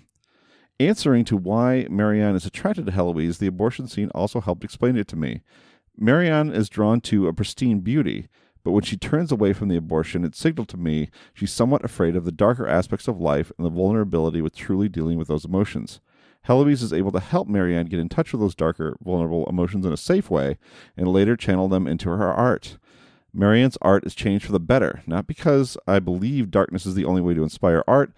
Answering 0.78 1.24
to 1.26 1.36
why 1.36 1.86
Marianne 1.90 2.36
is 2.36 2.46
attracted 2.46 2.86
to 2.86 2.92
Heloise, 2.92 3.38
the 3.38 3.46
abortion 3.46 3.86
scene 3.86 4.10
also 4.14 4.40
helped 4.40 4.64
explain 4.64 4.96
it 4.96 5.08
to 5.08 5.16
me. 5.16 5.42
Marianne 6.02 6.50
is 6.50 6.70
drawn 6.70 7.02
to 7.02 7.28
a 7.28 7.32
pristine 7.34 7.80
beauty, 7.80 8.28
but 8.64 8.72
when 8.72 8.82
she 8.82 8.96
turns 8.96 9.30
away 9.30 9.52
from 9.52 9.68
the 9.68 9.76
abortion, 9.76 10.24
it 10.24 10.34
signaled 10.34 10.68
to 10.70 10.78
me 10.78 11.10
she's 11.34 11.52
somewhat 11.52 11.84
afraid 11.84 12.16
of 12.16 12.24
the 12.24 12.32
darker 12.32 12.66
aspects 12.66 13.06
of 13.06 13.20
life 13.20 13.52
and 13.58 13.66
the 13.66 13.70
vulnerability 13.70 14.40
with 14.40 14.56
truly 14.56 14.88
dealing 14.88 15.18
with 15.18 15.28
those 15.28 15.44
emotions. 15.44 16.00
Heloise 16.44 16.82
is 16.82 16.94
able 16.94 17.12
to 17.12 17.20
help 17.20 17.48
Marianne 17.48 17.84
get 17.84 18.00
in 18.00 18.08
touch 18.08 18.32
with 18.32 18.40
those 18.40 18.54
darker, 18.54 18.96
vulnerable 19.04 19.44
emotions 19.46 19.84
in 19.84 19.92
a 19.92 19.98
safe 19.98 20.30
way 20.30 20.56
and 20.96 21.06
later 21.06 21.36
channel 21.36 21.68
them 21.68 21.86
into 21.86 22.08
her 22.08 22.32
art. 22.32 22.78
Marianne's 23.34 23.78
art 23.82 24.06
is 24.06 24.14
changed 24.14 24.46
for 24.46 24.52
the 24.52 24.58
better, 24.58 25.02
not 25.06 25.26
because 25.26 25.76
I 25.86 25.98
believe 25.98 26.50
darkness 26.50 26.86
is 26.86 26.94
the 26.94 27.04
only 27.04 27.20
way 27.20 27.34
to 27.34 27.42
inspire 27.42 27.84
art, 27.86 28.12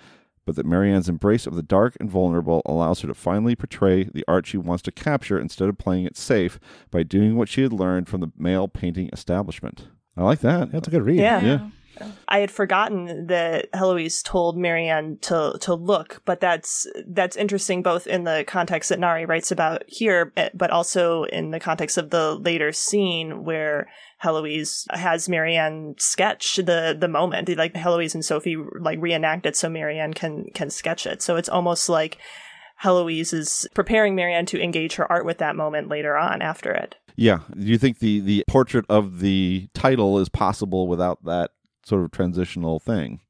but 0.44 0.56
that 0.56 0.66
Marianne's 0.66 1.08
embrace 1.08 1.46
of 1.46 1.54
the 1.54 1.62
dark 1.62 1.96
and 2.00 2.10
vulnerable 2.10 2.62
allows 2.66 3.00
her 3.00 3.08
to 3.08 3.14
finally 3.14 3.54
portray 3.54 4.04
the 4.04 4.24
art 4.26 4.46
she 4.46 4.56
wants 4.56 4.82
to 4.82 4.92
capture 4.92 5.38
instead 5.38 5.68
of 5.68 5.78
playing 5.78 6.04
it 6.04 6.16
safe 6.16 6.58
by 6.90 7.02
doing 7.02 7.36
what 7.36 7.48
she 7.48 7.62
had 7.62 7.72
learned 7.72 8.08
from 8.08 8.20
the 8.20 8.32
male 8.36 8.68
painting 8.68 9.08
establishment. 9.12 9.88
I 10.16 10.24
like 10.24 10.40
that. 10.40 10.72
That's 10.72 10.88
a 10.88 10.90
good 10.90 11.04
read. 11.04 11.20
Yeah. 11.20 11.40
Yeah. 11.40 11.68
I 12.28 12.38
had 12.38 12.50
forgotten 12.50 13.26
that 13.26 13.68
Heloise 13.74 14.22
told 14.22 14.56
Marianne 14.56 15.18
to 15.22 15.58
to 15.60 15.74
look, 15.74 16.22
but 16.24 16.40
that's 16.40 16.86
that's 17.06 17.36
interesting 17.36 17.82
both 17.82 18.06
in 18.06 18.24
the 18.24 18.44
context 18.46 18.88
that 18.88 18.98
Nari 18.98 19.26
writes 19.26 19.50
about 19.50 19.82
here, 19.86 20.32
eh, 20.36 20.48
but 20.54 20.70
also 20.70 21.24
in 21.24 21.50
the 21.50 21.60
context 21.60 21.98
of 21.98 22.10
the 22.10 22.34
later 22.36 22.72
scene 22.72 23.44
where 23.44 23.88
Heloise 24.22 24.86
has 24.90 25.28
Marianne 25.28 25.96
sketch 25.98 26.56
the 26.56 26.96
the 26.98 27.08
moment. 27.08 27.48
Like 27.56 27.74
Heloise 27.74 28.14
and 28.14 28.24
Sophie 28.24 28.56
like 28.78 29.00
reenact 29.00 29.46
it 29.46 29.56
so 29.56 29.68
Marianne 29.68 30.14
can 30.14 30.46
can 30.54 30.70
sketch 30.70 31.06
it. 31.06 31.22
So 31.22 31.36
it's 31.36 31.48
almost 31.48 31.88
like 31.88 32.18
Heloise 32.76 33.32
is 33.32 33.66
preparing 33.74 34.14
Marianne 34.14 34.46
to 34.46 34.62
engage 34.62 34.94
her 34.94 35.10
art 35.10 35.24
with 35.24 35.38
that 35.38 35.56
moment 35.56 35.88
later 35.88 36.16
on 36.16 36.40
after 36.40 36.72
it. 36.72 36.94
Yeah. 37.16 37.40
Do 37.52 37.66
you 37.66 37.78
think 37.78 37.98
the, 37.98 38.20
the 38.20 38.44
portrait 38.48 38.84
of 38.88 39.20
the 39.20 39.68
title 39.74 40.18
is 40.18 40.28
possible 40.28 40.88
without 40.88 41.24
that 41.24 41.50
sort 41.84 42.02
of 42.02 42.10
transitional 42.10 42.80
thing, 42.80 43.20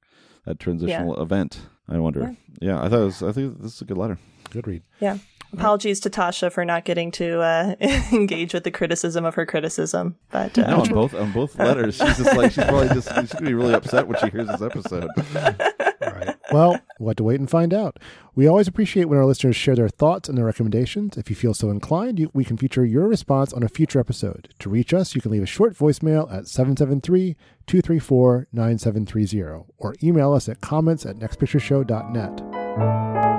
that 0.47 0.61
transitional 0.61 1.20
event? 1.20 1.61
I 1.88 1.99
wonder. 1.99 2.36
Yeah. 2.61 2.80
I 2.82 2.88
thought 2.88 3.01
it 3.01 3.05
was, 3.05 3.22
I 3.22 3.32
think 3.32 3.61
this 3.61 3.74
is 3.74 3.82
a 3.82 3.84
good 3.84 3.99
letter. 3.99 4.18
Good 4.51 4.66
read. 4.66 4.82
Yeah. 5.01 5.18
Apologies 5.53 6.00
to 6.00 6.11
Tasha 6.11 6.50
for 6.50 6.64
not 6.64 6.84
getting 6.84 7.11
to 7.12 7.40
uh, 7.40 7.74
engage 8.12 8.55
with 8.55 8.64
the 8.64 8.70
criticism 8.70 9.24
of 9.24 9.34
her 9.34 9.44
criticism, 9.44 10.16
but 10.30 10.57
uh, 10.59 10.70
No, 10.70 10.80
on 10.80 10.88
both 10.88 11.14
on 11.14 11.32
both 11.32 11.59
letters, 11.59 11.96
she's 11.96 12.18
just 12.18 12.36
like 12.36 12.53
she's 12.53 12.64
probably 12.64 12.88
just 12.88 13.14
she's 13.14 13.32
gonna 13.32 13.46
be 13.46 13.55
really 13.55 13.74
upset 13.74 14.09
when 14.09 14.18
she 14.18 14.30
hears 14.30 14.48
this 14.48 14.62
episode. 14.62 15.09
Well, 16.53 16.78
we'll 16.98 17.11
have 17.11 17.16
to 17.16 17.24
wait 17.24 17.40
and 17.40 17.48
find 17.48 17.72
out. 17.72 17.98
We 18.34 18.46
always 18.46 18.68
appreciate 18.68 19.07
when 19.07 19.18
our 19.18 19.24
listeners 19.24 19.57
share 19.57 19.74
their 19.74 19.88
thoughts 19.88 20.28
and 20.28 20.36
their 20.36 20.44
recommendations. 20.44 21.16
If 21.16 21.30
you 21.30 21.36
feel 21.36 21.55
so 21.55 21.70
inclined, 21.70 22.18
you, 22.18 22.30
we 22.34 22.44
can 22.44 22.59
feature 22.59 22.84
your 22.84 23.09
response 23.09 23.55
on 23.55 23.62
a 23.62 23.68
future 23.68 23.98
episode. 23.98 24.50
To 24.59 24.68
reach 24.68 24.92
us, 24.92 25.14
you 25.14 25.22
can 25.22 25.30
leave 25.30 25.42
a 25.42 25.46
short 25.46 25.74
voicemail 25.74 26.30
at 26.32 26.48
773 26.48 27.36
234 27.66 28.48
9730 28.53 29.64
or 29.78 29.94
email 30.03 30.34
us 30.34 30.48
at 30.48 30.61
comments 30.61 31.07
at 31.07 31.16
nextpictureshow.net. 31.16 33.32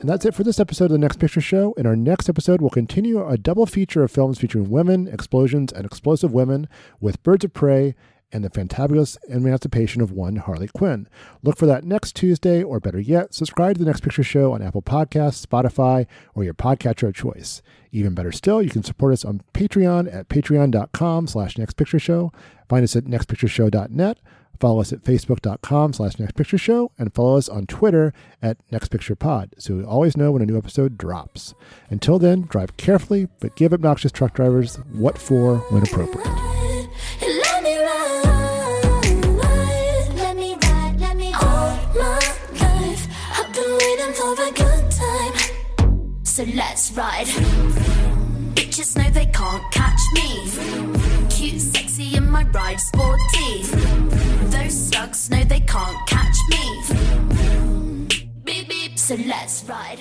And 0.00 0.08
that's 0.08 0.24
it 0.24 0.34
for 0.34 0.44
this 0.44 0.58
episode 0.58 0.86
of 0.86 0.92
the 0.92 0.98
Next 0.98 1.18
Picture 1.18 1.42
Show. 1.42 1.74
In 1.74 1.86
our 1.86 1.94
next 1.94 2.30
episode, 2.30 2.62
we'll 2.62 2.70
continue 2.70 3.22
a 3.22 3.36
double 3.36 3.66
feature 3.66 4.02
of 4.02 4.10
films 4.10 4.38
featuring 4.38 4.70
women, 4.70 5.06
explosions, 5.06 5.74
and 5.74 5.84
explosive 5.84 6.32
women 6.32 6.70
with 7.00 7.22
Birds 7.22 7.44
of 7.44 7.52
Prey 7.52 7.94
and 8.32 8.42
the 8.42 8.48
fantabulous 8.48 9.18
emancipation 9.28 10.00
of 10.00 10.10
one 10.10 10.36
Harley 10.36 10.68
Quinn. 10.68 11.06
Look 11.42 11.58
for 11.58 11.66
that 11.66 11.84
next 11.84 12.16
Tuesday, 12.16 12.62
or 12.62 12.80
better 12.80 12.98
yet, 12.98 13.34
subscribe 13.34 13.74
to 13.74 13.80
the 13.80 13.84
Next 13.84 14.02
Picture 14.02 14.22
Show 14.22 14.52
on 14.52 14.62
Apple 14.62 14.80
Podcasts, 14.80 15.44
Spotify, 15.44 16.06
or 16.34 16.44
your 16.44 16.54
podcatcher 16.54 17.08
of 17.08 17.14
choice. 17.14 17.60
Even 17.92 18.14
better 18.14 18.32
still, 18.32 18.62
you 18.62 18.70
can 18.70 18.82
support 18.82 19.12
us 19.12 19.24
on 19.24 19.42
Patreon 19.52 20.14
at 20.14 20.30
patreon.com 20.30 21.26
slash 21.26 21.56
nextpictureshow. 21.56 22.32
Find 22.70 22.84
us 22.84 22.96
at 22.96 23.04
nextpictureshow.net. 23.04 24.18
Follow 24.60 24.82
us 24.82 24.92
at 24.92 25.02
facebook.com 25.02 25.94
slash 25.94 26.16
nextpictureshow 26.16 26.90
and 26.98 27.14
follow 27.14 27.38
us 27.38 27.48
on 27.48 27.66
Twitter 27.66 28.12
at 28.42 28.58
nextpicturepod 28.70 29.54
so 29.56 29.72
you 29.72 29.84
always 29.86 30.18
know 30.18 30.32
when 30.32 30.42
a 30.42 30.46
new 30.46 30.58
episode 30.58 30.98
drops. 30.98 31.54
Until 31.88 32.18
then, 32.18 32.42
drive 32.42 32.76
carefully, 32.76 33.26
but 33.40 33.56
give 33.56 33.72
obnoxious 33.72 34.12
truck 34.12 34.34
drivers 34.34 34.76
what 34.92 35.16
for 35.16 35.56
when 35.70 35.82
appropriate. 35.82 36.26
So 46.22 46.44
let's 46.54 46.92
ride 46.92 47.89
just 48.80 48.96
know 48.96 49.10
they 49.10 49.26
can't 49.26 49.70
catch 49.72 50.00
me. 50.14 50.48
Cute, 51.28 51.60
sexy, 51.60 52.16
and 52.16 52.30
my 52.32 52.44
ride 52.44 52.80
sporty. 52.80 53.62
Those 54.54 54.88
slugs 54.88 55.28
know 55.28 55.44
they 55.44 55.60
can't 55.60 56.06
catch 56.06 56.38
me. 56.48 56.64
Beep 58.42 58.70
beep, 58.70 58.98
so 58.98 59.16
let's 59.26 59.64
ride. 59.64 59.98